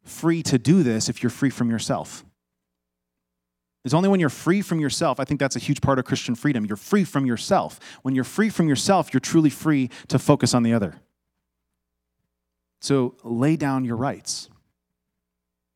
free 0.02 0.42
to 0.42 0.58
do 0.58 0.82
this 0.82 1.08
if 1.08 1.22
you're 1.22 1.30
free 1.30 1.50
from 1.50 1.70
yourself. 1.70 2.24
It's 3.84 3.94
only 3.94 4.08
when 4.08 4.18
you're 4.18 4.30
free 4.30 4.62
from 4.62 4.80
yourself, 4.80 5.20
I 5.20 5.24
think 5.24 5.38
that's 5.38 5.54
a 5.54 5.60
huge 5.60 5.80
part 5.80 6.00
of 6.00 6.06
Christian 6.06 6.34
freedom. 6.34 6.64
You're 6.64 6.76
free 6.76 7.04
from 7.04 7.24
yourself. 7.24 7.78
When 8.02 8.16
you're 8.16 8.24
free 8.24 8.50
from 8.50 8.68
yourself, 8.68 9.14
you're 9.14 9.20
truly 9.20 9.48
free 9.48 9.88
to 10.08 10.18
focus 10.18 10.54
on 10.54 10.64
the 10.64 10.72
other. 10.72 10.96
So 12.80 13.14
lay 13.22 13.54
down 13.54 13.84
your 13.84 13.96
rights. 13.96 14.48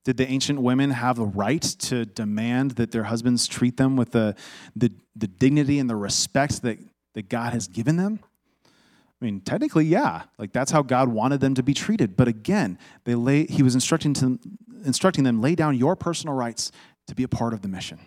Did 0.05 0.16
the 0.16 0.28
ancient 0.28 0.61
women 0.61 0.90
have 0.90 1.16
the 1.16 1.26
right 1.26 1.62
to 1.62 2.05
demand 2.05 2.72
that 2.72 2.90
their 2.90 3.05
husbands 3.05 3.46
treat 3.46 3.76
them 3.76 3.96
with 3.96 4.11
the, 4.11 4.34
the, 4.74 4.92
the 5.14 5.28
dignity 5.28 5.78
and 5.78 5.88
the 5.88 5.96
respect 5.96 6.62
that, 6.62 6.78
that 7.14 7.28
God 7.28 7.53
has 7.53 7.68
given 7.68 7.96
them? 7.96 8.18
I 8.64 9.24
mean, 9.24 9.40
technically, 9.40 9.84
yeah. 9.84 10.22
Like 10.38 10.53
that's 10.53 10.72
how 10.72 10.82
God 10.82 11.09
wanted 11.09 11.40
them 11.40 11.55
to 11.55 11.62
be 11.62 11.74
treated. 11.74 12.16
But 12.16 12.26
again, 12.26 12.78
they 13.05 13.14
lay, 13.14 13.46
he 13.46 13.62
was 13.62 13.74
instructing, 13.74 14.14
to, 14.14 14.40
instructing 14.84 15.22
them, 15.22 15.40
lay 15.40 15.55
down 15.55 15.78
your 15.78 15.94
personal 15.94 16.34
rights 16.34 16.72
to 17.07 17.14
be 17.14 17.22
a 17.22 17.28
part 17.28 17.53
of 17.53 17.62
the 17.62 17.68
mission. 17.68 18.00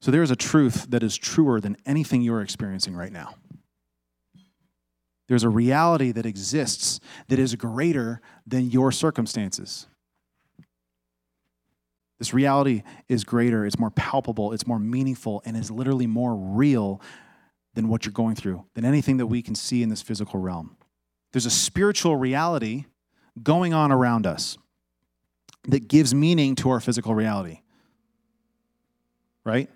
So 0.00 0.10
there 0.10 0.22
is 0.22 0.30
a 0.30 0.36
truth 0.36 0.86
that 0.88 1.02
is 1.02 1.16
truer 1.16 1.60
than 1.60 1.76
anything 1.84 2.22
you're 2.22 2.40
experiencing 2.40 2.96
right 2.96 3.12
now. 3.12 3.34
There's 5.28 5.44
a 5.44 5.48
reality 5.48 6.12
that 6.12 6.26
exists 6.26 7.00
that 7.28 7.38
is 7.38 7.54
greater 7.54 8.20
than 8.46 8.70
your 8.70 8.92
circumstances. 8.92 9.86
This 12.18 12.34
reality 12.34 12.82
is 13.08 13.24
greater, 13.24 13.66
it's 13.66 13.78
more 13.78 13.90
palpable, 13.90 14.52
it's 14.52 14.66
more 14.66 14.78
meaningful, 14.78 15.42
and 15.44 15.56
is 15.56 15.70
literally 15.70 16.06
more 16.06 16.36
real 16.36 17.00
than 17.74 17.88
what 17.88 18.04
you're 18.04 18.12
going 18.12 18.36
through, 18.36 18.64
than 18.74 18.84
anything 18.84 19.16
that 19.16 19.26
we 19.26 19.42
can 19.42 19.54
see 19.54 19.82
in 19.82 19.88
this 19.88 20.02
physical 20.02 20.38
realm. 20.38 20.76
There's 21.32 21.46
a 21.46 21.50
spiritual 21.50 22.16
reality 22.16 22.84
going 23.42 23.72
on 23.72 23.90
around 23.90 24.26
us 24.26 24.58
that 25.64 25.88
gives 25.88 26.14
meaning 26.14 26.54
to 26.56 26.70
our 26.70 26.80
physical 26.80 27.14
reality. 27.14 27.60
Right? 29.44 29.68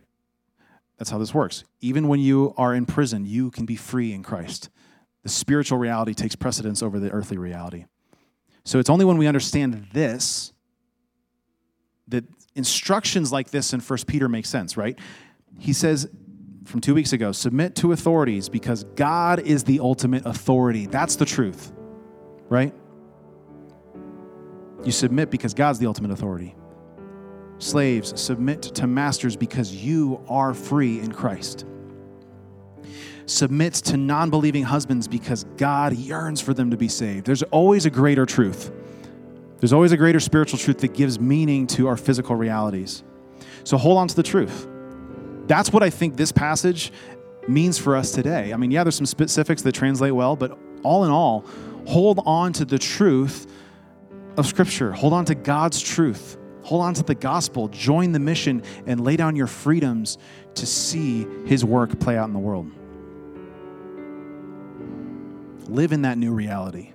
That's 0.98 1.10
how 1.10 1.18
this 1.18 1.34
works. 1.34 1.64
Even 1.80 2.08
when 2.08 2.20
you 2.20 2.54
are 2.56 2.74
in 2.74 2.86
prison, 2.86 3.26
you 3.26 3.50
can 3.50 3.66
be 3.66 3.76
free 3.76 4.12
in 4.12 4.22
Christ. 4.22 4.70
The 5.26 5.32
spiritual 5.32 5.78
reality 5.78 6.14
takes 6.14 6.36
precedence 6.36 6.84
over 6.84 7.00
the 7.00 7.10
earthly 7.10 7.36
reality. 7.36 7.86
So 8.62 8.78
it's 8.78 8.88
only 8.88 9.04
when 9.04 9.18
we 9.18 9.26
understand 9.26 9.88
this 9.92 10.52
that 12.06 12.22
instructions 12.54 13.32
like 13.32 13.50
this 13.50 13.72
in 13.72 13.80
1 13.80 13.98
Peter 14.06 14.28
make 14.28 14.46
sense, 14.46 14.76
right? 14.76 14.96
He 15.58 15.72
says 15.72 16.08
from 16.64 16.80
two 16.80 16.94
weeks 16.94 17.12
ago 17.12 17.32
submit 17.32 17.74
to 17.74 17.90
authorities 17.90 18.48
because 18.48 18.84
God 18.94 19.40
is 19.40 19.64
the 19.64 19.80
ultimate 19.80 20.24
authority. 20.26 20.86
That's 20.86 21.16
the 21.16 21.24
truth, 21.24 21.72
right? 22.48 22.72
You 24.84 24.92
submit 24.92 25.32
because 25.32 25.54
God's 25.54 25.80
the 25.80 25.88
ultimate 25.88 26.12
authority. 26.12 26.54
Slaves, 27.58 28.20
submit 28.20 28.62
to 28.62 28.86
masters 28.86 29.34
because 29.34 29.74
you 29.74 30.24
are 30.28 30.54
free 30.54 31.00
in 31.00 31.10
Christ 31.10 31.66
submits 33.26 33.80
to 33.82 33.96
non 33.96 34.30
believing 34.30 34.64
husbands 34.64 35.06
because 35.08 35.44
God 35.56 35.94
yearns 35.94 36.40
for 36.40 36.54
them 36.54 36.70
to 36.70 36.76
be 36.76 36.88
saved. 36.88 37.26
There's 37.26 37.42
always 37.44 37.86
a 37.86 37.90
greater 37.90 38.24
truth. 38.24 38.72
There's 39.58 39.72
always 39.72 39.92
a 39.92 39.96
greater 39.96 40.20
spiritual 40.20 40.58
truth 40.58 40.78
that 40.78 40.94
gives 40.94 41.18
meaning 41.18 41.66
to 41.68 41.88
our 41.88 41.96
physical 41.96 42.36
realities. 42.36 43.02
So 43.64 43.76
hold 43.76 43.98
on 43.98 44.08
to 44.08 44.16
the 44.16 44.22
truth. 44.22 44.66
That's 45.46 45.72
what 45.72 45.82
I 45.82 45.90
think 45.90 46.16
this 46.16 46.32
passage 46.32 46.92
means 47.48 47.78
for 47.78 47.96
us 47.96 48.12
today. 48.12 48.52
I 48.52 48.56
mean, 48.56 48.70
yeah, 48.70 48.84
there's 48.84 48.96
some 48.96 49.06
specifics 49.06 49.62
that 49.62 49.72
translate 49.72 50.14
well, 50.14 50.36
but 50.36 50.58
all 50.82 51.04
in 51.04 51.10
all, 51.10 51.44
hold 51.86 52.20
on 52.26 52.52
to 52.54 52.64
the 52.64 52.78
truth 52.78 53.46
of 54.36 54.46
Scripture. 54.46 54.92
Hold 54.92 55.12
on 55.12 55.24
to 55.26 55.34
God's 55.34 55.80
truth. 55.80 56.36
Hold 56.64 56.82
on 56.82 56.94
to 56.94 57.04
the 57.04 57.14
gospel, 57.14 57.68
join 57.68 58.10
the 58.10 58.18
mission, 58.18 58.62
and 58.86 59.00
lay 59.00 59.16
down 59.16 59.36
your 59.36 59.46
freedoms 59.46 60.18
to 60.56 60.66
see 60.66 61.24
his 61.46 61.64
work 61.64 62.00
play 62.00 62.18
out 62.18 62.26
in 62.26 62.32
the 62.32 62.40
world. 62.40 62.70
Live 65.68 65.92
in 65.92 66.02
that 66.02 66.18
new 66.18 66.32
reality. 66.32 66.92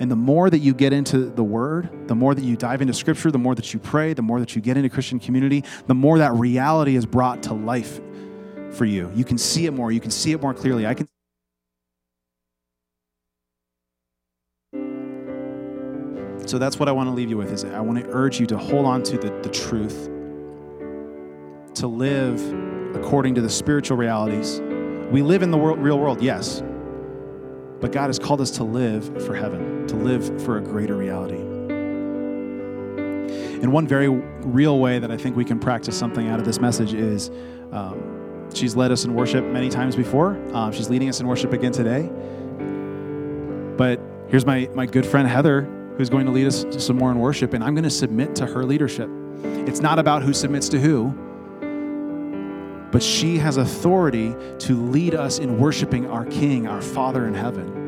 And 0.00 0.10
the 0.10 0.16
more 0.16 0.50
that 0.50 0.58
you 0.58 0.74
get 0.74 0.92
into 0.92 1.30
the 1.30 1.44
Word, 1.44 2.08
the 2.08 2.16
more 2.16 2.34
that 2.34 2.42
you 2.42 2.56
dive 2.56 2.82
into 2.82 2.92
Scripture, 2.92 3.30
the 3.30 3.38
more 3.38 3.54
that 3.54 3.72
you 3.72 3.78
pray, 3.78 4.12
the 4.12 4.22
more 4.22 4.40
that 4.40 4.56
you 4.56 4.60
get 4.60 4.76
into 4.76 4.88
Christian 4.88 5.20
community, 5.20 5.64
the 5.86 5.94
more 5.94 6.18
that 6.18 6.32
reality 6.32 6.96
is 6.96 7.06
brought 7.06 7.44
to 7.44 7.54
life 7.54 8.00
for 8.72 8.84
you. 8.84 9.10
You 9.14 9.24
can 9.24 9.38
see 9.38 9.66
it 9.66 9.70
more. 9.70 9.92
You 9.92 10.00
can 10.00 10.10
see 10.10 10.32
it 10.32 10.42
more 10.42 10.52
clearly. 10.52 10.84
I 10.86 10.94
can. 10.94 11.08
So 16.46 16.58
that's 16.58 16.78
what 16.78 16.88
I 16.88 16.92
want 16.92 17.08
to 17.08 17.14
leave 17.14 17.30
you 17.30 17.38
with 17.38 17.52
is 17.52 17.64
I 17.64 17.80
want 17.80 18.04
to 18.04 18.10
urge 18.10 18.40
you 18.40 18.46
to 18.46 18.58
hold 18.58 18.84
on 18.84 19.02
to 19.04 19.16
the, 19.16 19.30
the 19.42 19.48
truth, 19.48 20.10
to 21.76 21.86
live 21.86 22.42
according 22.96 23.36
to 23.36 23.40
the 23.40 23.48
spiritual 23.48 23.96
realities. 23.96 24.60
We 25.10 25.22
live 25.22 25.42
in 25.42 25.50
the 25.50 25.56
world, 25.56 25.78
real 25.78 25.98
world, 25.98 26.20
yes, 26.20 26.62
but 27.84 27.92
God 27.92 28.06
has 28.06 28.18
called 28.18 28.40
us 28.40 28.50
to 28.52 28.64
live 28.64 29.04
for 29.26 29.34
heaven, 29.34 29.86
to 29.88 29.94
live 29.94 30.42
for 30.42 30.56
a 30.56 30.60
greater 30.62 30.96
reality. 30.96 31.36
And 33.60 33.70
one 33.70 33.86
very 33.86 34.08
real 34.08 34.78
way 34.78 34.98
that 34.98 35.10
I 35.10 35.18
think 35.18 35.36
we 35.36 35.44
can 35.44 35.60
practice 35.60 35.94
something 35.94 36.26
out 36.28 36.40
of 36.40 36.46
this 36.46 36.58
message 36.58 36.94
is 36.94 37.30
um, 37.72 38.48
she's 38.54 38.74
led 38.74 38.90
us 38.90 39.04
in 39.04 39.12
worship 39.12 39.44
many 39.44 39.68
times 39.68 39.96
before. 39.96 40.30
Um, 40.54 40.72
she's 40.72 40.88
leading 40.88 41.10
us 41.10 41.20
in 41.20 41.26
worship 41.26 41.52
again 41.52 41.72
today. 41.72 42.08
But 43.76 44.00
here's 44.28 44.46
my, 44.46 44.66
my 44.72 44.86
good 44.86 45.04
friend 45.04 45.28
Heather 45.28 45.70
who's 45.98 46.08
going 46.08 46.24
to 46.24 46.32
lead 46.32 46.46
us 46.46 46.64
some 46.78 46.96
more 46.96 47.10
in 47.12 47.18
worship, 47.18 47.52
and 47.52 47.62
I'm 47.62 47.74
going 47.74 47.84
to 47.84 47.90
submit 47.90 48.34
to 48.36 48.46
her 48.46 48.64
leadership. 48.64 49.10
It's 49.42 49.80
not 49.80 49.98
about 49.98 50.22
who 50.22 50.32
submits 50.32 50.70
to 50.70 50.80
who, 50.80 51.12
but 52.94 53.02
she 53.02 53.36
has 53.38 53.56
authority 53.56 54.36
to 54.56 54.80
lead 54.80 55.16
us 55.16 55.40
in 55.40 55.58
worshiping 55.58 56.08
our 56.08 56.24
King, 56.26 56.68
our 56.68 56.80
Father 56.80 57.26
in 57.26 57.34
heaven. 57.34 57.82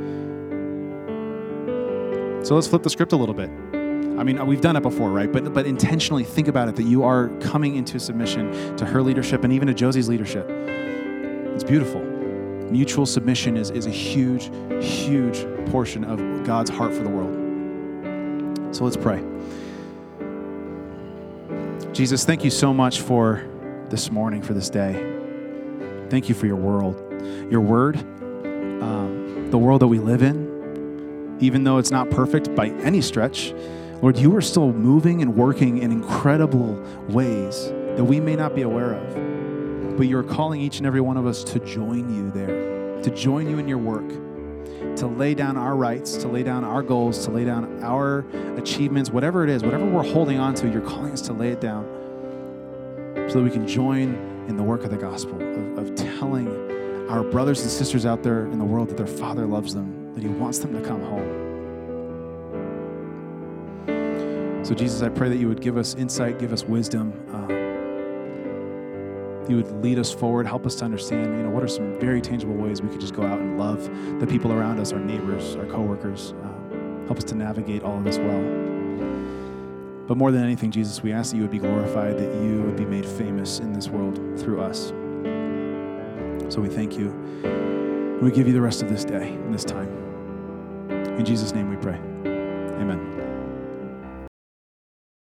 So 2.45 2.57
let's 2.57 2.67
flip 2.67 2.83
the 2.83 2.91
script 2.91 3.13
a 3.13 3.17
little 3.17 3.33
bit. 3.33 3.49
I 3.49 4.25
mean, 4.25 4.45
we've 4.49 4.61
done 4.61 4.75
it 4.75 4.83
before, 4.83 5.13
right? 5.13 5.31
But, 5.31 5.55
but 5.55 5.65
intentionally 5.65 6.25
think 6.25 6.49
about 6.49 6.69
it 6.69 6.75
that 6.75 6.87
you 6.87 7.05
are 7.05 7.29
coming 7.39 7.77
into 7.77 8.01
submission 8.01 8.77
to 8.79 8.85
her 8.85 9.01
leadership 9.01 9.45
and 9.45 9.53
even 9.53 9.69
to 9.69 9.75
Josie's 9.75 10.09
leadership. 10.09 10.45
It's 10.51 11.63
beautiful. 11.63 12.01
Mutual 12.73 13.07
submission 13.07 13.57
is, 13.57 13.71
is 13.71 13.87
a 13.87 13.91
huge, 13.91 14.51
huge 14.85 15.47
portion 15.71 16.03
of 16.03 16.19
God's 16.45 16.71
heart 16.71 16.93
for 16.93 17.05
the 17.05 17.11
world. 17.11 18.75
So 18.75 18.83
let's 18.83 18.97
pray. 18.97 19.23
Jesus, 21.93 22.25
thank 22.25 22.43
you 22.43 22.51
so 22.51 22.75
much 22.75 23.03
for 23.03 23.49
this 23.91 24.11
morning, 24.11 24.43
for 24.43 24.55
this 24.55 24.71
day. 24.71 24.95
Thank 26.11 26.29
you 26.29 26.35
for 26.35 26.47
your 26.47 26.57
world, 26.57 27.01
your 27.51 27.61
word, 27.61 27.97
um, 27.97 29.51
the 29.51 29.59
world 29.59 29.83
that 29.83 29.89
we 29.89 29.99
live 29.99 30.23
in. 30.23 31.37
Even 31.41 31.65
though 31.65 31.79
it's 31.79 31.91
not 31.91 32.11
perfect 32.11 32.55
by 32.55 32.69
any 32.69 33.01
stretch, 33.01 33.53
Lord, 34.03 34.17
you 34.17 34.35
are 34.37 34.41
still 34.41 34.73
moving 34.73 35.23
and 35.23 35.37
working 35.37 35.79
in 35.79 35.93
incredible 35.93 36.75
ways 37.09 37.69
that 37.97 38.05
we 38.05 38.21
may 38.21 38.37
not 38.37 38.55
be 38.55 38.63
aware 38.63 38.95
of. 38.95 39.97
But 39.97 40.07
you're 40.07 40.23
calling 40.23 40.61
each 40.61 40.79
and 40.79 40.87
every 40.87 41.01
one 41.01 41.17
of 41.17 41.27
us 41.27 41.43
to 41.45 41.59
join 41.61 42.15
you 42.15 42.31
there, 42.31 43.03
to 43.03 43.11
join 43.11 43.49
you 43.49 43.59
in 43.59 43.69
your 43.69 43.79
work 43.79 44.09
to 44.97 45.07
lay 45.07 45.35
down 45.35 45.57
our 45.57 45.77
rights, 45.77 46.17
to 46.17 46.29
lay 46.29 46.43
down 46.43 46.65
our 46.65 46.83
goals, 46.83 47.25
to 47.27 47.31
lay 47.31 47.45
down 47.45 47.83
our 47.83 48.21
achievements, 48.57 49.11
whatever 49.11 49.45
it 49.45 49.51
is, 49.51 49.63
whatever 49.63 49.85
we're 49.85 50.03
holding 50.03 50.39
on 50.39 50.55
to, 50.55 50.69
you're 50.69 50.81
calling 50.81 51.13
us 51.13 51.21
to 51.23 51.33
lay 51.33 51.51
it 51.51 51.61
down 51.61 51.96
so 53.37 53.41
that 53.43 53.51
we 53.51 53.55
can 53.55 53.69
join 53.69 54.15
in 54.49 54.57
the 54.57 54.63
work 54.63 54.83
of 54.83 54.91
the 54.91 54.97
gospel, 54.97 55.35
of, 55.35 55.77
of 55.77 55.95
telling 55.95 56.49
our 57.11 57.23
brothers 57.23 57.61
and 57.61 57.71
sisters 57.71 58.07
out 58.07 58.23
there 58.23 58.47
in 58.47 58.59
the 58.59 58.65
world 58.65 58.89
that 58.89 58.97
their 58.97 59.07
Father 59.07 59.45
loves 59.45 59.75
them, 59.75 60.15
that 60.15 60.23
He 60.23 60.29
wants 60.31 60.59
them 60.61 60.73
to 60.73 60.81
come 60.81 61.03
home. 61.03 61.45
So, 64.65 64.75
Jesus, 64.75 65.03
I 65.03 65.11
pray 65.11 65.29
that 65.29 65.37
you 65.37 65.49
would 65.49 65.61
give 65.61 65.77
us 65.77 65.95
insight, 65.97 66.39
give 66.39 66.51
us 66.51 66.65
wisdom. 66.65 67.13
Uh, 67.31 67.53
you 69.51 69.57
would 69.57 69.71
lead 69.83 69.99
us 69.99 70.11
forward, 70.15 70.47
help 70.47 70.65
us 70.65 70.77
to 70.77 70.87
understand, 70.87 71.37
you 71.37 71.43
know, 71.43 71.51
what 71.51 71.63
are 71.63 71.69
some 71.69 71.93
very 72.01 72.23
tangible 72.23 72.55
ways 72.55 72.81
we 72.81 72.89
could 72.89 73.03
just 73.03 73.13
go 73.13 73.23
out 73.23 73.39
and 73.39 73.59
love 73.59 73.85
the 74.19 74.27
people 74.27 74.51
around 74.51 74.81
us, 74.81 74.95
our 74.95 74.99
neighbors, 74.99 75.57
our 75.57 75.67
coworkers. 75.67 76.33
Uh, 76.43 77.05
help 77.05 77.19
us 77.19 77.25
to 77.25 77.35
navigate 77.35 77.83
all 77.83 77.99
of 77.99 78.05
this 78.05 78.17
well. 78.17 78.41
But 80.07 80.17
more 80.17 80.31
than 80.31 80.45
anything, 80.45 80.71
Jesus, 80.71 81.03
we 81.03 81.13
ask 81.13 81.31
that 81.31 81.37
you 81.37 81.43
would 81.43 81.51
be 81.51 81.59
glorified, 81.59 82.17
that 82.19 82.43
you 82.43 82.63
would 82.63 82.77
be 82.77 82.85
made 82.85 83.05
famous 83.05 83.59
in 83.59 83.73
this 83.73 83.89
world 83.89 84.17
through 84.39 84.61
us. 84.61 84.89
So 86.53 86.61
we 86.61 86.69
thank 86.69 86.97
you. 86.97 87.11
We 88.23 88.31
give 88.31 88.47
you 88.47 88.53
the 88.53 88.61
rest 88.61 88.83
of 88.83 88.89
this 88.89 89.05
day 89.05 89.29
and 89.29 89.53
this 89.53 89.65
time. 89.65 89.89
In 90.91 91.25
Jesus' 91.25 91.53
name 91.53 91.69
we 91.69 91.77
pray. 91.77 91.99
Amen. 92.81 93.16